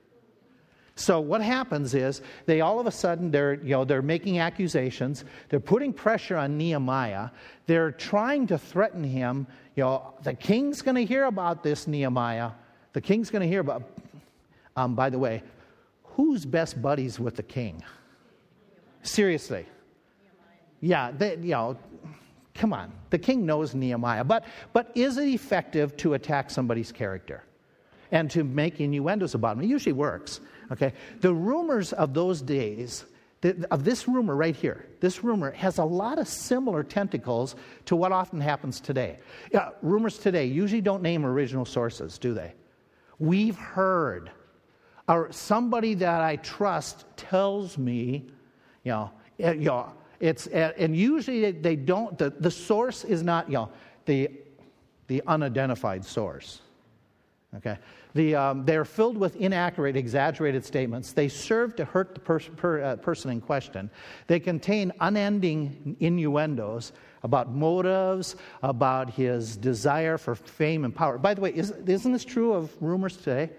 So 0.94 1.20
what 1.20 1.42
happens 1.42 1.94
is 1.94 2.22
they 2.46 2.62
all 2.62 2.80
of 2.80 2.86
a 2.86 2.90
sudden 2.90 3.30
they're 3.30 3.54
you 3.54 3.72
know 3.72 3.84
they're 3.84 4.00
making 4.00 4.38
accusations, 4.38 5.26
they're 5.50 5.60
putting 5.60 5.92
pressure 5.92 6.38
on 6.38 6.56
Nehemiah, 6.56 7.28
they're 7.66 7.92
trying 7.92 8.46
to 8.46 8.56
threaten 8.56 9.04
him. 9.04 9.46
You 9.76 9.84
know 9.84 10.14
the 10.22 10.32
king's 10.32 10.80
going 10.80 10.94
to 10.94 11.04
hear 11.04 11.26
about 11.26 11.62
this 11.62 11.86
Nehemiah. 11.86 12.52
The 12.94 13.02
king's 13.02 13.28
going 13.28 13.42
to 13.42 13.48
hear 13.48 13.60
about. 13.60 13.82
Um, 14.74 14.94
by 14.94 15.10
the 15.10 15.18
way, 15.18 15.42
who's 16.02 16.46
best 16.46 16.80
buddies 16.80 17.20
with 17.20 17.36
the 17.36 17.42
king? 17.42 17.82
Seriously, 19.02 19.66
yeah, 20.80 21.10
they, 21.10 21.36
you 21.36 21.50
know 21.50 21.76
Come 22.60 22.74
on, 22.74 22.92
the 23.08 23.18
king 23.18 23.46
knows 23.46 23.74
Nehemiah. 23.74 24.22
But, 24.22 24.44
but 24.74 24.92
is 24.94 25.16
it 25.16 25.28
effective 25.28 25.96
to 25.96 26.12
attack 26.12 26.50
somebody's 26.50 26.92
character 26.92 27.42
and 28.12 28.30
to 28.32 28.44
make 28.44 28.82
innuendos 28.82 29.34
about 29.34 29.56
him? 29.56 29.62
It 29.62 29.68
usually 29.68 29.94
works. 29.94 30.42
Okay? 30.70 30.92
The 31.22 31.32
rumors 31.32 31.94
of 31.94 32.12
those 32.12 32.42
days, 32.42 33.06
of 33.70 33.82
this 33.82 34.06
rumor 34.06 34.36
right 34.36 34.54
here, 34.54 34.84
this 35.00 35.24
rumor 35.24 35.52
has 35.52 35.78
a 35.78 35.84
lot 35.84 36.18
of 36.18 36.28
similar 36.28 36.82
tentacles 36.82 37.56
to 37.86 37.96
what 37.96 38.12
often 38.12 38.42
happens 38.42 38.78
today. 38.78 39.20
Rumors 39.80 40.18
today 40.18 40.44
usually 40.44 40.82
don't 40.82 41.02
name 41.02 41.24
original 41.24 41.64
sources, 41.64 42.18
do 42.18 42.34
they? 42.34 42.52
We've 43.18 43.56
heard, 43.56 44.30
or 45.08 45.32
somebody 45.32 45.94
that 45.94 46.20
I 46.20 46.36
trust 46.36 47.06
tells 47.16 47.78
me, 47.78 48.26
you 48.84 48.92
know, 48.92 49.10
eh, 49.38 49.52
you 49.52 49.64
know 49.64 49.94
it's, 50.20 50.46
and 50.48 50.94
usually 50.94 51.50
they 51.50 51.76
don't, 51.76 52.16
the, 52.18 52.30
the 52.30 52.50
source 52.50 53.04
is 53.04 53.22
not, 53.22 53.48
you 53.48 53.54
know, 53.54 53.70
the, 54.04 54.30
the 55.06 55.22
unidentified 55.26 56.04
source. 56.04 56.60
Okay? 57.56 57.78
The, 58.14 58.34
um, 58.34 58.64
they 58.64 58.76
are 58.76 58.84
filled 58.84 59.16
with 59.16 59.36
inaccurate, 59.36 59.96
exaggerated 59.96 60.64
statements. 60.64 61.12
They 61.12 61.28
serve 61.28 61.74
to 61.76 61.84
hurt 61.84 62.14
the 62.14 62.20
pers- 62.20 62.50
per, 62.56 62.82
uh, 62.82 62.96
person 62.96 63.30
in 63.30 63.40
question. 63.40 63.90
They 64.26 64.40
contain 64.40 64.92
unending 65.00 65.96
innuendos 66.00 66.92
about 67.22 67.50
motives, 67.52 68.36
about 68.62 69.10
his 69.10 69.56
desire 69.56 70.18
for 70.18 70.34
fame 70.34 70.84
and 70.84 70.94
power. 70.94 71.18
By 71.18 71.34
the 71.34 71.40
way, 71.40 71.50
is, 71.50 71.70
isn't 71.70 72.12
this 72.12 72.24
true 72.24 72.52
of 72.52 72.70
rumors 72.80 73.16
today? 73.16 73.50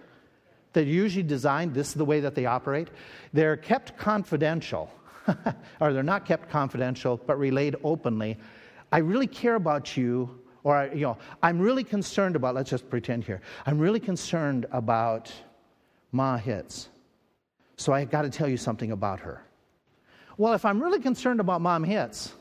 They're 0.74 0.84
usually 0.84 1.24
designed, 1.24 1.74
this 1.74 1.90
is 1.90 1.94
the 1.96 2.06
way 2.06 2.22
that 2.22 2.36
they 2.36 2.46
operate. 2.46 2.90
They're 3.34 3.58
kept 3.58 3.98
confidential, 3.98 4.92
or 5.80 5.94
they're 5.94 6.04
not 6.04 6.26
kept 6.26 6.50
confidential, 6.50 7.18
but 7.26 7.38
relayed 7.38 7.76
openly. 7.84 8.38
I 8.92 9.00
really 9.00 9.28
care 9.28 9.56
about 9.56 9.96
you 9.96 10.42
or, 10.64 10.90
you 10.94 11.02
know, 11.02 11.18
I'm 11.42 11.60
really 11.60 11.84
concerned 11.84 12.36
about, 12.36 12.56
let's 12.56 12.70
just 12.70 12.90
pretend 12.90 13.24
here, 13.24 13.42
I'm 13.66 13.80
really 13.80 14.00
concerned 14.00 14.66
about 14.72 15.32
Ma 16.12 16.38
Hits. 16.38 16.90
So 17.78 17.94
I 17.94 18.06
got 18.06 18.24
to 18.24 18.30
tell 18.30 18.48
you 18.48 18.58
something 18.58 18.92
about 18.92 19.20
her. 19.22 19.44
Well, 20.38 20.54
if 20.54 20.66
I'm 20.66 20.82
really 20.82 21.00
concerned 21.00 21.40
about 21.40 21.62
Mom 21.62 21.84
Hits, 21.84 22.34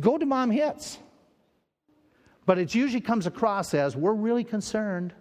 go 0.00 0.18
to 0.18 0.26
Mom 0.26 0.50
Hits. 0.50 0.98
But 2.46 2.58
it 2.58 2.74
usually 2.74 3.00
comes 3.00 3.26
across 3.26 3.74
as 3.74 3.96
we're 3.96 4.12
really 4.12 4.44
concerned. 4.44 5.14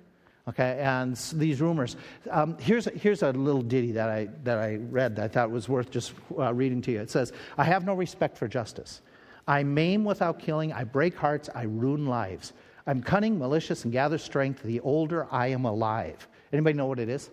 Okay, 0.50 0.80
and 0.82 1.16
these 1.36 1.62
rumors. 1.62 1.96
Um, 2.32 2.58
here's, 2.60 2.86
here's 2.86 3.22
a 3.22 3.32
little 3.32 3.62
ditty 3.62 3.92
that 3.92 4.10
I, 4.10 4.30
that 4.44 4.58
I 4.58 4.78
read 4.78 5.16
that 5.18 5.26
I 5.26 5.28
thought 5.28 5.52
was 5.52 5.70
worth 5.70 5.92
just 5.92 6.14
uh, 6.38 6.52
reading 6.54 6.82
to 6.84 6.92
you. 6.92 7.00
It 7.02 7.12
says, 7.12 7.34
I 7.58 7.64
have 7.66 7.86
no 7.86 7.94
respect 7.94 8.36
for 8.36 8.48
justice. 8.48 9.02
I 9.48 9.62
maim 9.62 10.04
without 10.04 10.40
killing. 10.40 10.74
I 10.74 10.86
break 10.86 11.16
hearts. 11.16 11.50
I 11.54 11.64
ruin 11.64 12.08
lives. 12.08 12.54
I'm 12.88 13.04
cunning, 13.04 13.38
malicious, 13.38 13.84
and 13.84 13.94
gather 13.94 14.18
strength 14.18 14.64
the 14.64 14.80
older 14.80 15.28
I 15.30 15.48
am 15.48 15.66
alive. 15.66 16.28
Anybody 16.52 16.76
know 16.76 16.88
what 16.88 17.00
it 17.00 17.10
is? 17.10 17.30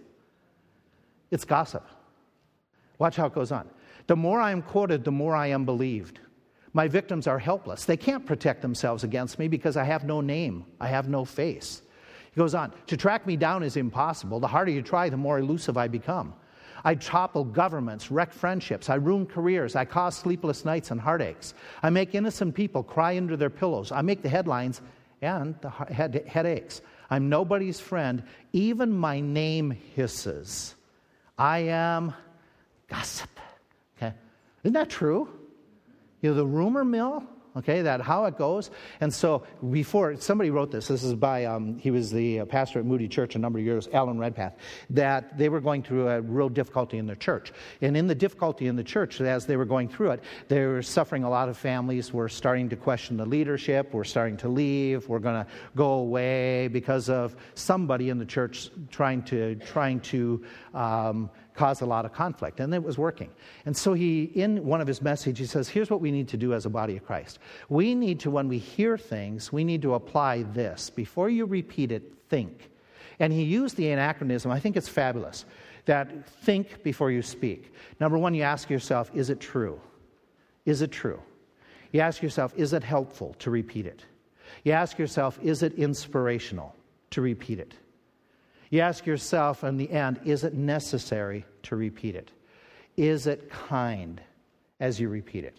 It's 1.31 1.47
gossip. 1.47 1.89
Watch 2.99 3.17
how 3.17 3.27
it 3.27 3.35
goes 3.35 3.51
on. 3.51 3.67
The 4.09 4.17
more 4.17 4.41
I 4.43 4.51
am 4.51 4.61
quoted, 4.61 5.05
the 5.05 5.13
more 5.13 5.35
I 5.35 5.47
am 5.47 5.65
believed. 5.65 6.21
My 6.75 6.87
victims 6.87 7.27
are 7.27 7.39
helpless. 7.39 7.87
They 7.87 7.97
can't 7.97 8.27
protect 8.27 8.61
themselves 8.61 9.05
against 9.05 9.39
me 9.39 9.49
because 9.49 9.79
I 9.79 9.85
have 9.85 10.05
no 10.05 10.21
name, 10.21 10.67
I 10.79 10.89
have 10.89 11.09
no 11.09 11.25
face. 11.25 11.81
He 12.37 12.39
goes 12.39 12.55
on 12.55 12.73
To 12.89 12.97
track 12.97 13.27
me 13.27 13.37
down 13.37 13.63
is 13.63 13.77
impossible. 13.77 14.39
The 14.39 14.47
harder 14.47 14.71
you 14.71 14.83
try, 14.83 15.09
the 15.09 15.17
more 15.17 15.39
elusive 15.39 15.77
I 15.77 15.89
become. 15.89 16.35
I 16.85 16.95
topple 16.95 17.45
governments, 17.45 18.11
wreck 18.11 18.33
friendships. 18.33 18.91
I 18.91 18.97
ruin 18.97 19.27
careers. 19.27 19.75
I 19.75 19.87
cause 19.87 20.17
sleepless 20.17 20.65
nights 20.65 20.91
and 20.91 21.01
heartaches. 21.01 21.55
I 21.83 21.91
make 21.91 22.15
innocent 22.15 22.55
people 22.55 22.83
cry 22.83 23.17
under 23.17 23.37
their 23.37 23.51
pillows. 23.51 23.91
I 23.91 24.03
make 24.03 24.23
the 24.23 24.29
headlines 24.29 24.83
and 25.23 25.57
the 25.63 25.71
head, 25.71 26.23
headaches. 26.29 26.83
I'm 27.09 27.31
nobody's 27.31 27.81
friend. 27.81 28.23
Even 28.53 28.93
my 28.93 29.19
name 29.19 29.71
hisses. 29.71 30.75
I 31.39 31.61
am 31.61 32.13
gossip. 32.89 33.31
Okay? 33.97 34.13
Isn't 34.63 34.75
that 34.75 34.91
true? 34.91 35.29
You 36.21 36.31
know, 36.31 36.37
the 36.37 36.47
rumor 36.47 36.85
mill 36.85 37.25
okay, 37.57 37.83
that 37.83 38.01
how 38.01 38.25
it 38.25 38.37
goes. 38.37 38.71
And 39.01 39.13
so 39.13 39.43
before, 39.71 40.17
somebody 40.17 40.51
wrote 40.51 40.71
this, 40.71 40.89
this 40.89 41.03
is 41.03 41.15
by, 41.15 41.45
um, 41.45 41.79
he 41.79 41.91
was 41.91 42.11
the 42.11 42.41
uh, 42.41 42.45
pastor 42.45 42.81
at 42.81 42.85
Moody 42.85 43.09
Church 43.09 43.35
a 43.35 43.39
number 43.39 43.59
of 43.59 43.65
years, 43.65 43.89
Alan 43.93 44.19
Redpath, 44.19 44.57
that 44.91 45.37
they 45.39 45.49
were 45.49 45.61
going 45.61 45.83
through 45.83 46.09
a 46.09 46.21
real 46.21 46.49
difficulty 46.49 46.99
in 46.99 47.07
their 47.07 47.17
church. 47.17 47.53
And 47.81 47.97
in 47.97 48.07
the 48.07 48.15
difficulty 48.15 48.67
in 48.67 48.77
the 48.77 48.85
church, 48.85 49.21
as 49.21 49.47
they 49.47 49.57
were 49.57 49.65
going 49.65 49.89
through 49.89 50.13
it, 50.13 50.23
they 50.49 50.65
were 50.67 50.83
suffering 50.83 51.25
a 51.25 51.31
lot 51.31 51.49
of 51.49 51.57
families 51.57 52.13
were 52.13 52.29
starting 52.29 52.69
to 52.69 52.77
question 52.77 53.17
the 53.17 53.27
leadership, 53.27 53.93
were 53.93 54.05
starting 54.05 54.37
to 54.39 54.49
leave, 54.49 55.09
we're 55.09 55.19
going 55.19 55.45
to 55.45 55.51
go 55.75 55.93
away 55.95 56.69
because 56.69 57.09
of 57.09 57.37
somebody 57.55 58.11
in 58.11 58.19
the 58.19 58.27
church 58.27 58.71
trying 58.91 59.23
to, 59.23 59.55
trying 59.57 60.01
to, 60.01 60.45
um, 60.75 61.31
caused 61.57 61.83
a 61.83 61.87
lot 61.87 62.05
of 62.05 62.13
conflict, 62.13 62.61
and 62.61 62.73
it 62.75 62.83
was 62.83 62.99
working. 62.99 63.31
And 63.65 63.77
so 63.77 63.95
he, 63.95 64.25
in 64.25 64.65
one 64.65 64.81
of 64.81 64.87
his 64.87 65.03
messages, 65.03 65.51
he 65.51 65.53
says, 65.53 65.69
Here's 65.69 65.91
what 65.91 66.01
we 66.01 66.11
need 66.11 66.29
to 66.29 66.37
do 66.37 66.55
as 66.55 66.67
a 66.67 66.71
body 66.71 66.97
of 66.97 67.05
Christ. 67.05 67.39
We 67.69 67.95
need 67.95 68.21
to, 68.21 68.31
when 68.31 68.49
we 68.49 68.59
hear 68.59 68.97
things, 68.99 69.53
we 69.53 69.65
need 69.65 69.83
to 69.83 69.95
apply 69.95 70.43
this. 70.43 70.91
Before 70.91 71.29
you 71.29 71.47
repeat 71.47 71.91
it, 71.91 72.03
think. 72.29 72.71
And 73.19 73.33
he 73.33 73.43
used 73.43 73.77
the 73.77 73.91
anachronism, 73.91 74.51
I 74.51 74.61
think 74.61 74.77
it's 74.77 74.89
fabulous, 74.89 75.45
that 75.87 76.29
think 76.43 76.83
before 76.83 77.11
you 77.11 77.23
speak. 77.23 77.73
Number 77.99 78.19
one, 78.19 78.35
you 78.35 78.43
ask 78.43 78.69
yourself, 78.69 79.11
Is 79.15 79.31
it 79.31 79.41
true? 79.41 79.81
Is 80.65 80.83
it 80.83 80.93
true? 80.93 81.21
You 81.93 82.01
ask 82.01 82.23
yourself, 82.23 82.53
Is 82.57 82.73
it 82.73 82.85
helpful 82.85 83.35
to 83.39 83.51
repeat 83.51 83.87
it? 83.87 84.05
You 84.65 84.73
ask 84.73 84.99
yourself, 84.99 85.39
Is 85.43 85.63
it 85.63 85.75
inspirational 85.75 86.75
to 87.11 87.23
repeat 87.23 87.59
it? 87.59 87.75
You 88.71 88.81
ask 88.81 89.07
yourself 89.07 89.65
in 89.65 89.77
the 89.77 89.91
end, 89.91 90.21
is 90.25 90.45
it 90.45 90.55
necessary 90.55 91.45
to 91.65 91.77
repeat 91.77 92.15
it? 92.15 92.31
Is 92.97 93.27
it 93.27 93.51
kind 93.51 94.21
as 94.81 94.99
you 94.99 95.09
repeat 95.09 95.45
it? 95.45 95.59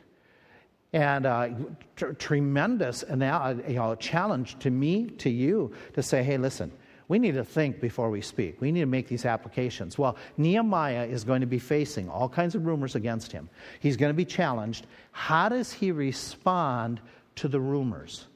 And 0.93 1.25
uh, 1.25 1.49
t- 1.95 2.05
tremendous 2.17 3.03
you 3.09 3.15
know, 3.17 3.95
challenge 3.99 4.57
to 4.59 4.69
me, 4.69 5.07
to 5.17 5.29
you, 5.29 5.73
to 5.93 6.01
say, 6.01 6.23
hey, 6.23 6.37
listen, 6.37 6.71
we 7.09 7.19
need 7.19 7.35
to 7.35 7.43
think 7.43 7.79
before 7.79 8.09
we 8.09 8.21
speak. 8.21 8.59
We 8.59 8.71
need 8.71 8.81
to 8.81 8.85
make 8.85 9.07
these 9.07 9.25
applications. 9.25 9.97
Well, 9.97 10.17
Nehemiah 10.37 11.05
is 11.05 11.23
going 11.23 11.41
to 11.41 11.47
be 11.47 11.59
facing 11.59 12.09
all 12.09 12.27
kinds 12.27 12.55
of 12.55 12.65
rumors 12.65 12.95
against 12.95 13.31
him. 13.31 13.49
He's 13.79 13.95
going 13.95 14.09
to 14.09 14.17
be 14.17 14.25
challenged. 14.25 14.87
How 15.11 15.49
does 15.49 15.71
he 15.71 15.91
respond 15.91 16.99
to 17.35 17.47
the 17.47 17.59
rumors? 17.59 18.27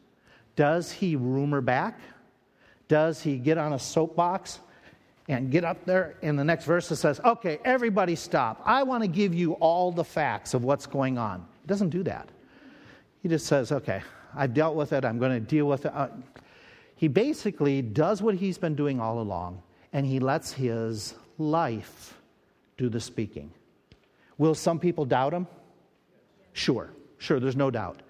Does 0.55 0.91
he 0.91 1.15
rumor 1.15 1.61
back? 1.61 1.99
Does 2.91 3.21
he 3.21 3.37
get 3.37 3.57
on 3.57 3.71
a 3.71 3.79
soapbox 3.79 4.59
and 5.29 5.49
get 5.49 5.63
up 5.63 5.85
there 5.85 6.17
in 6.21 6.35
the 6.35 6.43
next 6.43 6.65
verse 6.65 6.91
it 6.91 6.97
says, 6.97 7.21
Okay, 7.23 7.57
everybody 7.63 8.17
stop. 8.17 8.61
I 8.65 8.83
want 8.83 9.01
to 9.01 9.07
give 9.07 9.33
you 9.33 9.53
all 9.53 9.93
the 9.93 10.03
facts 10.03 10.53
of 10.53 10.65
what's 10.65 10.85
going 10.85 11.17
on. 11.17 11.45
He 11.61 11.67
doesn't 11.67 11.87
do 11.87 12.03
that. 12.03 12.27
He 13.23 13.29
just 13.29 13.45
says, 13.45 13.71
Okay, 13.71 14.01
I've 14.35 14.53
dealt 14.53 14.75
with 14.75 14.91
it. 14.91 15.05
I'm 15.05 15.19
going 15.19 15.31
to 15.31 15.39
deal 15.39 15.67
with 15.67 15.85
it. 15.85 15.93
Uh, 15.95 16.09
he 16.97 17.07
basically 17.07 17.81
does 17.81 18.21
what 18.21 18.35
he's 18.35 18.57
been 18.57 18.75
doing 18.75 18.99
all 18.99 19.21
along, 19.21 19.61
and 19.93 20.05
he 20.05 20.19
lets 20.19 20.51
his 20.51 21.15
life 21.37 22.19
do 22.77 22.89
the 22.89 22.99
speaking. 22.99 23.51
Will 24.37 24.53
some 24.53 24.79
people 24.79 25.05
doubt 25.05 25.33
him? 25.33 25.47
Sure, 26.51 26.91
sure, 27.19 27.39
there's 27.39 27.55
no 27.55 27.71
doubt. 27.71 28.01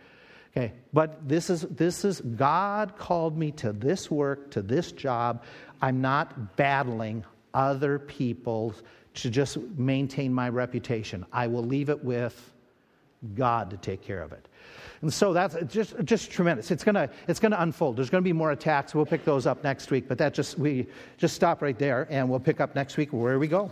Okay, 0.51 0.73
but 0.91 1.27
this 1.27 1.49
is 1.49 1.61
this 1.61 2.03
is 2.03 2.19
God 2.21 2.97
called 2.97 3.37
me 3.37 3.51
to 3.53 3.71
this 3.71 4.11
work, 4.11 4.51
to 4.51 4.61
this 4.61 4.91
job. 4.91 5.43
I'm 5.81 6.01
not 6.01 6.57
battling 6.57 7.23
other 7.53 7.99
people 7.99 8.73
to 9.13 9.29
just 9.29 9.57
maintain 9.77 10.33
my 10.33 10.49
reputation. 10.49 11.25
I 11.31 11.47
will 11.47 11.63
leave 11.63 11.89
it 11.89 12.03
with 12.03 12.53
God 13.35 13.69
to 13.69 13.77
take 13.77 14.01
care 14.01 14.21
of 14.21 14.31
it. 14.31 14.47
And 15.01 15.13
so 15.13 15.31
that's 15.31 15.55
just 15.73 15.95
just 16.03 16.31
tremendous. 16.31 16.69
It's 16.69 16.83
gonna 16.83 17.09
it's 17.27 17.39
gonna 17.39 17.57
unfold. 17.59 17.95
There's 17.95 18.09
gonna 18.09 18.21
be 18.21 18.33
more 18.33 18.51
attacks. 18.51 18.93
We'll 18.93 19.05
pick 19.05 19.23
those 19.23 19.47
up 19.47 19.63
next 19.63 19.89
week. 19.89 20.07
But 20.07 20.17
that 20.17 20.33
just 20.33 20.59
we 20.59 20.85
just 21.17 21.33
stop 21.33 21.61
right 21.61 21.77
there, 21.77 22.07
and 22.09 22.29
we'll 22.29 22.39
pick 22.39 22.59
up 22.59 22.75
next 22.75 22.97
week 22.97 23.13
where 23.13 23.39
we 23.39 23.47
go. 23.47 23.71